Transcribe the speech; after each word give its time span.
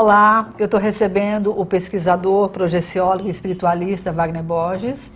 Olá, 0.00 0.50
eu 0.60 0.66
estou 0.66 0.78
recebendo 0.78 1.50
o 1.60 1.66
pesquisador, 1.66 2.50
projeciólogo 2.50 3.26
e 3.26 3.32
espiritualista 3.32 4.12
Wagner 4.12 4.44
Borges. 4.44 5.10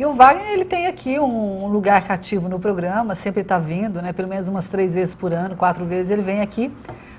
E 0.00 0.06
o 0.06 0.14
Wagner 0.14 0.52
ele 0.52 0.64
tem 0.64 0.86
aqui 0.86 1.20
um 1.20 1.66
lugar 1.66 2.02
cativo 2.06 2.48
no 2.48 2.58
programa, 2.58 3.14
sempre 3.14 3.42
está 3.42 3.58
vindo, 3.58 4.00
né? 4.00 4.10
Pelo 4.14 4.28
menos 4.28 4.48
umas 4.48 4.70
três 4.70 4.94
vezes 4.94 5.14
por 5.14 5.34
ano, 5.34 5.54
quatro 5.54 5.84
vezes 5.84 6.10
ele 6.10 6.22
vem 6.22 6.40
aqui 6.40 6.72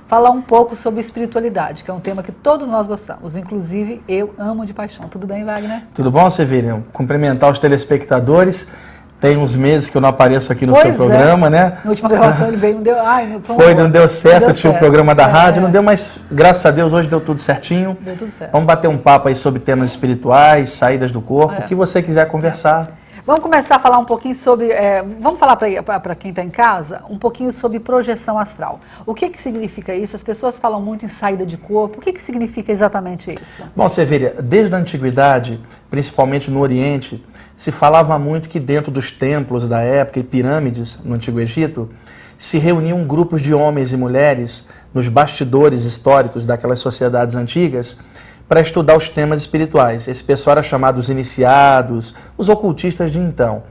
falar 0.07 0.31
um 0.31 0.41
pouco 0.41 0.75
sobre 0.75 1.01
espiritualidade, 1.01 1.83
que 1.83 1.91
é 1.91 1.93
um 1.93 1.99
tema 1.99 2.23
que 2.23 2.31
todos 2.31 2.67
nós 2.67 2.87
gostamos, 2.87 3.37
inclusive 3.37 4.01
eu 4.07 4.33
amo 4.35 4.65
de 4.65 4.73
paixão. 4.73 5.07
Tudo 5.07 5.27
bem, 5.27 5.45
Wagner? 5.45 5.83
Tudo 5.93 6.09
bom, 6.09 6.27
Severino? 6.31 6.83
Cumprimentar 6.91 7.51
os 7.51 7.59
telespectadores 7.59 8.67
tem 9.23 9.37
uns 9.37 9.55
meses 9.55 9.89
que 9.89 9.95
eu 9.95 10.01
não 10.01 10.09
apareço 10.09 10.51
aqui 10.51 10.65
no 10.65 10.73
pois 10.73 10.83
seu 10.83 10.91
é. 10.91 10.97
programa, 10.97 11.49
né? 11.49 11.77
Na 11.81 11.91
última 11.91 12.09
gravação 12.09 12.45
ele 12.51 12.57
veio, 12.57 12.75
não 12.75 12.83
deu. 12.83 12.99
Ai, 12.99 13.25
não 13.27 13.41
foi, 13.41 13.55
foi 13.55 13.73
não 13.73 13.89
deu 13.89 14.09
certo, 14.09 14.41
não 14.41 14.47
deu 14.47 14.55
tinha 14.57 14.73
o 14.73 14.77
programa 14.77 15.15
da 15.15 15.23
é, 15.23 15.27
rádio, 15.27 15.61
não 15.61 15.71
deu, 15.71 15.81
mas 15.81 16.19
graças 16.29 16.65
a 16.65 16.71
Deus 16.71 16.91
hoje 16.91 17.07
deu 17.07 17.21
tudo 17.21 17.39
certinho. 17.39 17.97
Deu 18.01 18.17
tudo 18.17 18.29
certo. 18.29 18.51
Vamos 18.51 18.67
bater 18.67 18.89
um 18.89 18.97
papo 18.97 19.29
aí 19.29 19.35
sobre 19.35 19.61
temas 19.61 19.91
espirituais, 19.91 20.73
saídas 20.73 21.09
do 21.09 21.21
corpo, 21.21 21.53
é. 21.53 21.59
o 21.63 21.67
que 21.69 21.73
você 21.73 22.01
quiser 22.01 22.27
conversar. 22.27 22.91
Vamos 23.25 23.41
começar 23.41 23.77
a 23.77 23.79
falar 23.79 23.99
um 23.99 24.03
pouquinho 24.03 24.35
sobre. 24.35 24.69
É, 24.69 25.01
vamos 25.01 25.39
falar 25.39 25.55
para 25.55 26.13
quem 26.13 26.31
está 26.31 26.43
em 26.43 26.49
casa 26.49 27.05
um 27.09 27.17
pouquinho 27.17 27.53
sobre 27.53 27.79
projeção 27.79 28.37
astral. 28.37 28.81
O 29.05 29.13
que, 29.13 29.29
que 29.29 29.41
significa 29.41 29.95
isso? 29.95 30.13
As 30.13 30.21
pessoas 30.21 30.59
falam 30.59 30.81
muito 30.81 31.05
em 31.05 31.07
saída 31.07 31.45
de 31.45 31.55
corpo. 31.55 31.99
O 31.99 32.01
que, 32.01 32.11
que 32.11 32.21
significa 32.21 32.69
exatamente 32.69 33.33
isso? 33.33 33.63
Bom, 33.73 33.87
vê, 33.87 34.29
desde 34.41 34.75
a 34.75 34.77
antiguidade, 34.77 35.63
principalmente 35.89 36.51
no 36.51 36.59
Oriente, 36.59 37.25
se 37.55 37.71
falava 37.71 38.19
muito 38.19 38.49
que 38.49 38.59
dentro 38.59 38.91
dos 38.91 39.09
templos 39.09 39.69
da 39.69 39.79
época 39.79 40.19
e 40.19 40.23
pirâmides 40.23 40.99
no 41.01 41.15
Antigo 41.15 41.39
Egito, 41.39 41.89
se 42.37 42.57
reuniam 42.57 43.07
grupos 43.07 43.41
de 43.41 43.53
homens 43.53 43.93
e 43.93 43.97
mulheres 43.97 44.67
nos 44.93 45.07
bastidores 45.07 45.85
históricos 45.85 46.45
daquelas 46.45 46.79
sociedades 46.79 47.35
antigas 47.35 47.97
para 48.53 48.61
estudar 48.61 48.95
os 48.95 49.09
temas 49.09 49.41
espirituais. 49.41 50.07
Esse 50.07 50.23
pessoal 50.23 50.51
era 50.51 50.61
chamado 50.61 50.99
os 50.99 51.09
iniciados, 51.09 52.13
os 52.37 52.49
ocultistas 52.49 53.11
de 53.11 53.17
então. 53.17 53.63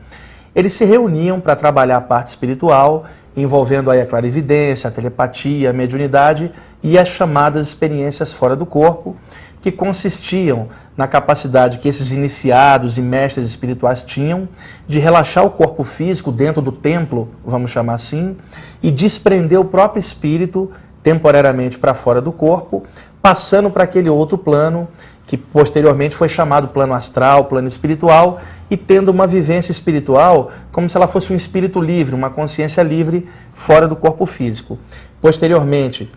Eles 0.57 0.73
se 0.73 0.85
reuniam 0.85 1.39
para 1.39 1.55
trabalhar 1.55 1.99
a 1.99 2.01
parte 2.01 2.27
espiritual, 2.27 3.05
envolvendo 3.37 3.93
aí 3.93 4.01
a 4.01 4.07
clarividência, 4.07 4.89
a 4.89 4.91
telepatia, 4.91 5.71
a 5.71 5.73
mediunidade 5.73 6.51
e 6.83 6.99
as 6.99 7.07
chamadas 7.07 7.69
experiências 7.69 8.33
fora 8.33 8.57
do 8.57 8.67
corpo, 8.67 9.17
que 9.61 9.71
consistiam 9.71 10.67
na 10.97 11.07
capacidade 11.07 11.79
que 11.79 11.87
esses 11.87 12.11
iniciados 12.11 12.99
e 12.99 13.03
mestres 13.03 13.47
espirituais 13.47 14.03
tinham 14.03 14.49
de 14.89 14.99
relaxar 14.99 15.47
o 15.47 15.51
corpo 15.51 15.85
físico 15.85 16.33
dentro 16.33 16.61
do 16.61 16.73
templo, 16.73 17.29
vamos 17.45 17.71
chamar 17.71 17.95
assim, 17.95 18.37
e 18.83 18.91
desprender 18.91 19.61
o 19.61 19.65
próprio 19.65 20.01
espírito 20.01 20.73
temporariamente 21.05 21.79
para 21.79 21.95
fora 21.95 22.21
do 22.21 22.31
corpo, 22.31 22.85
passando 23.23 23.71
para 23.71 23.85
aquele 23.85 24.11
outro 24.11 24.37
plano 24.37 24.89
que 25.27 25.37
posteriormente 25.39 26.17
foi 26.17 26.29
chamado 26.29 26.69
plano 26.69 26.93
astral, 26.93 27.45
plano 27.45 27.69
espiritual, 27.69 28.41
e 28.69 28.77
tendo 28.77 29.11
uma 29.11 29.27
vivência 29.27 29.71
espiritual 29.71 30.51
como 30.71 30.91
se 30.91 30.97
ela 30.97 31.09
fosse 31.09 31.33
um 31.33 31.37
espírito 31.37 31.81
livre, 31.81 32.15
uma 32.15 32.29
consciência 32.29 32.83
livre 32.83 33.29
fora 33.55 33.87
do 33.87 33.95
corpo 33.95 34.27
físico. 34.27 34.79
Posteriormente, 35.21 36.11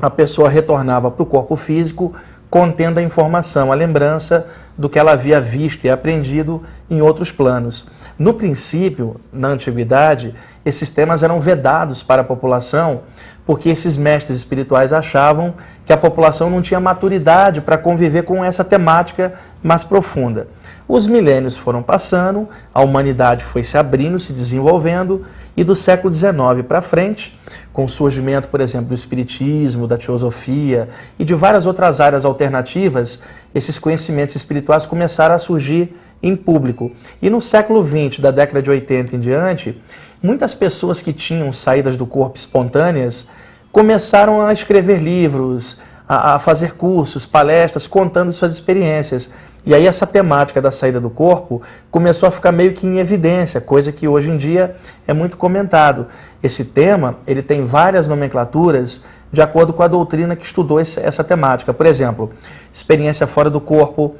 a 0.00 0.08
pessoa 0.08 0.48
retornava 0.48 1.10
para 1.10 1.22
o 1.22 1.26
corpo 1.26 1.54
físico 1.56 2.14
contendo 2.48 2.98
a 2.98 3.02
informação, 3.02 3.70
a 3.70 3.74
lembrança 3.76 4.48
do 4.76 4.88
que 4.88 4.98
ela 4.98 5.12
havia 5.12 5.40
visto 5.40 5.84
e 5.84 5.90
aprendido 5.90 6.62
em 6.90 7.00
outros 7.00 7.30
planos. 7.30 7.86
No 8.18 8.34
princípio, 8.34 9.20
na 9.32 9.48
antiguidade, 9.48 10.34
esses 10.64 10.90
temas 10.90 11.22
eram 11.22 11.40
vedados 11.40 12.02
para 12.02 12.22
a 12.22 12.24
população, 12.24 13.02
porque 13.50 13.68
esses 13.68 13.96
mestres 13.96 14.38
espirituais 14.38 14.92
achavam 14.92 15.54
que 15.84 15.92
a 15.92 15.96
população 15.96 16.48
não 16.48 16.62
tinha 16.62 16.78
maturidade 16.78 17.60
para 17.60 17.76
conviver 17.76 18.22
com 18.22 18.44
essa 18.44 18.62
temática 18.62 19.34
mais 19.60 19.82
profunda. 19.82 20.46
Os 20.86 21.04
milênios 21.08 21.56
foram 21.56 21.82
passando, 21.82 22.48
a 22.72 22.80
humanidade 22.80 23.44
foi 23.44 23.64
se 23.64 23.76
abrindo, 23.76 24.20
se 24.20 24.32
desenvolvendo, 24.32 25.24
e 25.56 25.64
do 25.64 25.74
século 25.74 26.14
XIX 26.14 26.64
para 26.68 26.80
frente, 26.80 27.36
com 27.72 27.86
o 27.86 27.88
surgimento, 27.88 28.46
por 28.46 28.60
exemplo, 28.60 28.90
do 28.90 28.94
espiritismo, 28.94 29.88
da 29.88 29.98
teosofia 29.98 30.88
e 31.18 31.24
de 31.24 31.34
várias 31.34 31.66
outras 31.66 32.00
áreas 32.00 32.24
alternativas, 32.24 33.20
esses 33.52 33.80
conhecimentos 33.80 34.36
espirituais 34.36 34.86
começaram 34.86 35.34
a 35.34 35.38
surgir 35.40 35.92
em 36.22 36.36
público. 36.36 36.92
E 37.20 37.28
no 37.28 37.40
século 37.40 37.84
XX, 37.84 38.20
da 38.20 38.30
década 38.30 38.62
de 38.62 38.70
80 38.70 39.16
em 39.16 39.18
diante, 39.18 39.80
muitas 40.22 40.54
pessoas 40.54 41.00
que 41.02 41.12
tinham 41.12 41.52
saídas 41.52 41.96
do 41.96 42.06
corpo 42.06 42.36
espontâneas 42.36 43.26
começaram 43.72 44.44
a 44.44 44.52
escrever 44.52 44.98
livros, 44.98 45.78
a, 46.08 46.34
a 46.34 46.38
fazer 46.38 46.74
cursos, 46.74 47.24
palestras, 47.24 47.86
contando 47.86 48.32
suas 48.32 48.52
experiências. 48.52 49.30
E 49.64 49.74
aí 49.74 49.86
essa 49.86 50.06
temática 50.06 50.60
da 50.60 50.70
saída 50.70 50.98
do 50.98 51.10
corpo 51.10 51.62
começou 51.90 52.26
a 52.28 52.32
ficar 52.32 52.50
meio 52.50 52.72
que 52.72 52.86
em 52.86 52.98
evidência, 52.98 53.60
coisa 53.60 53.92
que 53.92 54.08
hoje 54.08 54.30
em 54.30 54.36
dia 54.36 54.74
é 55.06 55.12
muito 55.12 55.36
comentado. 55.36 56.06
Esse 56.42 56.64
tema, 56.64 57.18
ele 57.26 57.42
tem 57.42 57.64
várias 57.64 58.08
nomenclaturas 58.08 59.02
de 59.32 59.40
acordo 59.40 59.72
com 59.72 59.82
a 59.82 59.88
doutrina 59.88 60.34
que 60.34 60.44
estudou 60.44 60.80
essa 60.80 61.22
temática. 61.22 61.72
Por 61.72 61.86
exemplo, 61.86 62.30
experiência 62.72 63.26
fora 63.26 63.48
do 63.48 63.60
corpo, 63.60 64.16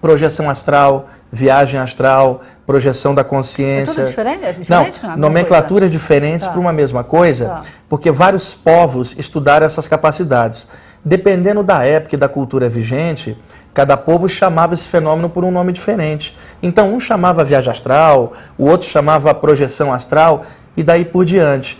projeção 0.00 0.50
astral, 0.50 1.06
viagem 1.32 1.80
astral, 1.80 2.42
projeção 2.68 3.14
da 3.14 3.24
consciência. 3.24 3.92
É 3.92 3.94
tudo 3.94 4.08
diferente? 4.08 4.44
É 4.44 4.52
diferente 4.52 5.02
não, 5.02 5.16
nomenclaturas 5.16 5.90
diferentes 5.90 6.44
tá. 6.44 6.52
para 6.52 6.60
uma 6.60 6.70
mesma 6.70 7.02
coisa, 7.02 7.46
tá. 7.46 7.62
porque 7.88 8.10
vários 8.10 8.52
povos 8.52 9.16
estudaram 9.18 9.64
essas 9.64 9.88
capacidades. 9.88 10.68
Dependendo 11.02 11.62
da 11.62 11.82
época 11.82 12.14
e 12.14 12.18
da 12.18 12.28
cultura 12.28 12.68
vigente, 12.68 13.38
cada 13.72 13.96
povo 13.96 14.28
chamava 14.28 14.74
esse 14.74 14.86
fenômeno 14.86 15.30
por 15.30 15.46
um 15.46 15.50
nome 15.50 15.72
diferente. 15.72 16.36
Então, 16.62 16.92
um 16.92 17.00
chamava 17.00 17.42
viagem 17.42 17.70
astral, 17.70 18.34
o 18.58 18.66
outro 18.66 18.86
chamava 18.86 19.32
projeção 19.32 19.90
astral, 19.90 20.44
e 20.76 20.82
daí 20.82 21.06
por 21.06 21.24
diante. 21.24 21.78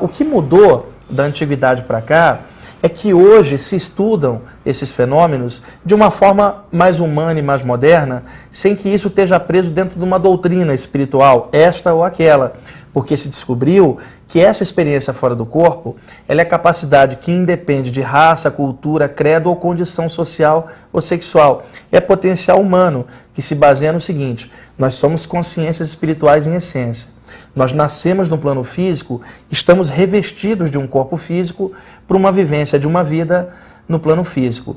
o 0.00 0.08
que 0.08 0.24
mudou 0.24 0.90
da 1.10 1.24
antiguidade 1.24 1.82
para 1.82 2.00
cá 2.00 2.38
é 2.82 2.88
que 2.88 3.14
hoje 3.14 3.56
se 3.56 3.76
estudam 3.76 4.42
esses 4.66 4.90
fenômenos 4.90 5.62
de 5.84 5.94
uma 5.94 6.10
forma 6.10 6.64
mais 6.72 6.98
humana 6.98 7.38
e 7.38 7.42
mais 7.42 7.62
moderna, 7.62 8.24
sem 8.50 8.74
que 8.74 8.88
isso 8.88 9.08
esteja 9.08 9.38
preso 9.38 9.70
dentro 9.70 9.98
de 9.98 10.04
uma 10.04 10.18
doutrina 10.18 10.74
espiritual, 10.74 11.48
esta 11.52 11.94
ou 11.94 12.02
aquela, 12.02 12.54
porque 12.92 13.16
se 13.16 13.28
descobriu 13.28 13.98
que 14.26 14.40
essa 14.40 14.62
experiência 14.62 15.12
fora 15.12 15.34
do 15.34 15.46
corpo, 15.46 15.94
ela 16.26 16.40
é 16.40 16.44
capacidade 16.44 17.16
que 17.16 17.30
independe 17.30 17.90
de 17.90 18.00
raça, 18.00 18.50
cultura, 18.50 19.08
credo 19.08 19.48
ou 19.48 19.56
condição 19.56 20.08
social 20.08 20.68
ou 20.92 21.00
sexual. 21.00 21.66
É 21.90 22.00
potencial 22.00 22.60
humano 22.60 23.06
que 23.34 23.42
se 23.42 23.54
baseia 23.54 23.92
no 23.92 24.00
seguinte: 24.00 24.50
nós 24.76 24.94
somos 24.94 25.26
consciências 25.26 25.88
espirituais 25.88 26.46
em 26.46 26.54
essência. 26.54 27.10
Nós 27.54 27.72
nascemos 27.72 28.28
no 28.28 28.38
plano 28.38 28.64
físico, 28.64 29.20
estamos 29.50 29.90
revestidos 29.90 30.70
de 30.70 30.78
um 30.78 30.86
corpo 30.86 31.16
físico 31.16 31.72
para 32.08 32.16
uma 32.16 32.32
vivência 32.32 32.78
de 32.78 32.86
uma 32.86 33.04
vida 33.04 33.50
no 33.86 33.98
plano 33.98 34.24
físico. 34.24 34.76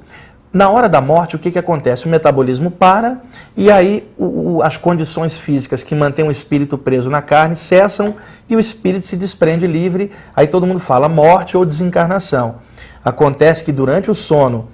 Na 0.51 0.69
hora 0.69 0.88
da 0.88 1.01
morte, 1.01 1.35
o 1.35 1.39
que, 1.39 1.51
que 1.51 1.59
acontece? 1.59 2.05
O 2.05 2.09
metabolismo 2.09 2.71
para 2.71 3.21
e 3.57 3.69
aí 3.69 4.09
o, 4.17 4.25
o, 4.55 4.63
as 4.63 4.77
condições 4.77 5.38
físicas 5.38 5.83
que 5.83 5.94
mantêm 5.94 6.25
o 6.25 6.31
espírito 6.31 6.77
preso 6.77 7.09
na 7.09 7.21
carne 7.21 7.57
cessam 7.57 8.15
e 8.50 8.55
o 8.55 8.59
espírito 8.59 9.05
se 9.05 9.17
desprende 9.17 9.67
livre. 9.67 10.11
Aí 10.33 10.47
todo 10.47 10.65
mundo 10.65 10.79
fala 10.79 11.09
morte 11.09 11.57
ou 11.57 11.65
desencarnação. 11.65 12.55
Acontece 13.03 13.65
que 13.65 13.71
durante 13.71 14.09
o 14.09 14.15
sono 14.15 14.69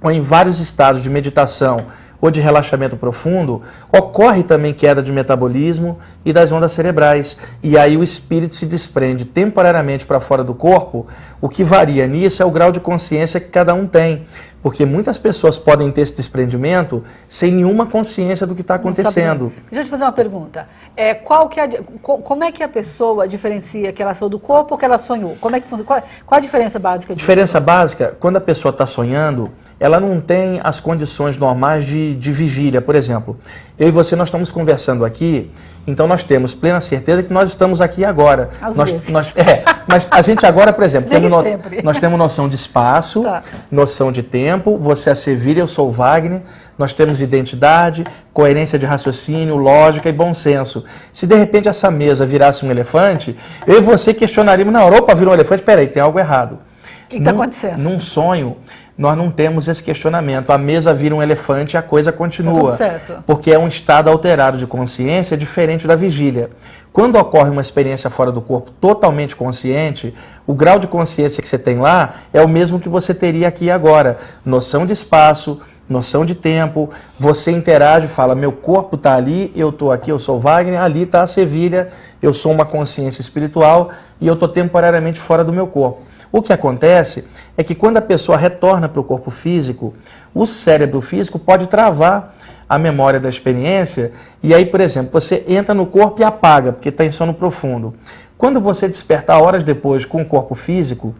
ou 0.00 0.10
em 0.10 0.20
vários 0.20 0.60
estados 0.60 1.02
de 1.02 1.10
meditação 1.10 1.86
ou 2.20 2.30
de 2.30 2.40
relaxamento 2.40 2.96
profundo, 2.96 3.62
ocorre 3.92 4.42
também 4.42 4.74
queda 4.74 5.02
de 5.02 5.12
metabolismo 5.12 5.98
e 6.24 6.32
das 6.32 6.50
ondas 6.50 6.72
cerebrais. 6.72 7.38
E 7.62 7.78
aí 7.78 7.96
o 7.96 8.02
espírito 8.02 8.54
se 8.54 8.66
desprende 8.66 9.24
temporariamente 9.24 10.04
para 10.04 10.20
fora 10.20 10.42
do 10.42 10.54
corpo. 10.54 11.06
O 11.40 11.48
que 11.48 11.62
varia 11.62 12.06
nisso 12.06 12.42
é 12.42 12.46
o 12.46 12.50
grau 12.50 12.72
de 12.72 12.80
consciência 12.80 13.40
que 13.40 13.48
cada 13.48 13.74
um 13.74 13.86
tem. 13.86 14.26
Porque 14.60 14.84
muitas 14.84 15.16
pessoas 15.16 15.56
podem 15.56 15.90
ter 15.92 16.00
esse 16.00 16.16
desprendimento 16.16 17.04
sem 17.28 17.52
nenhuma 17.52 17.86
consciência 17.86 18.44
do 18.44 18.56
que 18.56 18.62
está 18.62 18.74
acontecendo. 18.74 19.52
Deixa 19.70 19.80
eu 19.80 19.84
te 19.84 19.90
fazer 19.90 20.02
uma 20.02 20.12
pergunta. 20.12 20.68
É, 20.96 21.14
qual 21.14 21.48
que 21.48 21.60
é, 21.60 21.80
como 22.02 22.42
é 22.42 22.50
que 22.50 22.62
a 22.62 22.68
pessoa 22.68 23.28
diferencia 23.28 23.92
que 23.92 24.02
ela 24.02 24.14
saiu 24.14 24.28
do 24.28 24.38
corpo 24.40 24.74
ou 24.74 24.78
que 24.78 24.84
ela 24.84 24.98
sonhou? 24.98 25.36
Como 25.40 25.54
é 25.54 25.60
que, 25.60 25.68
qual, 25.68 26.02
qual 26.26 26.38
a 26.38 26.40
diferença 26.40 26.76
básica 26.76 27.14
disso? 27.14 27.20
Diferença 27.20 27.60
básica, 27.60 28.16
quando 28.18 28.36
a 28.36 28.40
pessoa 28.40 28.70
está 28.70 28.84
sonhando, 28.84 29.48
ela 29.80 30.00
não 30.00 30.20
tem 30.20 30.60
as 30.64 30.80
condições 30.80 31.36
normais 31.36 31.84
de, 31.84 32.14
de 32.16 32.32
vigília. 32.32 32.80
Por 32.80 32.94
exemplo, 32.96 33.38
eu 33.78 33.88
e 33.88 33.90
você 33.90 34.16
nós 34.16 34.28
estamos 34.28 34.50
conversando 34.50 35.04
aqui, 35.04 35.50
então 35.86 36.06
nós 36.06 36.22
temos 36.22 36.54
plena 36.54 36.80
certeza 36.80 37.22
que 37.22 37.32
nós 37.32 37.48
estamos 37.48 37.80
aqui 37.80 38.04
agora. 38.04 38.50
Às 38.60 38.76
nós, 38.76 38.90
vezes. 38.90 39.10
Nós, 39.10 39.36
é, 39.36 39.64
mas 39.86 40.08
a 40.10 40.20
gente 40.20 40.44
agora, 40.44 40.72
por 40.72 40.82
exemplo, 40.82 41.08
temos 41.10 41.30
no, 41.30 41.82
nós 41.82 41.96
temos 41.96 42.18
noção 42.18 42.48
de 42.48 42.56
espaço, 42.56 43.22
tá. 43.22 43.42
noção 43.70 44.10
de 44.10 44.22
tempo, 44.22 44.76
você 44.76 45.10
é 45.10 45.12
a 45.12 45.14
Sevilha, 45.14 45.60
eu 45.60 45.68
sou 45.68 45.88
o 45.88 45.92
Wagner, 45.92 46.42
nós 46.76 46.92
temos 46.92 47.20
identidade, 47.20 48.04
coerência 48.32 48.78
de 48.78 48.84
raciocínio, 48.84 49.56
lógica 49.56 50.08
e 50.08 50.12
bom 50.12 50.34
senso. 50.34 50.84
Se 51.12 51.26
de 51.26 51.36
repente 51.36 51.68
essa 51.68 51.90
mesa 51.90 52.26
virasse 52.26 52.66
um 52.66 52.70
elefante, 52.70 53.36
eu 53.66 53.78
e 53.78 53.80
você 53.80 54.12
questionaríamos, 54.12 54.72
na 54.72 54.82
Europa 54.82 55.14
virou 55.14 55.32
um 55.32 55.34
elefante, 55.34 55.62
peraí, 55.62 55.86
tem 55.86 56.02
algo 56.02 56.18
errado. 56.18 56.58
O 57.04 57.08
que 57.08 57.16
está 57.16 57.30
acontecendo? 57.30 57.78
Num 57.78 57.98
sonho, 57.98 58.58
nós 58.98 59.16
não 59.16 59.30
temos 59.30 59.68
esse 59.68 59.80
questionamento. 59.80 60.50
A 60.50 60.58
mesa 60.58 60.92
vira 60.92 61.14
um 61.14 61.22
elefante 61.22 61.76
e 61.76 61.78
a 61.78 61.82
coisa 61.82 62.10
continua. 62.10 62.76
Tá. 62.76 63.22
Porque 63.24 63.52
é 63.52 63.58
um 63.58 63.68
estado 63.68 64.10
alterado 64.10 64.58
de 64.58 64.66
consciência 64.66 65.36
diferente 65.36 65.86
da 65.86 65.94
vigília. 65.94 66.50
Quando 66.92 67.16
ocorre 67.16 67.48
uma 67.48 67.60
experiência 67.60 68.10
fora 68.10 68.32
do 68.32 68.40
corpo 68.40 68.72
totalmente 68.72 69.36
consciente, 69.36 70.12
o 70.44 70.52
grau 70.52 70.80
de 70.80 70.88
consciência 70.88 71.40
que 71.40 71.48
você 71.48 71.56
tem 71.56 71.78
lá 71.78 72.14
é 72.32 72.42
o 72.42 72.48
mesmo 72.48 72.80
que 72.80 72.88
você 72.88 73.14
teria 73.14 73.46
aqui 73.46 73.70
agora. 73.70 74.16
Noção 74.44 74.84
de 74.84 74.94
espaço, 74.94 75.60
noção 75.88 76.24
de 76.24 76.34
tempo, 76.34 76.90
você 77.16 77.52
interage, 77.52 78.08
fala, 78.08 78.34
meu 78.34 78.50
corpo 78.50 78.96
está 78.96 79.14
ali, 79.14 79.52
eu 79.54 79.68
estou 79.68 79.92
aqui, 79.92 80.10
eu 80.10 80.18
sou 80.18 80.40
Wagner, 80.40 80.80
ali 80.80 81.02
está 81.02 81.22
a 81.22 81.26
Sevilha, 81.28 81.88
eu 82.20 82.34
sou 82.34 82.50
uma 82.50 82.66
consciência 82.66 83.20
espiritual 83.20 83.90
e 84.20 84.26
eu 84.26 84.34
estou 84.34 84.48
temporariamente 84.48 85.20
fora 85.20 85.44
do 85.44 85.52
meu 85.52 85.68
corpo. 85.68 86.07
O 86.30 86.42
que 86.42 86.52
acontece 86.52 87.24
é 87.56 87.64
que 87.64 87.74
quando 87.74 87.96
a 87.96 88.02
pessoa 88.02 88.36
retorna 88.36 88.88
para 88.88 89.00
o 89.00 89.04
corpo 89.04 89.30
físico, 89.30 89.94
o 90.34 90.46
cérebro 90.46 91.00
físico 91.00 91.38
pode 91.38 91.66
travar 91.66 92.34
a 92.68 92.78
memória 92.78 93.18
da 93.18 93.28
experiência 93.28 94.12
e 94.42 94.54
aí, 94.54 94.66
por 94.66 94.80
exemplo, 94.80 95.10
você 95.12 95.42
entra 95.48 95.74
no 95.74 95.86
corpo 95.86 96.20
e 96.20 96.24
apaga, 96.24 96.72
porque 96.72 96.90
está 96.90 97.04
em 97.04 97.10
sono 97.10 97.32
profundo. 97.32 97.94
Quando 98.36 98.60
você 98.60 98.86
despertar 98.86 99.42
horas 99.42 99.62
depois 99.62 100.04
com 100.04 100.20
o 100.20 100.26
corpo 100.26 100.54
físico, 100.54 101.14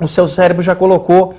o 0.00 0.08
seu 0.08 0.26
cérebro 0.26 0.62
já 0.62 0.74
colocou 0.74 1.34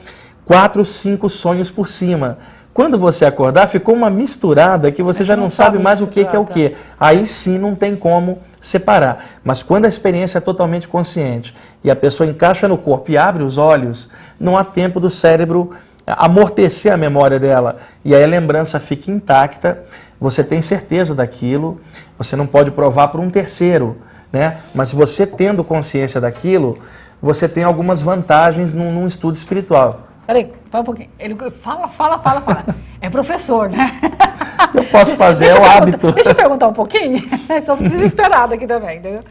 quatro, 0.45 0.85
cinco 0.85 1.29
sonhos 1.29 1.71
por 1.71 1.87
cima. 1.87 2.37
Quando 2.73 2.97
você 2.97 3.23
acordar, 3.23 3.67
ficou 3.67 3.93
uma 3.93 4.09
misturada 4.09 4.91
que 4.91 5.03
você 5.03 5.23
já 5.23 5.35
não, 5.35 5.43
não 5.43 5.49
sabe 5.49 5.77
mais 5.77 6.01
o 6.01 6.07
que, 6.07 6.25
que 6.25 6.35
é 6.35 6.39
o 6.39 6.45
que. 6.45 6.75
Aí 6.99 7.25
sim 7.25 7.59
não 7.59 7.75
tem 7.75 7.95
como 7.95 8.39
separar. 8.59 9.23
Mas 9.43 9.61
quando 9.61 9.85
a 9.85 9.87
experiência 9.87 10.39
é 10.39 10.41
totalmente 10.41 10.87
consciente 10.87 11.53
e 11.83 11.91
a 11.91 11.95
pessoa 11.95 12.27
encaixa 12.27 12.67
no 12.67 12.77
corpo 12.77 13.11
e 13.11 13.17
abre 13.17 13.43
os 13.43 13.59
olhos, 13.59 14.09
não 14.39 14.57
há 14.57 14.63
tempo 14.63 14.99
do 14.99 15.09
cérebro 15.09 15.71
amortecer 16.07 16.91
a 16.91 16.97
memória 16.97 17.39
dela. 17.39 17.77
E 18.03 18.15
aí 18.15 18.23
a 18.23 18.27
lembrança 18.27 18.79
fica 18.79 19.11
intacta, 19.11 19.83
você 20.19 20.43
tem 20.43 20.61
certeza 20.61 21.13
daquilo, 21.13 21.79
você 22.17 22.35
não 22.35 22.47
pode 22.47 22.71
provar 22.71 23.09
para 23.09 23.21
um 23.21 23.29
terceiro, 23.29 23.97
né? 24.31 24.57
Mas 24.73 24.91
você 24.91 25.27
tendo 25.27 25.63
consciência 25.63 26.19
daquilo, 26.19 26.79
você 27.21 27.47
tem 27.47 27.63
algumas 27.63 28.01
vantagens 28.01 28.73
num, 28.73 28.91
num 28.91 29.05
estudo 29.05 29.35
espiritual. 29.35 30.07
Peraí, 30.25 30.53
fala 30.69 30.81
um 30.81 30.85
pouquinho. 30.85 31.09
Ele 31.19 31.35
fala, 31.51 31.87
fala, 31.87 32.19
fala, 32.19 32.41
fala. 32.41 32.65
É 33.01 33.09
professor, 33.09 33.69
né? 33.69 33.99
Eu 34.73 34.85
posso 34.85 35.15
fazer, 35.15 35.47
é 35.47 35.59
o 35.59 35.63
hábito. 35.63 36.11
Deixa 36.13 36.31
eu 36.31 36.35
perguntar 36.35 36.67
um 36.67 36.73
pouquinho. 36.73 37.21
Estou 37.49 37.75
desesperada 37.75 38.55
aqui 38.55 38.65
também, 38.65 38.97
entendeu? 38.97 39.21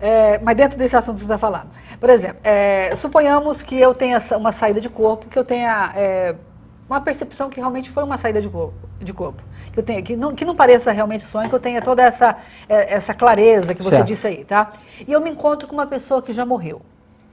É, 0.00 0.38
mas 0.42 0.56
dentro 0.56 0.76
desse 0.76 0.96
assunto 0.96 1.14
que 1.14 1.20
você 1.20 1.26
está 1.26 1.38
falando. 1.38 1.68
Por 1.98 2.10
exemplo, 2.10 2.38
é, 2.42 2.94
suponhamos 2.96 3.62
que 3.62 3.78
eu 3.78 3.94
tenha 3.94 4.18
uma 4.36 4.52
saída 4.52 4.80
de 4.80 4.88
corpo, 4.88 5.26
que 5.26 5.38
eu 5.38 5.44
tenha 5.44 5.92
é, 5.94 6.34
uma 6.88 7.00
percepção 7.00 7.48
que 7.48 7.60
realmente 7.60 7.90
foi 7.90 8.02
uma 8.02 8.18
saída 8.18 8.42
de 8.42 8.48
corpo. 8.48 8.74
De 9.00 9.12
corpo 9.12 9.42
que, 9.72 9.78
eu 9.80 9.82
tenha, 9.82 10.02
que, 10.02 10.14
não, 10.14 10.34
que 10.34 10.44
não 10.44 10.54
pareça 10.54 10.92
realmente 10.92 11.24
sonho, 11.24 11.48
que 11.48 11.54
eu 11.54 11.60
tenha 11.60 11.80
toda 11.80 12.02
essa, 12.02 12.36
é, 12.68 12.94
essa 12.94 13.14
clareza 13.14 13.74
que 13.74 13.82
você 13.82 13.96
certo. 13.96 14.06
disse 14.06 14.26
aí, 14.26 14.44
tá? 14.44 14.70
E 15.06 15.12
eu 15.12 15.20
me 15.20 15.30
encontro 15.30 15.66
com 15.66 15.74
uma 15.74 15.86
pessoa 15.86 16.20
que 16.20 16.32
já 16.32 16.44
morreu. 16.44 16.82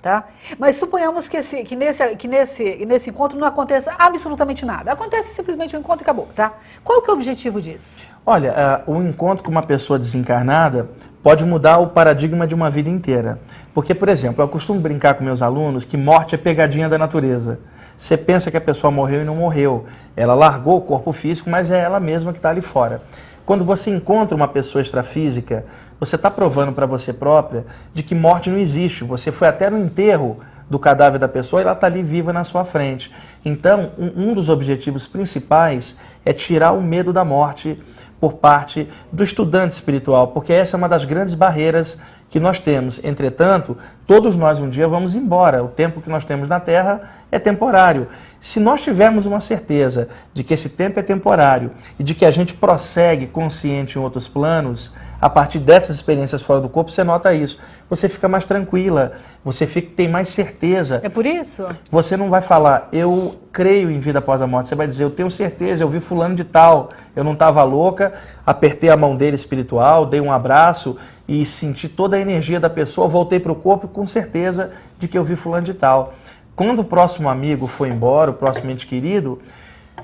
Tá? 0.01 0.29
Mas 0.57 0.77
suponhamos 0.77 1.27
que, 1.27 1.35
esse, 1.35 1.61
que, 1.63 1.75
nesse, 1.75 2.15
que 2.15 2.25
nesse, 2.25 2.85
nesse 2.85 3.09
encontro 3.09 3.37
não 3.37 3.45
aconteça 3.45 3.93
absolutamente 3.99 4.65
nada. 4.65 4.93
Acontece 4.93 5.33
simplesmente 5.33 5.75
um 5.75 5.79
encontro 5.79 6.01
e 6.01 6.03
acabou. 6.03 6.29
Tá? 6.33 6.53
Qual 6.83 7.01
que 7.01 7.09
é 7.09 7.13
o 7.13 7.17
objetivo 7.17 7.61
disso? 7.61 7.97
Olha, 8.25 8.83
uh, 8.87 8.93
o 8.93 9.03
encontro 9.03 9.43
com 9.43 9.51
uma 9.51 9.63
pessoa 9.63 9.99
desencarnada 9.99 10.89
pode 11.21 11.43
mudar 11.43 11.79
o 11.79 11.87
paradigma 11.87 12.47
de 12.47 12.55
uma 12.55 12.69
vida 12.69 12.89
inteira. 12.89 13.39
Porque, 13.73 13.93
por 13.93 14.07
exemplo, 14.07 14.41
eu 14.41 14.47
costumo 14.47 14.79
brincar 14.79 15.15
com 15.15 15.23
meus 15.23 15.41
alunos 15.41 15.83
que 15.83 15.97
morte 15.97 16.33
é 16.33 16.37
pegadinha 16.37 16.87
da 16.87 16.97
natureza. 16.97 17.59
Você 17.97 18.15
pensa 18.15 18.49
que 18.49 18.55
a 18.55 18.61
pessoa 18.61 18.89
morreu 18.89 19.23
e 19.23 19.25
não 19.25 19.35
morreu. 19.35 19.85
Ela 20.15 20.33
largou 20.33 20.77
o 20.77 20.81
corpo 20.81 21.11
físico, 21.11 21.49
mas 21.49 21.69
é 21.69 21.79
ela 21.79 21.99
mesma 21.99 22.31
que 22.31 22.39
está 22.39 22.49
ali 22.49 22.61
fora. 22.61 23.01
Quando 23.49 23.65
você 23.65 23.89
encontra 23.89 24.35
uma 24.35 24.47
pessoa 24.47 24.79
extrafísica, 24.79 25.65
você 25.99 26.15
está 26.15 26.29
provando 26.29 26.71
para 26.71 26.85
você 26.85 27.11
própria 27.11 27.65
de 27.95 28.03
que 28.03 28.13
morte 28.13 28.47
não 28.47 28.59
existe. 28.59 29.03
Você 29.03 29.31
foi 29.31 29.47
até 29.47 29.71
no 29.71 29.79
enterro 29.79 30.37
do 30.69 30.77
cadáver 30.77 31.17
da 31.17 31.27
pessoa 31.27 31.59
e 31.59 31.63
ela 31.63 31.73
está 31.73 31.87
ali 31.87 32.03
viva 32.03 32.31
na 32.31 32.43
sua 32.43 32.63
frente. 32.63 33.11
Então, 33.43 33.91
um, 33.97 34.29
um 34.29 34.33
dos 34.35 34.49
objetivos 34.49 35.07
principais 35.07 35.97
é 36.23 36.31
tirar 36.31 36.73
o 36.73 36.81
medo 36.83 37.11
da 37.11 37.25
morte 37.25 37.81
por 38.19 38.33
parte 38.33 38.87
do 39.11 39.23
estudante 39.23 39.73
espiritual, 39.73 40.27
porque 40.27 40.53
essa 40.53 40.75
é 40.75 40.77
uma 40.77 40.87
das 40.87 41.03
grandes 41.03 41.33
barreiras 41.33 41.99
que 42.29 42.39
nós 42.39 42.59
temos. 42.59 43.03
Entretanto, 43.03 43.75
todos 44.05 44.35
nós 44.35 44.59
um 44.59 44.69
dia 44.69 44.87
vamos 44.87 45.15
embora. 45.15 45.63
O 45.63 45.67
tempo 45.67 46.01
que 46.01 46.09
nós 46.09 46.23
temos 46.23 46.47
na 46.47 46.59
Terra 46.59 47.01
é 47.31 47.39
temporário. 47.39 48.07
Se 48.39 48.59
nós 48.59 48.81
tivermos 48.81 49.25
uma 49.25 49.39
certeza 49.39 50.07
de 50.33 50.43
que 50.43 50.53
esse 50.53 50.69
tempo 50.69 50.99
é 50.99 51.03
temporário 51.03 51.71
e 51.97 52.03
de 52.03 52.13
que 52.13 52.25
a 52.25 52.31
gente 52.31 52.53
prossegue 52.53 53.27
consciente 53.27 53.97
em 53.97 54.01
outros 54.01 54.27
planos, 54.27 54.93
a 55.19 55.29
partir 55.29 55.59
dessas 55.59 55.97
experiências 55.97 56.41
fora 56.41 56.61
do 56.61 56.69
corpo, 56.69 56.89
você 56.89 57.03
nota 57.03 57.33
isso. 57.33 57.59
Você 57.89 58.07
fica 58.07 58.29
mais 58.29 58.45
tranquila, 58.45 59.11
você 59.43 59.67
fica, 59.67 59.91
tem 59.95 60.07
mais 60.07 60.29
certeza. 60.29 61.01
É 61.03 61.09
por 61.09 61.25
isso? 61.25 61.65
Você 61.91 62.15
não 62.15 62.29
vai 62.29 62.41
falar, 62.41 62.87
eu 62.93 63.35
creio 63.51 63.91
em 63.91 63.99
vida 63.99 64.19
após 64.19 64.41
a 64.41 64.47
morte. 64.47 64.69
Você 64.69 64.75
vai 64.75 64.87
dizer, 64.87 65.03
eu 65.03 65.09
tenho 65.09 65.29
certeza, 65.29 65.83
eu 65.83 65.89
vi 65.89 65.99
fulano 65.99 66.35
de 66.35 66.45
tal, 66.45 66.91
eu 67.15 67.23
não 67.23 67.33
estava 67.33 67.61
louca, 67.63 68.13
apertei 68.45 68.89
a 68.89 68.95
mão 68.95 69.17
dele 69.17 69.35
espiritual, 69.35 70.05
dei 70.05 70.21
um 70.21 70.31
abraço 70.31 70.97
e 71.29 71.45
senti 71.45 71.87
toda 71.87 72.17
a 72.17 72.19
energia 72.19 72.59
da 72.59 72.71
pessoa, 72.71 73.07
voltei 73.07 73.39
para 73.39 73.51
o 73.51 73.55
corpo 73.55 73.87
com 73.87 74.03
certeza 74.03 74.71
de 74.97 75.07
que 75.07 75.15
eu 75.15 75.23
vi 75.23 75.35
fulano 75.35 75.63
de 75.63 75.75
tal. 75.75 76.15
Quando 76.55 76.79
o 76.79 76.83
próximo 76.83 77.29
amigo 77.29 77.67
for 77.67 77.87
embora, 77.87 78.31
o 78.31 78.33
próximo 78.33 78.71
ente 78.71 78.87
querido, 78.87 79.39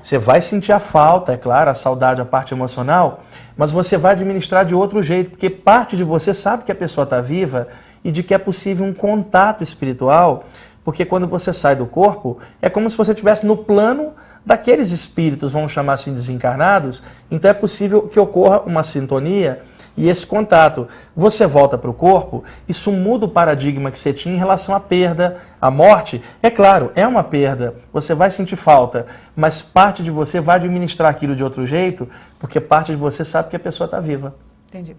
você 0.00 0.18
vai 0.18 0.40
sentir 0.40 0.70
a 0.70 0.78
falta, 0.78 1.32
é 1.32 1.36
claro, 1.36 1.68
a 1.68 1.74
saudade, 1.74 2.20
a 2.20 2.24
parte 2.24 2.54
emocional, 2.54 3.24
mas 3.56 3.72
você 3.72 3.96
vai 3.96 4.12
administrar 4.12 4.64
de 4.64 4.72
outro 4.72 5.02
jeito, 5.02 5.30
porque 5.30 5.50
parte 5.50 5.96
de 5.96 6.04
você 6.04 6.32
sabe 6.32 6.62
que 6.62 6.70
a 6.70 6.76
pessoa 6.76 7.02
está 7.02 7.20
viva 7.20 7.66
e 8.04 8.12
de 8.12 8.22
que 8.22 8.32
é 8.32 8.38
possível 8.38 8.86
um 8.86 8.94
contato 8.94 9.64
espiritual, 9.64 10.44
porque 10.84 11.04
quando 11.04 11.26
você 11.26 11.52
sai 11.52 11.74
do 11.74 11.86
corpo, 11.86 12.38
é 12.62 12.70
como 12.70 12.88
se 12.88 12.96
você 12.96 13.10
estivesse 13.10 13.44
no 13.44 13.56
plano 13.56 14.12
daqueles 14.44 14.92
espíritos, 14.92 15.50
vamos 15.50 15.72
chamar 15.72 15.94
assim, 15.94 16.14
desencarnados, 16.14 17.02
então 17.28 17.50
é 17.50 17.54
possível 17.54 18.02
que 18.02 18.20
ocorra 18.20 18.60
uma 18.60 18.84
sintonia 18.84 19.64
e 19.96 20.08
esse 20.08 20.26
contato. 20.26 20.86
Você 21.16 21.46
volta 21.46 21.78
para 21.78 21.90
o 21.90 21.94
corpo, 21.94 22.44
isso 22.68 22.92
muda 22.92 23.26
o 23.26 23.28
paradigma 23.28 23.90
que 23.90 23.98
você 23.98 24.12
tinha 24.12 24.34
em 24.34 24.38
relação 24.38 24.74
à 24.74 24.80
perda, 24.80 25.38
à 25.60 25.70
morte. 25.70 26.22
É 26.42 26.50
claro, 26.50 26.92
é 26.94 27.06
uma 27.06 27.24
perda, 27.24 27.74
você 27.92 28.14
vai 28.14 28.30
sentir 28.30 28.56
falta, 28.56 29.06
mas 29.34 29.62
parte 29.62 30.02
de 30.02 30.10
você 30.10 30.40
vai 30.40 30.56
administrar 30.56 31.10
aquilo 31.10 31.34
de 31.34 31.42
outro 31.42 31.66
jeito, 31.66 32.08
porque 32.38 32.60
parte 32.60 32.92
de 32.92 32.98
você 32.98 33.24
sabe 33.24 33.48
que 33.48 33.56
a 33.56 33.60
pessoa 33.60 33.86
está 33.86 34.00
viva. 34.00 34.34
Entendi. 34.68 34.96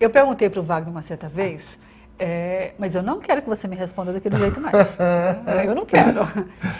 Eu 0.00 0.10
perguntei 0.10 0.50
para 0.50 0.60
o 0.60 0.62
Wagner 0.62 0.90
uma 0.90 1.02
certa 1.02 1.28
vez. 1.28 1.78
É, 2.24 2.74
mas 2.78 2.94
eu 2.94 3.02
não 3.02 3.18
quero 3.18 3.42
que 3.42 3.48
você 3.48 3.66
me 3.66 3.74
responda 3.74 4.12
daquele 4.12 4.36
jeito 4.36 4.60
mais. 4.60 4.96
eu 5.66 5.74
não 5.74 5.84
quero. 5.84 6.20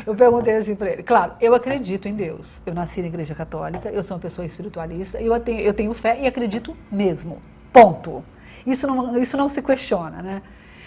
Eu 0.07 0.15
perguntei 0.15 0.57
assim 0.57 0.77
para 0.77 0.93
ele. 0.93 1.03
Claro, 1.03 1.33
eu 1.41 1.53
acredito 1.53 2.07
em 2.07 2.15
Deus. 2.15 2.61
Eu 2.65 2.73
nasci 2.73 3.01
na 3.01 3.09
igreja 3.09 3.35
católica, 3.35 3.89
eu 3.89 4.05
sou 4.05 4.17
uma 4.17 4.21
pessoa 4.21 4.47
espiritualista, 4.47 5.21
eu 5.21 5.39
tenho, 5.41 5.61
eu 5.61 5.75
tenho 5.75 5.93
fé 5.95 6.17
e 6.21 6.29
acredito 6.29 6.77
mesmo. 6.89 7.43
Ponto. 7.73 8.23
Isso 8.65 8.87
não, 8.87 9.19
isso 9.21 9.37
não 9.37 9.49
se 9.49 9.61
questiona, 9.61 10.23
né? 10.23 10.43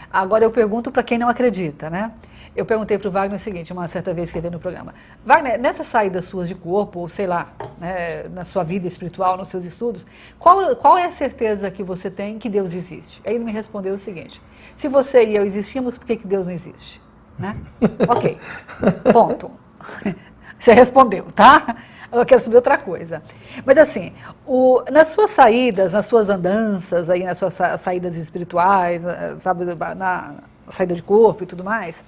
Agora 0.09 0.45
eu 0.45 0.51
pergunto 0.51 0.89
para 0.89 1.03
quem 1.03 1.17
não 1.17 1.27
acredita, 1.27 1.89
né? 1.89 2.13
Eu 2.55 2.65
perguntei 2.65 2.97
para 2.97 3.09
o 3.09 3.11
Wagner 3.11 3.37
o 3.37 3.39
seguinte, 3.39 3.73
uma 3.73 3.87
certa 3.87 4.13
vez 4.13 4.31
que 4.31 4.37
ele 4.37 4.43
veio 4.43 4.53
no 4.53 4.59
programa. 4.59 4.93
Wagner, 5.25 5.59
nessas 5.59 5.87
saídas 5.87 6.25
suas 6.25 6.47
de 6.47 6.55
corpo, 6.55 6.99
ou 6.99 7.09
sei 7.09 7.27
lá, 7.27 7.49
né, 7.77 8.23
na 8.29 8.45
sua 8.45 8.63
vida 8.63 8.87
espiritual, 8.87 9.35
nos 9.37 9.49
seus 9.49 9.65
estudos, 9.65 10.05
qual, 10.39 10.75
qual 10.77 10.97
é 10.97 11.05
a 11.05 11.11
certeza 11.11 11.69
que 11.69 11.83
você 11.83 12.09
tem 12.09 12.39
que 12.39 12.47
Deus 12.47 12.73
existe? 12.73 13.21
Aí 13.25 13.35
ele 13.35 13.43
me 13.43 13.51
respondeu 13.51 13.95
o 13.95 13.99
seguinte, 13.99 14.41
se 14.75 14.87
você 14.87 15.25
e 15.25 15.35
eu 15.35 15.45
existimos, 15.45 15.97
por 15.97 16.07
que, 16.07 16.15
que 16.15 16.27
Deus 16.27 16.45
não 16.45 16.53
existe? 16.53 17.01
Né? 17.37 17.57
ok, 18.07 18.37
ponto. 19.11 19.51
Você 20.57 20.73
respondeu, 20.73 21.25
tá? 21.35 21.75
eu 22.11 22.25
quero 22.25 22.41
saber 22.41 22.55
outra 22.55 22.77
coisa. 22.77 23.21
Mas 23.65 23.77
assim, 23.77 24.13
o, 24.45 24.83
nas 24.91 25.09
suas 25.09 25.29
saídas, 25.31 25.93
nas 25.93 26.05
suas 26.05 26.29
andanças, 26.29 27.09
aí 27.09 27.23
nas 27.23 27.37
suas 27.37 27.53
saídas 27.77 28.15
espirituais, 28.15 29.05
eh, 29.05 29.35
sabe, 29.39 29.65
na 29.95 30.35
saída 30.69 30.95
de 30.95 31.03
corpo 31.03 31.43
e 31.43 31.45
tudo 31.45 31.63
mais, 31.63 32.03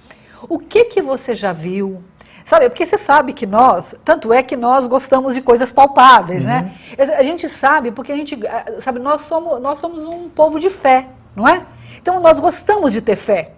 o 0.48 0.58
que 0.58 0.84
que 0.84 1.00
você 1.00 1.34
já 1.34 1.52
viu? 1.52 2.02
Sabe, 2.44 2.70
porque 2.70 2.86
você 2.86 2.96
sabe 2.96 3.34
que 3.34 3.44
nós, 3.44 3.94
tanto 4.02 4.32
é 4.32 4.42
que 4.42 4.56
nós 4.56 4.86
gostamos 4.86 5.34
de 5.34 5.42
coisas 5.42 5.70
palpáveis, 5.70 6.44
né? 6.46 6.72
uhum. 6.98 7.06
né? 7.06 7.16
A 7.16 7.22
gente 7.22 7.46
sabe, 7.46 7.90
porque 7.90 8.10
a 8.10 8.16
gente, 8.16 8.42
eh, 8.42 8.80
sabe, 8.80 8.98
nós 8.98 9.20
somos, 9.22 9.60
nós 9.60 9.78
somos 9.78 9.98
um 9.98 10.30
povo 10.30 10.58
de 10.58 10.70
fé, 10.70 11.08
não 11.36 11.46
é? 11.46 11.62
Então 12.00 12.20
nós 12.20 12.40
gostamos 12.40 12.92
de 12.92 13.02
ter 13.02 13.16
fé. 13.16 13.52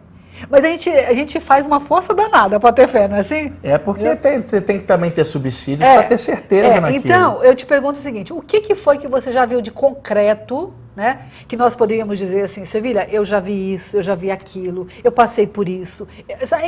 Mas 0.48 0.64
a 0.64 0.68
gente, 0.68 0.90
a 0.90 1.12
gente 1.12 1.38
faz 1.38 1.66
uma 1.66 1.80
força 1.80 2.14
danada 2.14 2.58
para 2.58 2.72
ter 2.72 2.88
fé, 2.88 3.06
não 3.06 3.16
é 3.16 3.20
assim? 3.20 3.52
É 3.62 3.76
porque 3.78 4.16
tem, 4.16 4.40
tem 4.40 4.78
que 4.78 4.86
também 4.86 5.10
ter 5.10 5.24
subsídios 5.24 5.88
é, 5.88 5.94
para 5.94 6.02
ter 6.04 6.18
certeza 6.18 6.66
é, 6.66 6.80
naquilo. 6.80 7.04
Então, 7.04 7.44
eu 7.44 7.54
te 7.54 7.66
pergunto 7.66 7.98
o 7.98 8.02
seguinte, 8.02 8.32
o 8.32 8.40
que, 8.40 8.60
que 8.60 8.74
foi 8.74 8.98
que 8.98 9.06
você 9.06 9.32
já 9.32 9.44
viu 9.44 9.60
de 9.60 9.70
concreto, 9.70 10.72
né? 11.00 11.20
Que 11.48 11.56
nós 11.56 11.74
poderíamos 11.74 12.18
dizer 12.18 12.42
assim, 12.42 12.66
Sevilha, 12.66 13.08
eu 13.10 13.24
já 13.24 13.40
vi 13.40 13.72
isso, 13.72 13.96
eu 13.96 14.02
já 14.02 14.14
vi 14.14 14.30
aquilo, 14.30 14.86
eu 15.02 15.10
passei 15.10 15.46
por 15.46 15.66
isso. 15.66 16.06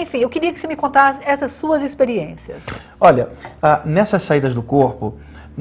Enfim, 0.01 0.21
eu 0.21 0.31
queria 0.31 0.51
que 0.51 0.59
você 0.59 0.67
me 0.67 0.75
contasse 0.75 1.21
essas 1.23 1.53
suas 1.53 1.83
experiências. 1.83 2.65
Olha, 2.99 3.29
ah, 3.63 3.83
nessas 3.85 4.23
saídas 4.23 4.55
do 4.55 4.63
corpo, 4.63 5.15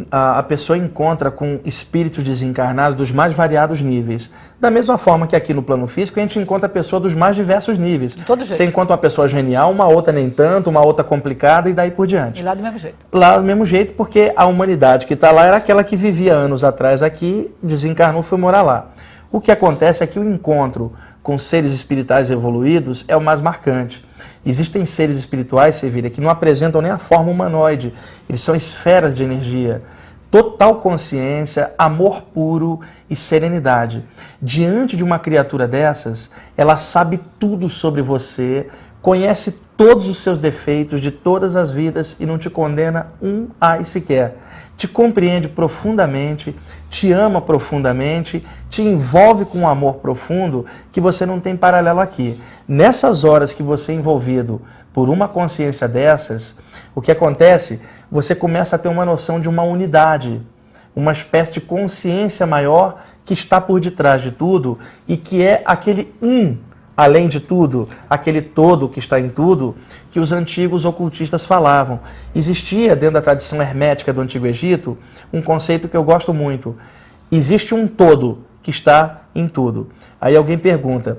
a, 0.10 0.41
pessoa 0.43 0.77
encontra 0.77 1.29
com 1.29 1.60
espíritos 1.65 2.24
desencarnados 2.24 2.95
dos 2.95 3.12
mais 3.12 3.33
variados 3.33 3.81
níveis. 3.81 4.31
Da 4.60 4.71
mesma 4.71 4.98
forma 4.98 5.27
que 5.27 5.36
aqui 5.36 5.53
no 5.53 5.62
plano 5.62 5.88
físico 5.88 6.19
a 6.19 6.21
gente 6.21 6.39
encontra 6.39 6.67
a 6.67 6.69
pessoa 6.69 7.00
dos 7.00 7.13
mais 7.13 7.36
diversos 7.36 7.77
níveis. 7.77 8.15
De 8.15 8.24
todo 8.24 8.39
jeito. 8.39 8.55
Você 8.55 8.65
encontra 8.65 8.93
uma 8.93 8.98
pessoa 8.98 9.27
genial, 9.27 9.71
uma 9.71 9.88
outra 9.88 10.13
nem 10.13 10.29
tanto, 10.29 10.69
uma 10.69 10.81
outra 10.81 11.03
complicada 11.03 11.69
e 11.69 11.74
daí 11.74 11.91
por 11.91 12.07
diante. 12.07 12.41
E 12.41 12.43
lá 12.43 12.53
do 12.53 12.63
mesmo 12.63 12.77
jeito. 12.77 12.98
Lá 13.12 13.38
do 13.38 13.43
mesmo 13.43 13.65
jeito, 13.65 13.93
porque 13.93 14.31
a 14.36 14.45
humanidade 14.45 15.05
que 15.05 15.13
está 15.13 15.31
lá 15.31 15.45
era 15.45 15.57
aquela 15.57 15.83
que 15.83 15.98
vivia 15.98 16.33
anos 16.33 16.63
atrás 16.63 17.03
aqui, 17.03 17.51
desencarnou, 17.62 18.24
foi 18.24 18.38
morar 18.38 18.62
lá. 18.62 18.91
O 19.31 19.39
que 19.39 19.51
acontece 19.51 20.03
é 20.03 20.07
que 20.07 20.19
o 20.19 20.24
encontro 20.24 20.93
com 21.24 21.38
seres 21.38 21.74
espirituais 21.74 22.31
evoluídos 22.31 23.05
é 23.07 23.15
o 23.15 23.21
mais 23.21 23.39
marcante. 23.39 24.03
Existem 24.45 24.86
seres 24.86 25.17
espirituais, 25.17 25.75
Sevilha, 25.75 26.10
que 26.10 26.21
não 26.21 26.29
apresentam 26.29 26.81
nem 26.81 26.91
a 26.91 26.98
forma 26.98 27.29
humanoide, 27.29 27.93
eles 28.27 28.41
são 28.41 28.55
esferas 28.55 29.15
de 29.15 29.24
energia. 29.24 29.83
Total 30.31 30.75
consciência, 30.77 31.74
amor 31.77 32.21
puro 32.33 32.79
e 33.10 33.15
serenidade. 33.15 34.03
Diante 34.41 34.95
de 34.95 35.03
uma 35.03 35.19
criatura 35.19 35.67
dessas, 35.67 36.31
ela 36.55 36.77
sabe 36.77 37.19
tudo 37.38 37.69
sobre 37.69 38.01
você, 38.01 38.69
conhece 39.01 39.60
todos 39.75 40.08
os 40.08 40.20
seus 40.20 40.39
defeitos 40.39 41.01
de 41.01 41.12
todas 41.12 41.55
as 41.55 41.72
vidas 41.72 42.15
e 42.20 42.25
não 42.25 42.38
te 42.38 42.50
condena 42.50 43.08
um 43.22 43.48
ai 43.60 43.84
sequer 43.84 44.38
te 44.81 44.88
compreende 44.88 45.48
profundamente, 45.48 46.55
te 46.89 47.12
ama 47.12 47.39
profundamente, 47.39 48.43
te 48.67 48.81
envolve 48.81 49.46
com 49.46 49.60
um 49.60 49.67
amor 49.67 49.98
profundo 49.98 50.65
que 50.91 51.00
você 51.00 51.24
não 51.24 51.39
tem 51.39 51.55
paralelo 51.55 52.00
aqui. 52.00 52.41
Nessas 52.67 53.24
horas 53.24 53.53
que 53.53 53.62
você 53.62 53.91
é 53.91 53.96
envolvido 53.96 54.60
por 54.91 55.08
uma 55.08 55.27
consciência 55.27 55.88
dessas, 55.88 56.55
o 56.96 57.01
que 57.01 57.12
acontece? 57.12 57.79
Você 58.12 58.34
começa 58.34 58.75
a 58.75 58.79
ter 58.79 58.89
uma 58.89 59.05
noção 59.05 59.39
de 59.39 59.48
uma 59.48 59.62
unidade, 59.62 60.41
uma 60.96 61.12
espécie 61.12 61.53
de 61.53 61.62
consciência 61.62 62.48
maior 62.48 62.98
que 63.24 63.36
está 63.36 63.62
por 63.62 63.79
detrás 63.79 64.24
de 64.24 64.31
tudo 64.31 64.79
e 65.08 65.15
que 65.15 65.43
é 65.43 65.62
aquele 65.63 66.12
um 66.20 66.58
além 67.01 67.27
de 67.27 67.39
tudo, 67.39 67.89
aquele 68.08 68.43
todo 68.43 68.88
que 68.88 69.00
está 69.00 69.20
em 69.20 69.27
tudo, 69.27 69.75
que 70.12 70.20
os 70.20 70.31
antigos 70.31 70.86
ocultistas 70.86 71.43
falavam. 71.43 72.00
Existia, 72.36 72.96
dentro 72.96 73.15
da 73.15 73.22
tradição 73.22 73.60
hermética 73.60 74.13
do 74.13 74.22
Antigo 74.22 74.46
Egito, 74.46 74.96
um 75.34 75.41
conceito 75.41 75.88
que 75.88 75.98
eu 75.98 76.03
gosto 76.03 76.31
muito. 76.31 76.77
Existe 77.31 77.74
um 77.74 77.88
todo 77.88 78.46
que 78.62 78.70
está 78.70 79.24
em 79.34 79.48
tudo. 79.48 79.89
Aí 80.22 80.36
alguém 80.36 80.60
pergunta: 80.60 81.17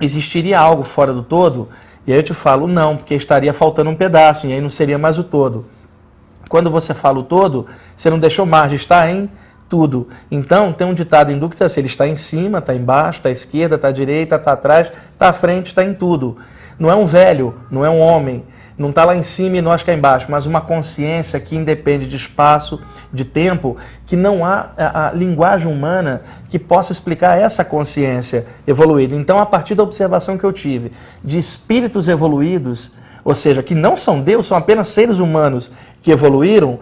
existiria 0.00 0.60
algo 0.60 0.84
fora 0.84 1.12
do 1.12 1.24
todo? 1.24 1.68
E 2.06 2.12
aí 2.12 2.18
eu 2.20 2.22
te 2.22 2.32
falo: 2.32 2.68
não, 2.68 2.96
porque 2.96 3.16
estaria 3.16 3.52
faltando 3.52 3.90
um 3.90 3.96
pedaço, 3.96 4.46
e 4.46 4.52
aí 4.52 4.60
não 4.60 4.70
seria 4.70 4.98
mais 4.98 5.18
o 5.18 5.24
todo. 5.24 5.66
Quando 6.48 6.70
você 6.70 6.94
fala 6.94 7.18
o 7.18 7.24
todo, 7.24 7.66
você 7.96 8.08
não 8.08 8.20
deixou 8.20 8.46
margem, 8.46 8.76
está 8.76 9.10
em 9.10 9.28
tudo. 9.72 10.06
Então, 10.30 10.70
tem 10.70 10.86
um 10.86 10.92
ditado 10.92 11.32
hindu 11.32 11.48
que 11.48 11.54
diz 11.54 11.62
assim, 11.62 11.80
ele 11.80 11.86
está 11.86 12.06
em 12.06 12.14
cima, 12.14 12.58
está 12.58 12.74
embaixo, 12.74 13.20
está 13.20 13.30
à 13.30 13.32
esquerda, 13.32 13.76
está 13.76 13.88
à 13.88 13.90
direita, 13.90 14.36
está 14.36 14.52
atrás, 14.52 14.92
está 15.14 15.30
à 15.30 15.32
frente, 15.32 15.68
está 15.68 15.82
em 15.82 15.94
tudo. 15.94 16.36
Não 16.78 16.90
é 16.90 16.94
um 16.94 17.06
velho, 17.06 17.54
não 17.70 17.82
é 17.82 17.88
um 17.88 17.98
homem, 17.98 18.44
não 18.76 18.90
está 18.90 19.02
lá 19.06 19.16
em 19.16 19.22
cima 19.22 19.56
e 19.56 19.62
nós 19.62 19.82
cá 19.82 19.94
embaixo, 19.94 20.26
mas 20.28 20.44
uma 20.44 20.60
consciência 20.60 21.40
que 21.40 21.56
independe 21.56 22.06
de 22.06 22.16
espaço, 22.16 22.82
de 23.10 23.24
tempo, 23.24 23.78
que 24.04 24.14
não 24.14 24.44
há 24.44 24.72
a, 24.76 25.08
a, 25.08 25.12
linguagem 25.12 25.72
humana 25.72 26.20
que 26.50 26.58
possa 26.58 26.92
explicar 26.92 27.38
essa 27.38 27.64
consciência 27.64 28.44
evoluída. 28.66 29.16
Então, 29.16 29.38
a 29.38 29.46
partir 29.46 29.74
da 29.74 29.82
observação 29.82 30.36
que 30.36 30.44
eu 30.44 30.52
tive 30.52 30.92
de 31.24 31.38
espíritos 31.38 32.08
evoluídos, 32.08 32.92
ou 33.24 33.34
seja, 33.34 33.62
que 33.62 33.74
não 33.74 33.96
são 33.96 34.20
Deus, 34.20 34.46
são 34.46 34.58
apenas 34.58 34.88
seres 34.88 35.18
humanos 35.18 35.72
que 36.02 36.10
evoluíram, 36.10 36.78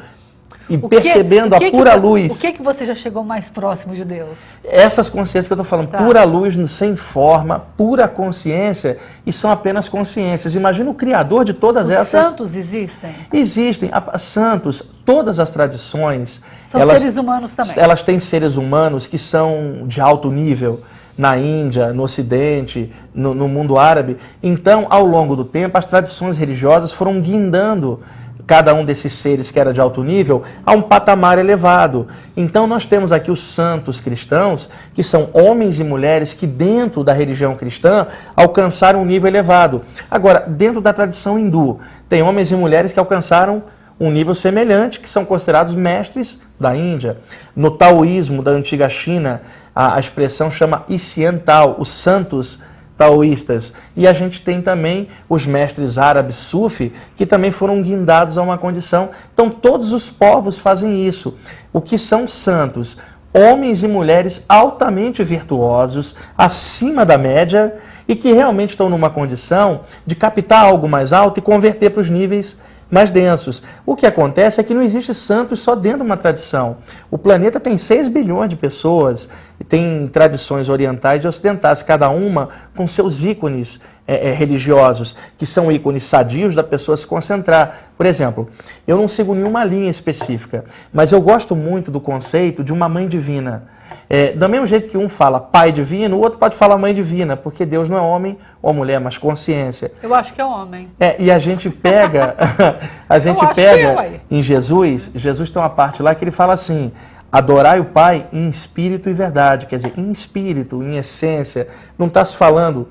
e 0.70 0.76
o 0.76 0.88
percebendo 0.88 1.58
que, 1.58 1.66
a 1.66 1.70
pura 1.70 1.92
que, 1.92 1.98
luz. 1.98 2.36
O 2.36 2.40
que 2.40 2.52
que 2.52 2.62
você 2.62 2.86
já 2.86 2.94
chegou 2.94 3.24
mais 3.24 3.50
próximo 3.50 3.94
de 3.94 4.04
Deus? 4.04 4.38
Essas 4.64 5.08
consciências 5.08 5.48
que 5.48 5.52
eu 5.52 5.56
estou 5.56 5.64
falando, 5.64 5.88
tá. 5.88 5.98
pura 5.98 6.22
luz, 6.22 6.54
sem 6.70 6.94
forma, 6.94 7.58
pura 7.76 8.06
consciência, 8.06 8.98
e 9.26 9.32
são 9.32 9.50
apenas 9.50 9.88
consciências. 9.88 10.54
Imagina 10.54 10.88
o 10.88 10.94
Criador 10.94 11.44
de 11.44 11.52
todas 11.52 11.88
Os 11.88 11.94
essas. 11.94 12.24
santos 12.24 12.54
existem? 12.54 13.10
Existem. 13.32 13.90
santos, 14.16 14.82
todas 15.04 15.40
as 15.40 15.50
tradições. 15.50 16.40
São 16.68 16.80
elas, 16.80 17.00
seres 17.00 17.16
humanos 17.16 17.54
também. 17.54 17.74
Elas 17.76 18.02
têm 18.02 18.20
seres 18.20 18.56
humanos 18.56 19.08
que 19.08 19.18
são 19.18 19.84
de 19.86 20.00
alto 20.00 20.30
nível 20.30 20.80
na 21.18 21.36
Índia, 21.36 21.92
no 21.92 22.04
Ocidente, 22.04 22.90
no, 23.12 23.34
no 23.34 23.48
mundo 23.48 23.76
árabe. 23.76 24.16
Então, 24.42 24.86
ao 24.88 25.04
longo 25.04 25.34
do 25.34 25.44
tempo, 25.44 25.76
as 25.76 25.84
tradições 25.84 26.36
religiosas 26.36 26.92
foram 26.92 27.20
guindando 27.20 28.00
cada 28.46 28.74
um 28.74 28.84
desses 28.84 29.12
seres 29.12 29.50
que 29.50 29.58
era 29.58 29.72
de 29.72 29.80
alto 29.80 30.02
nível 30.02 30.42
a 30.64 30.72
um 30.72 30.82
patamar 30.82 31.38
elevado. 31.38 32.08
Então 32.36 32.66
nós 32.66 32.84
temos 32.84 33.12
aqui 33.12 33.30
os 33.30 33.42
santos 33.42 34.00
cristãos, 34.00 34.70
que 34.94 35.02
são 35.02 35.30
homens 35.32 35.78
e 35.78 35.84
mulheres 35.84 36.34
que 36.34 36.46
dentro 36.46 37.02
da 37.04 37.12
religião 37.12 37.54
cristã 37.54 38.06
alcançaram 38.34 39.02
um 39.02 39.04
nível 39.04 39.28
elevado. 39.28 39.82
Agora, 40.10 40.44
dentro 40.48 40.80
da 40.80 40.92
tradição 40.92 41.38
hindu, 41.38 41.78
tem 42.08 42.22
homens 42.22 42.50
e 42.50 42.56
mulheres 42.56 42.92
que 42.92 42.98
alcançaram 42.98 43.62
um 44.00 44.10
nível 44.10 44.34
semelhante, 44.34 44.98
que 44.98 45.08
são 45.08 45.26
considerados 45.26 45.74
mestres 45.74 46.40
da 46.58 46.74
Índia. 46.74 47.18
No 47.54 47.70
taoísmo 47.70 48.42
da 48.42 48.50
antiga 48.50 48.88
China, 48.88 49.42
a, 49.74 50.00
expressão 50.00 50.50
chama 50.50 50.84
Isiantal, 50.88 51.76
os 51.78 51.90
santos 51.90 52.62
taoístas. 53.00 53.72
E 53.96 54.06
a 54.06 54.12
gente 54.12 54.42
tem 54.42 54.60
também 54.60 55.08
os 55.26 55.46
mestres 55.46 55.96
árabes 55.96 56.36
sufi, 56.36 56.92
que 57.16 57.24
também 57.24 57.50
foram 57.50 57.80
guindados 57.80 58.36
a 58.36 58.42
uma 58.42 58.58
condição. 58.58 59.08
Então, 59.32 59.48
todos 59.48 59.94
os 59.94 60.10
povos 60.10 60.58
fazem 60.58 61.06
isso. 61.06 61.34
O 61.72 61.80
que 61.80 61.96
são 61.96 62.28
santos? 62.28 62.98
Homens 63.32 63.82
e 63.82 63.88
mulheres 63.88 64.44
altamente 64.46 65.24
virtuosos, 65.24 66.14
acima 66.36 67.06
da 67.06 67.16
média, 67.16 67.74
e 68.06 68.14
que 68.14 68.34
realmente 68.34 68.70
estão 68.70 68.90
numa 68.90 69.08
condição 69.08 69.80
de 70.04 70.14
captar 70.14 70.66
algo 70.66 70.86
mais 70.86 71.10
alto 71.10 71.38
e 71.38 71.42
converter 71.42 71.88
para 71.90 72.02
os 72.02 72.10
níveis 72.10 72.58
mais 72.90 73.08
densos. 73.08 73.62
O 73.86 73.96
que 73.96 74.04
acontece 74.04 74.60
é 74.60 74.64
que 74.64 74.74
não 74.74 74.82
existe 74.82 75.14
santos 75.14 75.60
só 75.60 75.74
dentro 75.74 76.00
de 76.00 76.04
uma 76.04 76.16
tradição. 76.16 76.78
O 77.10 77.16
planeta 77.16 77.60
tem 77.60 77.78
6 77.78 78.08
bilhões 78.08 78.50
de 78.50 78.56
pessoas, 78.56 79.28
tem 79.64 80.08
tradições 80.08 80.68
orientais 80.68 81.24
e 81.24 81.28
ocidentais, 81.28 81.82
cada 81.82 82.08
uma 82.08 82.48
com 82.74 82.86
seus 82.86 83.24
ícones 83.24 83.80
é, 84.06 84.28
é, 84.28 84.32
religiosos, 84.32 85.14
que 85.36 85.46
são 85.46 85.70
ícones 85.70 86.02
sadios 86.04 86.54
da 86.54 86.62
pessoa 86.62 86.96
se 86.96 87.06
concentrar. 87.06 87.90
Por 87.96 88.06
exemplo, 88.06 88.48
eu 88.86 88.96
não 88.96 89.06
sigo 89.06 89.34
nenhuma 89.34 89.64
linha 89.64 89.90
específica, 89.90 90.64
mas 90.92 91.12
eu 91.12 91.20
gosto 91.20 91.54
muito 91.54 91.90
do 91.90 92.00
conceito 92.00 92.64
de 92.64 92.72
uma 92.72 92.88
mãe 92.88 93.06
divina. 93.06 93.68
É, 94.12 94.32
do 94.32 94.48
mesmo 94.48 94.66
jeito 94.66 94.88
que 94.88 94.98
um 94.98 95.08
fala 95.08 95.38
pai 95.38 95.70
divino, 95.70 96.16
o 96.16 96.20
outro 96.20 96.36
pode 96.36 96.56
falar 96.56 96.76
mãe 96.76 96.92
divina, 96.92 97.36
porque 97.36 97.64
Deus 97.64 97.88
não 97.88 97.96
é 97.96 98.00
homem 98.00 98.36
ou 98.60 98.74
mulher, 98.74 98.98
mas 98.98 99.16
consciência. 99.16 99.92
Eu 100.02 100.12
acho 100.12 100.34
que 100.34 100.40
é 100.40 100.44
homem. 100.44 100.90
É, 100.98 101.14
e 101.22 101.30
a 101.30 101.38
gente 101.38 101.70
pega, 101.70 102.34
a 103.08 103.18
gente 103.20 103.46
pega 103.54 104.04
é, 104.04 104.20
em 104.28 104.42
Jesus, 104.42 105.12
Jesus 105.14 105.48
tem 105.48 105.62
uma 105.62 105.70
parte 105.70 106.02
lá 106.02 106.12
que 106.12 106.24
ele 106.24 106.32
fala 106.32 106.54
assim: 106.54 106.90
adorai 107.32 107.80
o 107.80 107.84
Pai 107.84 108.28
em 108.32 108.48
espírito 108.48 109.08
e 109.08 109.12
verdade, 109.12 109.66
quer 109.66 109.76
dizer, 109.76 109.92
em 109.96 110.10
espírito, 110.10 110.82
em 110.82 110.96
essência. 110.96 111.68
Não 111.98 112.06
está 112.06 112.24
se 112.24 112.36
falando 112.36 112.88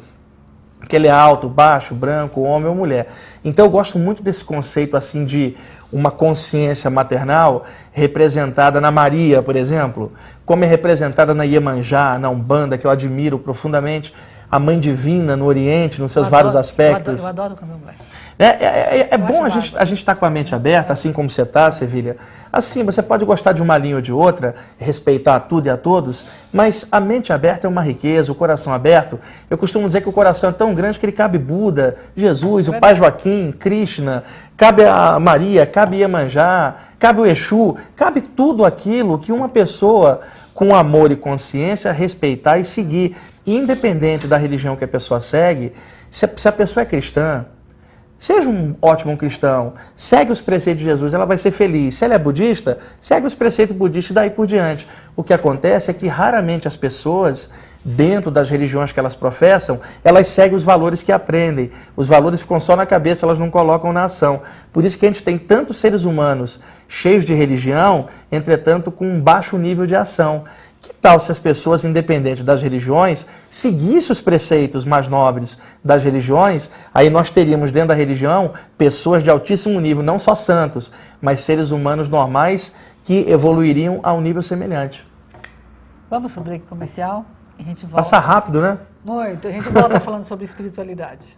que 0.88 0.96
ele 0.96 1.08
é 1.08 1.12
alto, 1.12 1.50
baixo, 1.50 1.94
branco, 1.94 2.42
homem 2.42 2.68
ou 2.68 2.76
mulher. 2.76 3.10
Então 3.44 3.66
eu 3.66 3.70
gosto 3.70 4.00
muito 4.00 4.24
desse 4.24 4.44
conceito 4.44 4.96
assim 4.96 5.26
de 5.26 5.56
uma 5.92 6.12
consciência 6.12 6.90
maternal 6.90 7.66
representada 7.92 8.80
na 8.80 8.92
Maria, 8.92 9.42
por 9.42 9.56
exemplo, 9.56 10.12
como 10.46 10.64
é 10.64 10.68
representada 10.68 11.34
na 11.34 11.44
Iemanjá, 11.44 12.18
na 12.18 12.30
Umbanda, 12.30 12.78
que 12.78 12.86
eu 12.86 12.92
admiro 12.92 13.38
profundamente, 13.38 14.14
a 14.52 14.58
Mãe 14.60 14.80
Divina 14.80 15.36
no 15.36 15.46
Oriente, 15.46 16.02
nos 16.02 16.12
seus 16.12 16.26
adoro, 16.26 16.36
vários 16.36 16.56
aspectos. 16.56 17.22
Eu 17.22 17.28
adoro, 17.28 17.54
eu 17.54 17.56
adoro 17.56 17.56
candomblé. 17.56 17.94
É, 18.42 18.46
é, 18.46 19.00
é, 19.02 19.08
é 19.12 19.18
bom 19.18 19.44
a 19.44 19.50
gente 19.50 19.78
a 19.78 19.84
estar 19.84 20.16
tá 20.16 20.16
com 20.18 20.26
a 20.26 20.30
mente 20.30 20.56
aberta, 20.56 20.94
assim 20.94 21.12
como 21.12 21.30
você 21.30 21.42
está, 21.42 21.70
Sevilha. 21.74 22.16
Assim, 22.54 22.86
você 22.86 23.04
pode 23.04 23.26
gostar 23.26 23.52
de 23.52 23.62
uma 23.62 23.78
linha 23.78 23.98
ou 23.98 24.02
de 24.02 24.14
outra, 24.14 24.56
respeitar 24.78 25.42
tudo 25.42 25.68
e 25.68 25.70
a 25.70 25.76
todos, 25.76 26.26
mas 26.54 26.88
a 26.90 27.02
mente 27.02 27.34
aberta 27.34 27.68
é 27.68 27.70
uma 27.70 27.82
riqueza, 27.82 28.32
o 28.32 28.36
coração 28.36 28.72
aberto. 28.72 29.20
Eu 29.50 29.58
costumo 29.58 29.86
dizer 29.88 30.00
que 30.00 30.08
o 30.08 30.14
coração 30.14 30.52
é 30.52 30.54
tão 30.54 30.74
grande 30.74 30.98
que 30.98 31.06
ele 31.06 31.12
cabe 31.12 31.38
Buda, 31.38 31.98
Jesus, 32.16 32.70
o 32.70 32.80
Pai 32.80 32.96
Joaquim, 32.96 33.52
Krishna, 33.52 34.24
cabe 34.56 34.86
a 34.86 35.20
Maria, 35.20 35.66
cabe 35.66 35.98
Iemanjá, 35.98 36.76
cabe 36.98 37.20
o 37.20 37.26
Exu, 37.26 37.76
cabe 37.94 38.22
tudo 38.22 38.64
aquilo 38.64 39.20
que 39.20 39.34
uma 39.34 39.50
pessoa 39.50 40.22
com 40.54 40.74
amor 40.74 41.12
e 41.12 41.18
consciência 41.18 41.92
respeitar 41.92 42.58
e 42.58 42.64
seguir. 42.64 43.18
independente 43.46 44.28
da 44.28 44.38
religião 44.38 44.78
que 44.78 44.84
a 44.86 44.88
pessoa 44.88 45.20
segue, 45.20 45.74
se 46.10 46.26
a 46.48 46.52
pessoa 46.52 46.84
é 46.84 46.86
cristã, 46.86 47.46
Seja 48.20 48.50
um 48.50 48.76
ótimo 48.82 49.16
cristão, 49.16 49.76
segue 49.96 50.30
os 50.30 50.42
preceitos 50.42 50.84
de 50.84 50.90
Jesus, 50.90 51.14
ela 51.14 51.26
vai 51.26 51.38
ser 51.38 51.52
feliz. 51.52 51.96
Se 51.96 52.04
ela 52.04 52.16
é 52.16 52.20
budista, 52.20 52.78
segue 53.00 53.26
os 53.26 53.34
preceitos 53.34 53.74
budistas 53.74 54.12
e 54.12 54.14
daí 54.14 54.30
por 54.30 54.46
diante. 54.46 54.86
O 55.16 55.24
que 55.24 55.34
acontece 55.34 55.90
é 55.90 55.94
que 55.94 56.06
raramente 56.06 56.68
as 56.68 56.76
pessoas, 56.76 57.50
dentro 57.84 58.30
das 58.30 58.50
religiões 58.50 58.92
que 58.92 59.00
elas 59.00 59.16
professam, 59.16 59.80
elas 60.04 60.28
seguem 60.28 60.58
os 60.58 60.64
valores 60.64 61.02
que 61.02 61.14
aprendem. 61.14 61.72
Os 61.96 62.10
valores 62.10 62.42
ficam 62.42 62.60
só 62.60 62.76
na 62.76 62.86
cabeça, 62.86 63.26
elas 63.26 63.40
não 63.40 63.50
colocam 63.50 63.94
na 63.94 64.04
ação. 64.04 64.42
Por 64.74 64.84
isso 64.84 65.00
que 65.00 65.06
a 65.06 65.10
gente 65.10 65.24
tem 65.24 65.38
tantos 65.38 65.78
seres 65.78 66.04
humanos 66.04 66.60
cheios 66.90 67.24
de 67.24 67.34
religião, 67.34 68.08
entretanto 68.30 68.92
com 68.92 69.08
um 69.08 69.22
baixo 69.22 69.58
nível 69.58 69.86
de 69.86 69.96
ação. 69.96 70.44
Que 70.82 70.94
tal 70.94 71.20
se 71.20 71.32
as 71.32 71.40
pessoas, 71.40 71.84
independentes 71.84 72.44
das 72.44 72.62
religiões, 72.62 73.26
seguissem 73.50 74.12
os 74.12 74.22
preceitos 74.22 74.86
mais 74.86 75.08
nobres 75.08 75.58
das 75.84 76.04
religiões? 76.04 76.70
Aí 76.94 77.10
nós 77.10 77.30
teríamos 77.30 77.72
dentro 77.72 77.90
da 77.90 77.94
religião 77.94 78.54
pessoas 78.78 79.22
de 79.22 79.30
altíssimo 79.30 79.80
nível, 79.80 80.02
não 80.02 80.18
só 80.18 80.34
santos, 80.34 80.92
mas 81.22 81.42
seres 81.42 81.72
humanos 81.72 82.08
normais 82.08 82.74
que 83.04 83.30
evoluiriam 83.30 84.00
a 84.04 84.14
um 84.14 84.22
nível 84.22 84.42
semelhante. 84.42 85.06
Vamos 86.10 86.32
para 86.32 86.42
o 86.42 86.44
break 86.44 86.66
comercial? 86.66 87.26
A 87.58 87.64
gente 87.64 87.86
volta. 87.86 87.98
Passa 87.98 88.20
rápido, 88.20 88.62
né? 88.62 88.80
Muito. 89.04 89.48
A 89.48 89.52
gente 89.52 89.68
volta 89.70 90.00
falando 90.00 90.24
sobre 90.24 90.46
espiritualidade. 90.46 91.38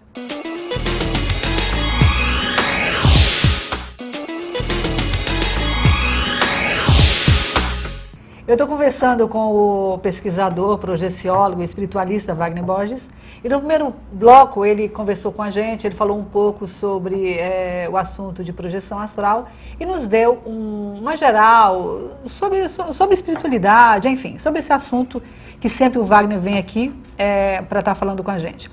Eu 8.52 8.56
estou 8.56 8.68
conversando 8.68 9.30
com 9.30 9.94
o 9.94 10.00
pesquisador, 10.00 10.78
projeciólogo 10.78 11.64
espiritualista 11.64 12.36
Wagner 12.36 12.62
Borges. 12.62 13.10
E 13.42 13.48
no 13.48 13.60
primeiro 13.60 13.96
bloco 14.12 14.66
ele 14.66 14.90
conversou 14.90 15.32
com 15.32 15.42
a 15.42 15.50
gente, 15.50 15.88
ele 15.88 15.96
falou 15.96 16.20
um 16.20 16.26
pouco 16.26 16.68
sobre 16.68 17.36
é, 17.36 17.88
o 17.90 17.96
assunto 17.96 18.44
de 18.44 18.52
projeção 18.52 19.00
astral 19.00 19.48
e 19.80 19.86
nos 19.86 20.06
deu 20.06 20.42
um, 20.46 20.96
uma 21.00 21.16
geral 21.16 22.18
sobre, 22.26 22.68
sobre 22.68 23.14
espiritualidade, 23.14 24.10
enfim, 24.10 24.38
sobre 24.38 24.60
esse 24.60 24.74
assunto 24.74 25.24
que 25.62 25.70
sempre 25.70 25.98
o 25.98 26.04
Wagner 26.04 26.38
vem 26.38 26.58
aqui 26.58 26.94
é, 27.18 27.62
para 27.62 27.80
estar 27.80 27.92
tá 27.92 27.96
falando 27.96 28.22
com 28.22 28.32
a 28.32 28.38
gente. 28.38 28.70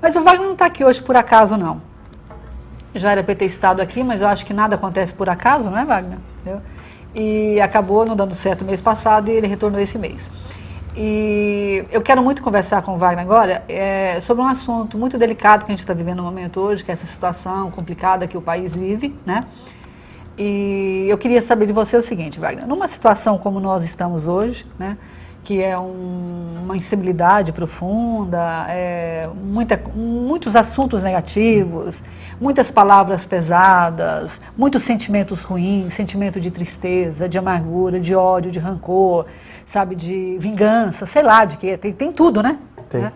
Mas 0.00 0.16
o 0.16 0.22
Wagner 0.22 0.46
não 0.46 0.54
está 0.54 0.64
aqui 0.64 0.82
hoje 0.82 1.02
por 1.02 1.14
acaso, 1.14 1.58
não. 1.58 1.82
Já 2.94 3.12
era 3.12 3.22
para 3.22 3.34
ter 3.34 3.44
estado 3.44 3.82
aqui, 3.82 4.02
mas 4.02 4.22
eu 4.22 4.28
acho 4.28 4.46
que 4.46 4.54
nada 4.54 4.76
acontece 4.76 5.12
por 5.12 5.28
acaso, 5.28 5.68
não 5.68 5.76
é, 5.76 5.84
Wagner? 5.84 6.18
Entendeu? 6.40 6.62
E 7.14 7.60
acabou 7.60 8.04
não 8.04 8.14
dando 8.14 8.34
certo 8.34 8.64
mês 8.64 8.80
passado 8.80 9.28
e 9.28 9.32
ele 9.32 9.46
retornou 9.46 9.80
esse 9.80 9.98
mês. 9.98 10.30
E 10.96 11.84
eu 11.90 12.02
quero 12.02 12.22
muito 12.22 12.42
conversar 12.42 12.82
com 12.82 12.94
o 12.94 12.98
Wagner 12.98 13.24
agora 13.24 13.62
é, 13.68 14.20
sobre 14.20 14.42
um 14.42 14.46
assunto 14.46 14.98
muito 14.98 15.16
delicado 15.16 15.64
que 15.64 15.70
a 15.70 15.74
gente 15.74 15.80
está 15.80 15.94
vivendo 15.94 16.18
no 16.18 16.24
momento 16.24 16.60
hoje, 16.60 16.82
que 16.82 16.90
é 16.90 16.94
essa 16.94 17.06
situação 17.06 17.70
complicada 17.70 18.26
que 18.26 18.36
o 18.36 18.42
país 18.42 18.74
vive, 18.74 19.14
né? 19.24 19.44
E 20.36 21.06
eu 21.08 21.18
queria 21.18 21.42
saber 21.42 21.66
de 21.66 21.72
você 21.72 21.96
o 21.96 22.02
seguinte, 22.02 22.40
Wagner, 22.40 22.66
numa 22.66 22.88
situação 22.88 23.38
como 23.38 23.60
nós 23.60 23.84
estamos 23.84 24.26
hoje, 24.26 24.66
né? 24.78 24.96
que 25.42 25.62
é 25.62 25.78
um, 25.78 26.62
uma 26.64 26.76
instabilidade 26.76 27.52
profunda, 27.52 28.66
é, 28.68 29.28
muita, 29.34 29.80
muitos 29.94 30.54
assuntos 30.54 31.02
negativos, 31.02 32.02
muitas 32.40 32.70
palavras 32.70 33.26
pesadas, 33.26 34.40
muitos 34.56 34.82
sentimentos 34.82 35.42
ruins, 35.42 35.92
sentimento 35.92 36.40
de 36.40 36.50
tristeza, 36.50 37.28
de 37.28 37.38
amargura, 37.38 38.00
de 38.00 38.14
ódio, 38.14 38.50
de 38.50 38.58
rancor, 38.58 39.26
sabe, 39.66 39.94
de 39.94 40.36
vingança, 40.38 41.04
sei 41.04 41.22
lá, 41.22 41.44
de 41.44 41.58
que 41.58 41.76
tem, 41.76 41.92
tem 41.92 42.10
tudo, 42.10 42.42
né? 42.42 42.58
Tem. 42.88 43.02
Né? 43.02 43.12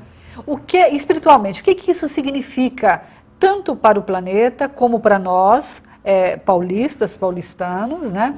O 0.47 0.59
que 0.59 0.79
espiritualmente, 0.89 1.63
o 1.63 1.65
que, 1.65 1.75
que 1.75 1.91
isso 1.91 2.09
significa 2.09 3.03
tanto 3.41 3.75
para 3.75 3.99
o 3.99 4.03
planeta 4.03 4.69
como 4.69 5.01
para 5.01 5.19
nós, 5.19 5.83
é, 6.05 6.37
paulistas, 6.37 7.17
paulistanos, 7.17 8.13
né? 8.13 8.35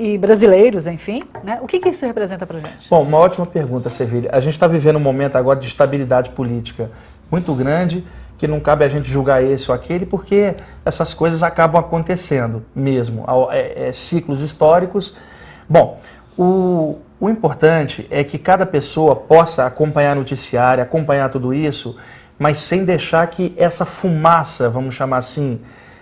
e 0.00 0.16
brasileiros, 0.16 0.86
enfim. 0.86 1.22
Né? 1.44 1.58
O 1.60 1.66
que, 1.66 1.78
que 1.78 1.90
isso 1.90 2.06
representa 2.06 2.46
para 2.46 2.56
a 2.56 2.60
gente? 2.60 2.88
Bom, 2.88 3.02
uma 3.02 3.18
ótima 3.18 3.44
pergunta, 3.44 3.90
Sevilha. 3.90 4.30
A 4.32 4.40
gente 4.40 4.54
está 4.54 4.66
vivendo 4.66 4.96
um 4.96 5.00
momento 5.00 5.36
agora 5.36 5.60
de 5.60 5.66
estabilidade 5.66 6.30
política 6.30 6.90
muito 7.30 7.54
grande, 7.54 8.04
que 8.40 8.48
não 8.48 8.58
cabe 8.58 8.86
a 8.86 8.88
gente 8.88 9.06
julgar 9.06 9.44
esse 9.44 9.70
ou 9.70 9.74
aquele, 9.74 10.06
porque 10.06 10.56
essas 10.82 11.12
coisas 11.12 11.42
acabam 11.42 11.78
acontecendo 11.78 12.64
mesmo, 12.74 13.26
é, 13.50 13.88
é, 13.88 13.92
ciclos 13.92 14.40
históricos. 14.40 15.14
Bom, 15.68 16.00
o, 16.38 17.00
o 17.20 17.28
importante 17.28 18.08
é 18.10 18.24
que 18.24 18.38
cada 18.38 18.64
pessoa 18.64 19.14
possa 19.14 19.66
acompanhar 19.66 20.16
noticiário, 20.16 20.82
acompanhar 20.82 21.28
tudo 21.28 21.52
isso, 21.52 21.98
mas 22.38 22.56
sem 22.56 22.82
deixar 22.82 23.26
que 23.26 23.54
essa 23.58 23.84
fumaça, 23.84 24.70
vamos 24.70 24.94
chamar 24.94 25.18
assim, 25.18 25.60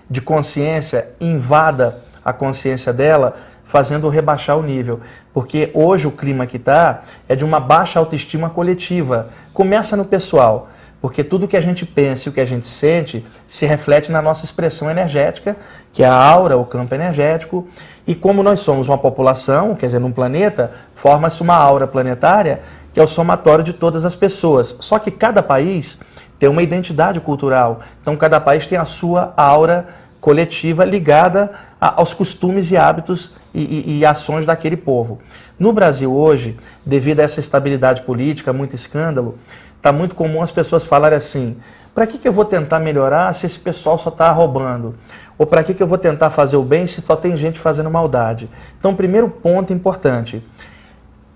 de 0.09 0.21
consciência 0.21 1.09
invada 1.21 2.05
a 2.25 2.33
consciência 2.33 2.93
dela, 2.93 3.35
fazendo 3.65 4.09
rebaixar 4.09 4.57
o 4.57 4.63
nível. 4.63 5.01
Porque 5.35 5.73
hoje 5.75 6.07
o 6.07 6.13
clima 6.13 6.47
que 6.47 6.57
está 6.57 7.03
é 7.29 7.35
de 7.35 7.45
uma 7.45 7.59
baixa 7.59 7.99
autoestima 7.99 8.49
coletiva. 8.49 9.29
Começa 9.53 9.97
no 9.97 10.05
pessoal, 10.05 10.69
porque 11.01 11.23
tudo 11.23 11.47
que 11.47 11.57
a 11.57 11.61
gente 11.61 11.87
pensa 11.87 12.29
e 12.29 12.31
o 12.31 12.33
que 12.33 12.41
a 12.41 12.45
gente 12.45 12.67
sente 12.67 13.25
se 13.47 13.65
reflete 13.67 14.11
na 14.11 14.21
nossa 14.21 14.45
expressão 14.45 14.91
energética, 14.91 15.57
que 15.93 16.03
é 16.03 16.07
a 16.07 16.15
aura, 16.15 16.57
o 16.57 16.65
campo 16.65 16.95
energético. 16.95 17.69
E 18.07 18.15
como 18.15 18.43
nós 18.43 18.61
somos 18.61 18.89
uma 18.89 18.99
população, 18.99 19.75
quer 19.75 19.87
dizer, 19.87 20.01
num 20.01 20.11
planeta, 20.11 20.73
forma-se 20.95 21.41
uma 21.41 21.55
aura 21.55 21.87
planetária 21.87 22.61
que 22.93 23.01
é 23.01 23.03
o 23.03 23.07
somatório 23.07 23.63
de 23.63 23.73
todas 23.73 24.05
as 24.05 24.17
pessoas. 24.17 24.77
Só 24.81 24.99
que 24.99 25.11
cada 25.11 25.41
país 25.41 26.01
tem 26.39 26.49
uma 26.49 26.63
identidade 26.63 27.21
cultural. 27.21 27.81
Então 28.03 28.17
cada 28.17 28.41
país 28.41 28.67
tem 28.67 28.79
a 28.79 28.85
sua 28.85 29.33
aura 29.37 29.87
coletiva 30.21 30.85
ligada 30.85 31.53
a, 31.81 32.01
aos 32.01 32.13
costumes 32.13 32.71
e 32.71 32.77
hábitos 32.77 33.35
e, 33.55 33.61
e, 33.63 33.99
e, 33.99 34.07
ações 34.07 34.45
daquele 34.45 34.77
povo. 34.77 35.21
No 35.59 35.73
Brasil 35.73 36.13
hoje, 36.13 36.57
devido 36.85 37.21
a 37.21 37.23
essa 37.23 37.41
estabilidade 37.41 38.03
política, 38.03 38.53
muito 38.53 38.75
escândalo, 38.75 39.39
está 39.79 39.93
muito 39.93 40.15
comum 40.15 40.43
as 40.43 40.51
pessoas 40.51 40.85
falarem 40.85 41.17
assim: 41.17 41.57
para 41.95 42.07
que, 42.07 42.19
que 42.19 42.29
eu 42.29 42.33
vou 42.33 42.45
tentar 42.45 42.79
melhorar 42.79 43.35
se 43.35 43.47
esse 43.47 43.59
pessoal 43.59 43.97
só 43.97 44.11
está 44.11 44.31
roubando? 44.31 44.95
Ou 45.39 45.47
para 45.47 45.65
que, 45.65 45.73
que 45.73 45.83
eu 45.83 45.87
vou 45.87 45.99
tentar 45.99 46.31
fazer 46.31 46.57
o 46.57 46.63
bem 46.63 46.87
se 46.87 47.01
só 47.01 47.17
tem 47.17 47.37
gente 47.37 47.59
fazendo 47.59 47.91
maldade? 47.91 48.51
Então, 48.79 48.95
primeiro 48.95 49.29
ponto 49.31 49.73
importante: 49.73 50.45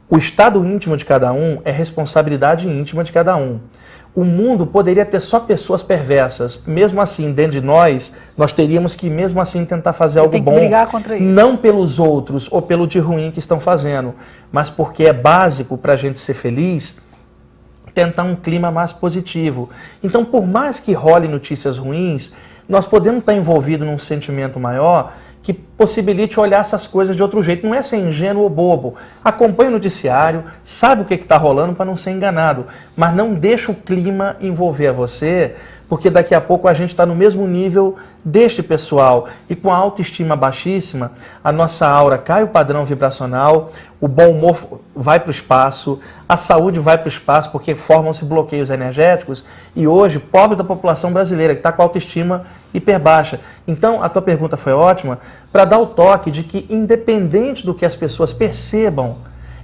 o 0.08 0.18
estado 0.18 0.64
íntimo 0.64 0.96
de 0.96 1.04
cada 1.04 1.32
um 1.32 1.60
é 1.64 1.70
responsabilidade 1.70 2.68
íntima 2.68 3.02
de 3.02 3.10
cada 3.10 3.34
um 3.36 3.60
o 4.14 4.24
mundo 4.24 4.66
poderia 4.66 5.06
ter 5.06 5.20
só 5.20 5.40
pessoas 5.40 5.82
perversas. 5.82 6.62
Mesmo 6.66 7.00
assim, 7.00 7.32
dentro 7.32 7.52
de 7.52 7.62
nós, 7.62 8.12
nós 8.36 8.52
teríamos 8.52 8.94
que, 8.94 9.08
mesmo 9.08 9.40
assim, 9.40 9.64
tentar 9.64 9.94
fazer 9.94 10.20
algo 10.20 10.38
bom. 10.38 10.52
Não 11.20 11.56
pelos 11.56 11.98
outros 11.98 12.46
ou 12.50 12.60
pelo 12.60 12.86
de 12.86 12.98
ruim 12.98 13.30
que 13.30 13.38
estão 13.38 13.58
fazendo, 13.58 14.14
mas 14.50 14.68
porque 14.68 15.04
é 15.04 15.12
básico 15.12 15.78
para 15.78 15.94
a 15.94 15.96
gente 15.96 16.18
ser 16.18 16.34
feliz 16.34 16.98
tentar 17.94 18.22
um 18.22 18.36
clima 18.36 18.70
mais 18.70 18.92
positivo. 18.92 19.70
Então, 20.02 20.24
por 20.24 20.46
mais 20.46 20.80
que 20.80 20.92
role 20.92 21.28
notícias 21.28 21.78
ruins, 21.78 22.32
nós 22.68 22.86
podemos 22.86 23.20
estar 23.20 23.34
envolvidos 23.34 23.86
num 23.86 23.98
sentimento 23.98 24.58
maior 24.58 25.12
que 25.42 25.52
possibilite 25.52 26.38
olhar 26.38 26.60
essas 26.60 26.86
coisas 26.86 27.16
de 27.16 27.22
outro 27.22 27.42
jeito. 27.42 27.66
Não 27.66 27.74
é 27.74 27.82
ser 27.82 27.96
ingênuo 27.96 28.44
ou 28.44 28.50
bobo. 28.50 28.94
Acompanhe 29.24 29.70
o 29.70 29.72
noticiário, 29.72 30.44
sabe 30.62 31.02
o 31.02 31.04
que 31.04 31.14
está 31.14 31.36
rolando 31.36 31.74
para 31.74 31.84
não 31.84 31.96
ser 31.96 32.12
enganado, 32.12 32.66
mas 32.96 33.12
não 33.14 33.34
deixa 33.34 33.72
o 33.72 33.74
clima 33.74 34.36
envolver 34.40 34.92
você 34.92 35.56
porque 35.92 36.08
daqui 36.08 36.34
a 36.34 36.40
pouco 36.40 36.68
a 36.68 36.72
gente 36.72 36.88
está 36.88 37.04
no 37.04 37.14
mesmo 37.14 37.46
nível 37.46 37.96
deste 38.24 38.62
pessoal 38.62 39.28
e 39.46 39.54
com 39.54 39.70
a 39.70 39.76
autoestima 39.76 40.34
baixíssima, 40.34 41.12
a 41.44 41.52
nossa 41.52 41.86
aura 41.86 42.16
cai 42.16 42.42
o 42.42 42.48
padrão 42.48 42.82
vibracional, 42.86 43.70
o 44.00 44.08
bom 44.08 44.30
humor 44.30 44.80
vai 44.96 45.20
para 45.20 45.28
o 45.28 45.30
espaço, 45.30 46.00
a 46.26 46.34
saúde 46.34 46.80
vai 46.80 46.96
para 46.96 47.04
o 47.04 47.08
espaço 47.08 47.50
porque 47.50 47.74
formam-se 47.74 48.24
bloqueios 48.24 48.70
energéticos 48.70 49.44
e 49.76 49.86
hoje, 49.86 50.18
pobre 50.18 50.56
da 50.56 50.64
população 50.64 51.12
brasileira 51.12 51.52
que 51.52 51.60
está 51.60 51.70
com 51.70 51.82
a 51.82 51.84
autoestima 51.84 52.46
hiper 52.72 52.98
baixa. 52.98 53.38
Então, 53.68 54.02
a 54.02 54.08
tua 54.08 54.22
pergunta 54.22 54.56
foi 54.56 54.72
ótima 54.72 55.18
para 55.52 55.66
dar 55.66 55.78
o 55.78 55.84
toque 55.84 56.30
de 56.30 56.42
que, 56.42 56.66
independente 56.70 57.66
do 57.66 57.74
que 57.74 57.84
as 57.84 57.94
pessoas 57.94 58.32
percebam, 58.32 59.18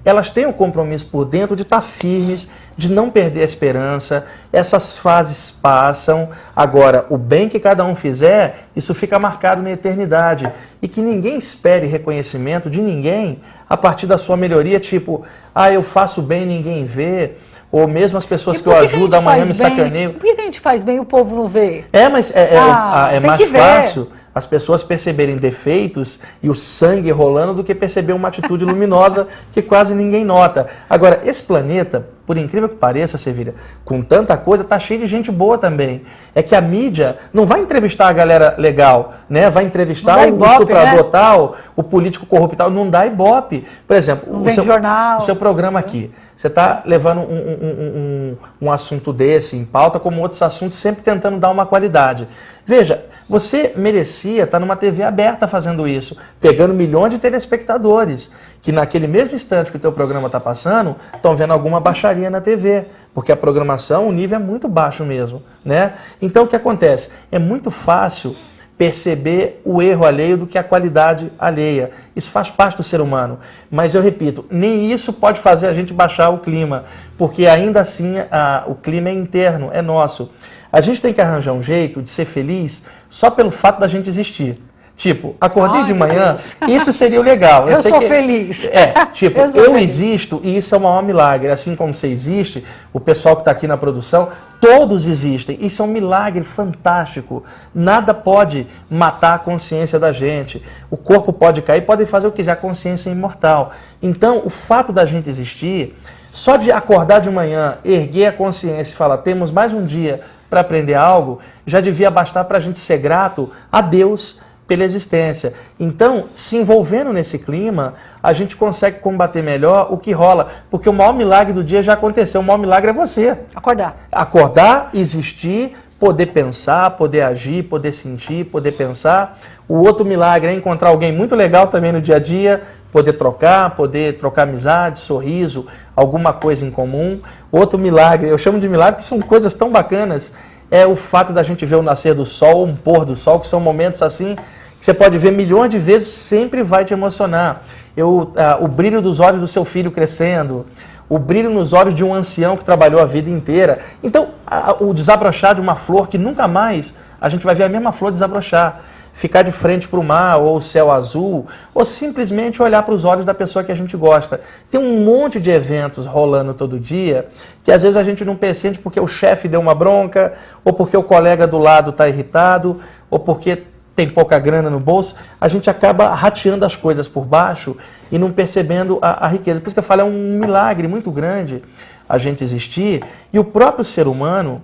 elas 0.09 0.31
têm 0.31 0.47
o 0.47 0.51
um 0.51 0.53
compromisso 0.53 1.07
por 1.07 1.25
dentro 1.25 1.55
de 1.55 1.63
estar 1.63 1.81
firmes, 1.83 2.49
de 2.77 2.91
não 2.91 3.11
perder 3.11 3.43
a 3.43 3.45
esperança. 3.45 4.27
Essas 4.53 4.97
fases 4.97 5.51
passam. 5.51 6.31
Agora, 6.55 7.07
o 7.11 7.19
bem 7.19 7.49
que 7.49 7.59
cada 7.59 7.85
um 7.85 7.95
fizer, 7.95 8.69
isso 8.75 8.95
fica 8.95 9.19
marcado 9.19 9.63
na 9.63 9.71
eternidade. 9.71 10.51
E 10.81 10.89
que 10.89 11.03
ninguém 11.03 11.37
espere 11.37 11.87
reconhecimento 11.87 12.71
de 12.71 12.81
ninguém 12.81 13.41
a 13.69 13.77
partir 13.77 14.07
da 14.07 14.17
sua 14.17 14.37
melhoria, 14.37 14.81
tipo, 14.81 15.25
ah, 15.55 15.73
eu 15.73 15.83
faço 15.83 16.23
bem, 16.23 16.47
ninguém 16.47 16.85
vê 16.85 17.33
ou 17.71 17.87
mesmo 17.87 18.17
as 18.17 18.25
pessoas 18.25 18.63
que 18.63 18.67
eu 18.67 18.75
ajudo, 18.75 19.15
amanhã 19.15 19.45
me 19.45 19.55
sacaneiam. 19.55 20.13
Por 20.13 20.21
que 20.23 20.41
a 20.41 20.45
gente 20.45 20.59
faz 20.59 20.83
bem 20.83 20.97
e 20.97 21.01
o 21.01 21.05
povo 21.05 21.37
não 21.37 21.47
vê? 21.47 21.85
É, 21.93 22.09
mas 22.09 22.35
é, 22.35 22.55
é, 22.55 22.59
ah, 22.59 23.11
é 23.13 23.21
mais 23.21 23.43
fácil 23.51 24.11
as 24.35 24.47
pessoas 24.47 24.83
perceberem 24.83 25.37
defeitos 25.37 26.21
e 26.43 26.49
o 26.49 26.55
sangue 26.55 27.11
rolando 27.11 27.55
do 27.55 27.65
que 27.65 27.75
perceber 27.75 28.13
uma 28.13 28.29
atitude 28.29 28.65
luminosa 28.65 29.27
que 29.53 29.63
quase 29.63 29.95
ninguém 29.95 30.25
nota. 30.25 30.67
Agora, 30.89 31.21
esse 31.25 31.43
planeta, 31.43 32.07
por 32.27 32.37
incrível 32.37 32.69
que 32.69 32.77
pareça, 32.77 33.19
Sevilha, 33.19 33.55
com 33.85 34.03
tanta 34.03 34.37
coisa, 34.37 34.65
tá 34.65 34.79
cheio 34.79 35.01
de 35.01 35.07
gente 35.07 35.31
boa 35.31 35.59
também. 35.59 36.03
É 36.35 36.43
que 36.43 36.55
a 36.55 36.61
mídia 36.61 37.17
não 37.33 37.47
vai 37.47 37.61
entrevistar 37.61 38.09
a 38.09 38.13
galera 38.13 38.55
legal, 38.59 39.15
né? 39.29 39.51
Vai 39.51 39.65
entrevistar 39.65 40.21
o 40.21 40.29
ibope, 40.29 40.53
estuprador 40.53 41.05
né? 41.05 41.11
tal, 41.11 41.57
o 41.75 41.83
político 41.83 42.27
corrupto 42.27 42.57
tal, 42.57 42.71
não 42.71 42.89
dá 42.89 43.07
ibope. 43.07 43.67
Por 43.87 43.97
exemplo, 43.97 44.33
não 44.33 44.43
o, 44.43 44.51
seu, 44.51 44.65
jornal. 44.65 45.19
o 45.19 45.21
seu 45.21 45.37
programa 45.37 45.79
aqui, 45.79 46.13
você 46.37 46.47
está 46.47 46.83
levando 46.85 47.21
um, 47.21 47.25
um, 47.25 48.37
um, 48.63 48.67
um 48.67 48.73
assunto 48.73 49.13
desse 49.13 49.57
em 49.57 49.65
pauta, 49.65 49.99
como 49.99 50.21
outros 50.21 50.41
assuntos, 50.43 50.77
sempre 50.77 51.03
tentando 51.03 51.39
dar 51.39 51.51
uma 51.51 51.67
qualidade. 51.67 52.29
Veja, 52.69 53.07
você 53.27 53.73
merecia 53.77 54.45
estar 54.45 54.59
numa 54.61 54.77
TV 54.77 55.03
aberta 55.03 55.49
fazendo 55.49 55.89
isso, 55.89 56.19
pegando 56.39 56.75
milhões 56.75 57.15
de 57.15 57.19
telespectadores, 57.19 58.31
que 58.61 58.71
naquele 58.71 59.07
mesmo 59.07 59.35
instante 59.35 59.71
que 59.71 59.79
o 59.79 59.81
teu 59.81 59.91
programa 59.91 60.27
está 60.27 60.39
passando, 60.39 60.95
estão 61.15 61.35
vendo 61.35 61.55
alguma 61.55 61.81
baixaria 61.81 62.29
na 62.29 62.43
TV, 62.43 62.85
porque 63.15 63.33
a 63.33 63.37
programação, 63.39 64.07
o 64.07 64.13
nível 64.13 64.37
é 64.37 64.39
muito 64.39 64.69
baixo 64.69 65.03
mesmo, 65.03 65.43
né? 65.65 65.95
Então 66.21 66.45
o 66.45 66.47
que 66.47 66.55
acontece? 66.55 67.09
É 67.33 67.39
muito 67.39 67.71
fácil 67.71 68.37
perceber 68.77 69.63
o 69.65 69.81
erro 69.81 70.05
alheio 70.05 70.37
do 70.37 70.47
que 70.47 70.59
a 70.59 70.63
qualidade 70.63 71.33
alheia. 71.39 71.91
Isso 72.15 72.31
faz 72.31 72.51
parte 72.51 72.77
do 72.77 72.83
ser 72.83 73.01
humano. 73.01 73.39
Mas 73.71 73.95
eu 73.95 74.03
repito, 74.03 74.45
nem 74.51 74.93
isso 74.93 75.11
pode 75.11 75.41
fazer 75.41 75.69
a 75.69 75.73
gente 75.73 75.95
baixar 75.95 76.29
o 76.29 76.39
clima, 76.39 76.85
porque 77.17 77.47
ainda 77.47 77.81
assim 77.81 78.17
a, 78.31 78.65
o 78.67 78.75
clima 78.75 79.09
é 79.09 79.13
interno, 79.15 79.71
é 79.73 79.81
nosso. 79.81 80.31
A 80.73 80.81
gente 80.81 81.01
tem 81.01 81.13
que 81.13 81.21
arranjar 81.21 81.53
um 81.53 81.63
jeito 81.63 82.03
de 82.03 82.09
ser 82.09 82.25
feliz 82.25 82.83
só 83.09 83.31
pelo 83.31 83.51
fato 83.51 83.81
da 83.81 83.87
gente 83.87 84.09
existir. 84.09 84.61
Tipo, 84.99 85.37
acordei 85.41 85.83
Ai, 85.83 85.87
de 85.87 85.95
manhã, 85.95 86.35
isso 86.67 86.93
seria 86.93 87.23
legal. 87.23 87.69
Eu, 87.69 87.77
eu 87.77 87.83
sou 87.83 88.01
que, 88.01 88.09
feliz. 88.09 88.65
É, 88.65 89.07
tipo, 89.13 89.39
eu, 89.57 89.67
eu 89.67 89.79
existo 89.79 90.41
e 90.43 90.57
isso 90.57 90.75
é 90.75 90.79
o 90.79 90.81
maior 90.81 91.05
milagre. 91.05 91.53
Assim 91.53 91.77
como 91.77 91.95
você 91.95 92.09
existe, 92.09 92.65
o 92.93 92.99
pessoal 92.99 93.37
que 93.37 93.43
está 93.43 93.53
aqui 93.53 93.69
na 93.69 93.77
produção, 93.77 94.29
todos 94.61 95.07
existem. 95.07 95.57
Isso 95.61 95.81
é 95.83 95.85
um 95.85 95.89
milagre 95.89 96.43
fantástico. 96.43 97.45
Nada 97.73 98.13
pode 98.13 98.67
matar 98.91 99.35
a 99.35 99.39
consciência 99.39 100.01
da 100.01 100.11
gente. 100.11 100.61
O 100.91 100.97
corpo 100.97 101.33
pode 101.33 101.63
cair, 101.63 101.83
pode 101.83 102.05
fazer 102.05 102.27
o 102.27 102.33
que 102.33 102.39
quiser, 102.39 102.51
a 102.51 102.57
consciência 102.57 103.09
é 103.09 103.13
imortal. 103.13 103.71
Então, 104.03 104.43
o 104.45 104.51
fato 104.51 104.93
da 104.93 105.05
gente 105.05 105.31
existir, 105.31 105.97
só 106.33 106.57
de 106.57 106.73
acordar 106.73 107.21
de 107.21 107.31
manhã, 107.31 107.79
erguer 107.85 108.27
a 108.27 108.33
consciência 108.33 108.93
e 108.93 108.97
falar, 108.97 109.19
temos 109.19 109.53
mais 109.53 109.73
um 109.73 109.85
dia 109.85 110.23
para 110.49 110.61
aprender 110.61 110.95
algo, 110.95 111.39
já 111.67 111.81
devia 111.81 112.11
bastar 112.11 112.45
para 112.45 112.59
a 112.59 112.61
gente 112.61 112.79
ser 112.79 112.99
grato 112.99 113.51
a 113.71 113.81
Deus 113.81 114.41
pela 114.69 114.85
existência. 114.85 115.55
Então, 115.81 116.27
se 116.35 116.57
envolvendo 116.57 117.11
nesse 117.13 117.39
clima, 117.39 117.95
a 118.23 118.35
gente 118.35 118.55
consegue 118.55 119.01
combater 119.01 119.43
melhor 119.43 119.89
o 119.91 119.97
que 119.97 120.13
rola, 120.13 120.49
porque 120.71 120.89
o 120.89 120.93
maior 120.93 121.15
milagre 121.15 121.55
do 121.55 121.65
dia 121.65 121.83
já 121.83 121.95
aconteceu. 121.95 122.43
O 122.43 122.45
maior 122.45 122.59
milagre 122.59 122.91
é 122.91 122.93
você. 122.93 123.39
Acordar. 123.55 123.97
Acordar, 124.13 124.91
existir, 124.93 125.75
poder 125.99 126.27
pensar, 126.27 126.91
poder 126.91 127.23
agir, 127.23 127.65
poder 127.65 127.93
sentir, 127.93 128.45
poder 128.45 128.73
pensar. 128.73 129.39
O 129.69 129.79
outro 129.79 130.05
milagre 130.05 130.51
é 130.51 130.55
encontrar 130.55 130.91
alguém 130.91 131.13
muito 131.13 131.35
legal 131.35 131.67
também 131.67 131.93
no 131.93 132.01
dia 132.01 132.17
a 132.17 132.19
dia, 132.19 132.63
poder 132.93 133.15
trocar, 133.15 133.75
poder 133.75 134.17
trocar 134.17 134.45
amizade, 134.45 135.01
sorriso, 135.01 135.67
alguma 135.97 136.33
coisa 136.33 136.65
em 136.65 136.71
comum. 136.71 137.21
Outro 137.51 137.79
milagre, 137.79 138.29
eu 138.29 138.39
chamo 138.39 138.61
de 138.61 138.69
milagre 138.69 138.97
porque 138.97 139.09
são 139.09 139.21
coisas 139.21 139.53
tão 139.55 139.71
bacanas, 139.71 140.33
é 140.71 140.87
o 140.87 140.95
fato 140.95 141.33
da 141.33 141.43
gente 141.43 141.67
ver 141.67 141.77
o 141.77 141.83
nascer 141.83 142.15
do 142.15 142.25
sol, 142.25 142.65
um 142.65 142.77
pôr 142.77 143.05
do 143.05 143.17
sol, 143.17 143.41
que 143.41 143.47
são 143.47 143.59
momentos 143.59 144.01
assim 144.03 144.37
que 144.79 144.85
você 144.85 144.95
pode 144.95 145.19
ver 145.19 145.33
milhões 145.33 145.71
de 145.71 145.79
vezes, 145.79 146.07
sempre 146.07 146.63
vai 146.63 146.85
te 146.85 146.93
emocionar. 146.93 147.63
Eu, 147.97 148.33
uh, 148.37 148.65
o 148.65 148.69
brilho 148.69 149.03
dos 149.03 149.19
olhos 149.19 149.41
do 149.41 149.49
seu 149.49 149.65
filho 149.65 149.91
crescendo, 149.91 150.67
o 151.09 151.19
brilho 151.19 151.51
nos 151.51 151.73
olhos 151.73 151.95
de 151.95 152.05
um 152.05 152.13
ancião 152.13 152.57
que 152.57 152.65
trabalhou 152.65 153.01
a 153.01 153.05
vida 153.05 153.31
inteira. 153.31 153.79
Então, 154.03 154.29
uh, 154.51 154.87
o 154.87 154.93
desabrochar 154.93 155.55
de 155.55 155.61
uma 155.61 155.75
flor 155.75 156.09
que 156.09 156.19
nunca 156.19 156.47
mais 156.47 156.95
a 157.21 157.29
gente 157.29 157.45
vai 157.45 157.55
ver 157.55 157.65
a 157.65 157.69
mesma 157.69 157.93
flor 157.93 158.13
desabrochar. 158.13 158.81
Ficar 159.13 159.43
de 159.43 159.51
frente 159.51 159.89
para 159.89 159.99
o 159.99 160.05
mar 160.05 160.37
ou 160.37 160.59
o 160.59 160.63
céu 160.63 160.93
azul, 160.93 161.45
ou 161.75 161.85
simplesmente 161.85 162.63
olhar 162.63 162.85
para 162.85 162.95
os 162.95 163.05
olhos 163.05 163.25
da 163.25 163.35
pessoa 163.35 163.65
que 163.65 163.73
a 163.73 163.75
gente 163.75 163.97
gosta. 163.97 164.41
Tem 164.71 164.81
um 164.81 165.05
monte 165.05 165.41
de 165.41 165.51
eventos 165.51 166.07
rolando 166.07 166.55
todo 166.55 166.79
dia 166.79 167.27
que 167.65 167.73
às 167.73 167.83
vezes 167.83 167.97
a 167.97 168.05
gente 168.05 168.25
não 168.25 168.37
percebe 168.37 168.79
porque 168.79 169.01
o 169.01 169.09
chefe 169.09 169.49
deu 169.49 169.59
uma 169.59 169.75
bronca, 169.75 170.35
ou 170.65 170.73
porque 170.73 170.97
o 170.97 171.03
colega 171.03 171.49
do 171.49 171.59
lado 171.59 171.91
está 171.91 172.07
irritado, 172.07 172.79
ou 173.11 173.19
porque 173.19 173.65
tem 173.99 174.09
pouca 174.09 174.39
grana 174.39 174.71
no 174.71 174.79
bolso, 174.79 175.17
a 175.41 175.49
gente 175.49 175.69
acaba 175.69 176.15
rateando 176.15 176.65
as 176.65 176.77
coisas 176.77 177.09
por 177.09 177.25
baixo 177.25 177.77
e 178.13 178.17
não 178.17 178.31
percebendo 178.31 179.01
a, 179.03 179.27
a 179.27 179.29
riqueza. 179.29 179.61
Por 179.61 179.67
isso 179.67 179.75
que 179.75 179.81
eu 179.81 179.83
falo, 179.83 180.03
é 180.03 180.05
um 180.05 180.39
milagre 180.39 180.87
muito 180.87 181.11
grande 181.11 181.65
a 182.09 182.17
gente 182.17 182.45
existir. 182.45 183.03
E 183.33 183.41
o 183.41 183.45
próprio 183.45 183.85
ser 183.85 184.07
humano, 184.07 184.63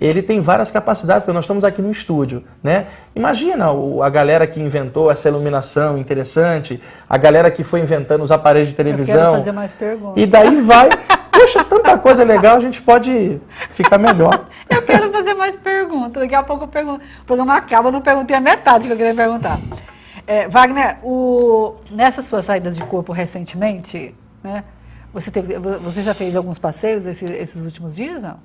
ele 0.00 0.22
tem 0.22 0.40
várias 0.40 0.70
capacidades, 0.70 1.24
porque 1.24 1.34
nós 1.34 1.42
estamos 1.42 1.64
aqui 1.64 1.82
no 1.82 1.90
estúdio, 1.90 2.44
né? 2.62 2.86
Imagina 3.12 3.72
o, 3.72 4.04
a 4.04 4.08
galera 4.08 4.46
que 4.46 4.60
inventou 4.60 5.10
essa 5.10 5.28
iluminação 5.28 5.98
interessante, 5.98 6.80
a 7.10 7.18
galera 7.18 7.50
que 7.50 7.64
foi 7.64 7.80
inventando 7.80 8.22
os 8.22 8.30
aparelhos 8.30 8.68
de 8.68 8.76
televisão. 8.76 9.16
Eu 9.16 9.20
quero 9.20 9.38
fazer 9.38 9.52
mais 9.52 9.74
perguntas. 9.74 10.22
E 10.22 10.26
daí 10.26 10.60
vai 10.60 10.90
Poxa, 11.36 11.62
tanta 11.62 11.98
coisa 11.98 12.24
legal, 12.24 12.56
a 12.56 12.60
gente 12.60 12.80
pode 12.80 13.40
ficar 13.70 13.98
melhor. 13.98 14.46
eu 14.70 14.82
quero 14.82 15.10
fazer 15.12 15.34
mais 15.34 15.56
perguntas. 15.56 16.22
Daqui 16.22 16.34
a 16.34 16.42
pouco 16.42 16.64
eu 16.64 16.68
pergunto. 16.68 17.04
O 17.22 17.24
programa 17.24 17.56
acaba, 17.56 17.88
eu 17.88 17.92
não 17.92 18.00
perguntei 18.00 18.34
a 18.34 18.40
metade 18.40 18.86
que 18.86 18.92
eu 18.92 18.96
queria 18.96 19.14
perguntar. 19.14 19.60
É, 20.26 20.48
Wagner, 20.48 20.98
o, 21.04 21.76
nessas 21.90 22.24
suas 22.24 22.44
saídas 22.44 22.74
de 22.74 22.82
corpo 22.84 23.12
recentemente, 23.12 24.14
né, 24.42 24.64
você, 25.12 25.30
teve, 25.30 25.58
você 25.58 26.02
já 26.02 26.14
fez 26.14 26.34
alguns 26.34 26.58
passeios 26.58 27.06
esses, 27.06 27.30
esses 27.30 27.64
últimos 27.64 27.94
dias, 27.94 28.22
não? 28.22 28.38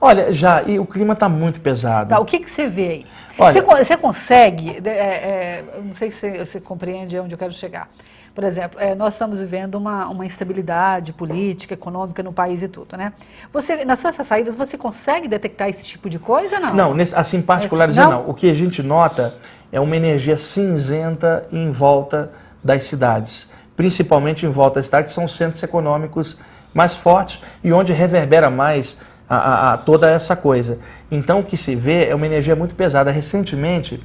Olha, 0.00 0.32
já, 0.32 0.62
e 0.62 0.78
o 0.78 0.86
clima 0.86 1.12
está 1.12 1.28
muito 1.28 1.60
pesado. 1.60 2.08
Tá, 2.08 2.18
o 2.18 2.24
que, 2.24 2.38
que 2.38 2.50
você 2.50 2.66
vê 2.66 2.88
aí? 2.88 3.06
Olha, 3.38 3.52
você, 3.52 3.84
você 3.84 3.96
consegue, 3.96 4.80
é, 4.84 4.90
é, 4.90 5.64
não 5.84 5.92
sei 5.92 6.10
se 6.10 6.18
você, 6.18 6.46
você 6.46 6.60
compreende 6.60 7.18
onde 7.18 7.34
eu 7.34 7.38
quero 7.38 7.52
chegar. 7.52 7.90
Por 8.36 8.44
exemplo, 8.44 8.78
é, 8.78 8.94
nós 8.94 9.14
estamos 9.14 9.40
vivendo 9.40 9.76
uma, 9.76 10.08
uma 10.10 10.26
instabilidade 10.26 11.10
política, 11.14 11.72
econômica 11.72 12.22
no 12.22 12.34
país 12.34 12.62
e 12.62 12.68
tudo, 12.68 12.94
né? 12.94 13.14
Você, 13.50 13.82
nas 13.82 13.98
suas 13.98 14.14
saídas, 14.14 14.54
você 14.54 14.76
consegue 14.76 15.26
detectar 15.26 15.70
esse 15.70 15.82
tipo 15.82 16.10
de 16.10 16.18
coisa, 16.18 16.60
não? 16.60 16.74
Não, 16.74 16.94
nesse, 16.94 17.16
assim, 17.16 17.40
particularizar 17.40 18.10
não? 18.10 18.24
não. 18.24 18.30
O 18.30 18.34
que 18.34 18.50
a 18.50 18.54
gente 18.54 18.82
nota 18.82 19.34
é 19.72 19.80
uma 19.80 19.96
energia 19.96 20.36
cinzenta 20.36 21.48
em 21.50 21.70
volta 21.70 22.30
das 22.62 22.84
cidades. 22.84 23.48
Principalmente 23.74 24.44
em 24.44 24.50
volta 24.50 24.80
das 24.80 24.84
cidades, 24.84 25.14
são 25.14 25.24
os 25.24 25.34
centros 25.34 25.62
econômicos 25.62 26.36
mais 26.74 26.94
fortes 26.94 27.40
e 27.64 27.72
onde 27.72 27.94
reverbera 27.94 28.50
mais 28.50 28.98
a, 29.26 29.36
a, 29.36 29.72
a 29.72 29.78
toda 29.78 30.10
essa 30.10 30.36
coisa. 30.36 30.78
Então, 31.10 31.40
o 31.40 31.42
que 31.42 31.56
se 31.56 31.74
vê 31.74 32.04
é 32.04 32.14
uma 32.14 32.26
energia 32.26 32.54
muito 32.54 32.74
pesada. 32.74 33.10
Recentemente, 33.10 33.98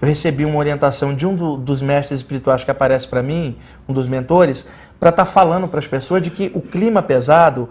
eu 0.00 0.06
recebi 0.06 0.44
uma 0.44 0.58
orientação 0.58 1.14
de 1.14 1.26
um 1.26 1.34
do, 1.34 1.56
dos 1.56 1.82
mestres 1.82 2.20
espirituais 2.20 2.62
que 2.62 2.70
aparece 2.70 3.08
para 3.08 3.22
mim, 3.22 3.56
um 3.88 3.92
dos 3.92 4.06
mentores, 4.06 4.66
para 4.98 5.10
estar 5.10 5.24
tá 5.24 5.30
falando 5.30 5.66
para 5.66 5.78
as 5.78 5.86
pessoas 5.86 6.22
de 6.22 6.30
que 6.30 6.50
o 6.54 6.60
clima 6.60 7.02
pesado 7.02 7.68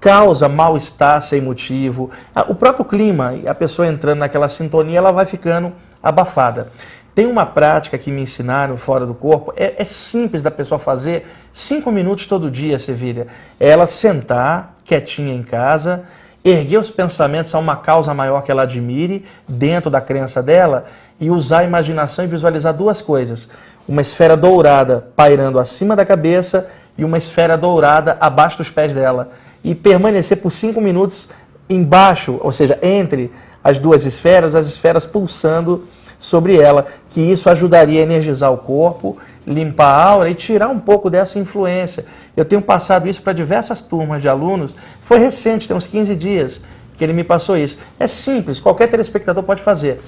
causa 0.00 0.48
mal-estar 0.48 1.20
sem 1.22 1.40
motivo. 1.40 2.10
O 2.48 2.54
próprio 2.54 2.84
clima, 2.84 3.34
a 3.46 3.54
pessoa 3.54 3.88
entrando 3.88 4.20
naquela 4.20 4.48
sintonia, 4.48 4.98
ela 4.98 5.12
vai 5.12 5.26
ficando 5.26 5.72
abafada. 6.02 6.68
Tem 7.14 7.26
uma 7.26 7.46
prática 7.46 7.96
que 7.96 8.10
me 8.10 8.22
ensinaram 8.22 8.76
fora 8.76 9.06
do 9.06 9.14
corpo, 9.14 9.52
é, 9.56 9.74
é 9.78 9.84
simples 9.84 10.42
da 10.42 10.50
pessoa 10.50 10.78
fazer, 10.78 11.26
cinco 11.50 11.90
minutos 11.90 12.26
todo 12.26 12.50
dia, 12.50 12.78
Sevilha. 12.78 13.26
É 13.58 13.68
ela 13.68 13.86
sentar 13.86 14.74
quietinha 14.84 15.34
em 15.34 15.42
casa, 15.42 16.04
erguer 16.48 16.78
os 16.78 16.88
pensamentos 16.88 17.52
a 17.54 17.58
uma 17.58 17.74
causa 17.74 18.14
maior 18.14 18.42
que 18.42 18.52
ela 18.52 18.62
admire, 18.62 19.24
dentro 19.48 19.90
da 19.90 20.00
crença 20.00 20.40
dela, 20.40 20.84
e 21.18 21.28
usar 21.28 21.60
a 21.60 21.64
imaginação 21.64 22.24
e 22.24 22.28
visualizar 22.28 22.72
duas 22.72 23.02
coisas: 23.02 23.48
uma 23.88 24.00
esfera 24.00 24.36
dourada 24.36 25.08
pairando 25.16 25.58
acima 25.58 25.96
da 25.96 26.04
cabeça 26.04 26.68
e 26.96 27.04
uma 27.04 27.18
esfera 27.18 27.58
dourada 27.58 28.16
abaixo 28.20 28.58
dos 28.58 28.70
pés 28.70 28.94
dela. 28.94 29.30
E 29.64 29.74
permanecer 29.74 30.36
por 30.36 30.52
cinco 30.52 30.80
minutos 30.80 31.28
embaixo, 31.68 32.38
ou 32.40 32.52
seja, 32.52 32.78
entre 32.80 33.32
as 33.64 33.78
duas 33.78 34.04
esferas, 34.06 34.54
as 34.54 34.68
esferas 34.68 35.04
pulsando 35.04 35.88
sobre 36.18 36.56
ela, 36.56 36.86
que 37.10 37.20
isso 37.20 37.48
ajudaria 37.50 38.00
a 38.00 38.02
energizar 38.02 38.52
o 38.52 38.58
corpo, 38.58 39.16
limpar 39.46 39.92
a 39.92 40.04
aura 40.04 40.30
e 40.30 40.34
tirar 40.34 40.68
um 40.68 40.78
pouco 40.78 41.08
dessa 41.08 41.38
influência. 41.38 42.04
Eu 42.36 42.44
tenho 42.44 42.62
passado 42.62 43.08
isso 43.08 43.22
para 43.22 43.32
diversas 43.32 43.80
turmas 43.80 44.22
de 44.22 44.28
alunos, 44.28 44.76
foi 45.02 45.18
recente, 45.18 45.68
tem 45.68 45.76
uns 45.76 45.86
15 45.86 46.14
dias 46.14 46.60
que 46.96 47.04
ele 47.04 47.12
me 47.12 47.24
passou 47.24 47.56
isso. 47.56 47.78
É 47.98 48.06
simples, 48.06 48.58
qualquer 48.58 48.88
telespectador 48.88 49.42
pode 49.42 49.62
fazer 49.62 50.00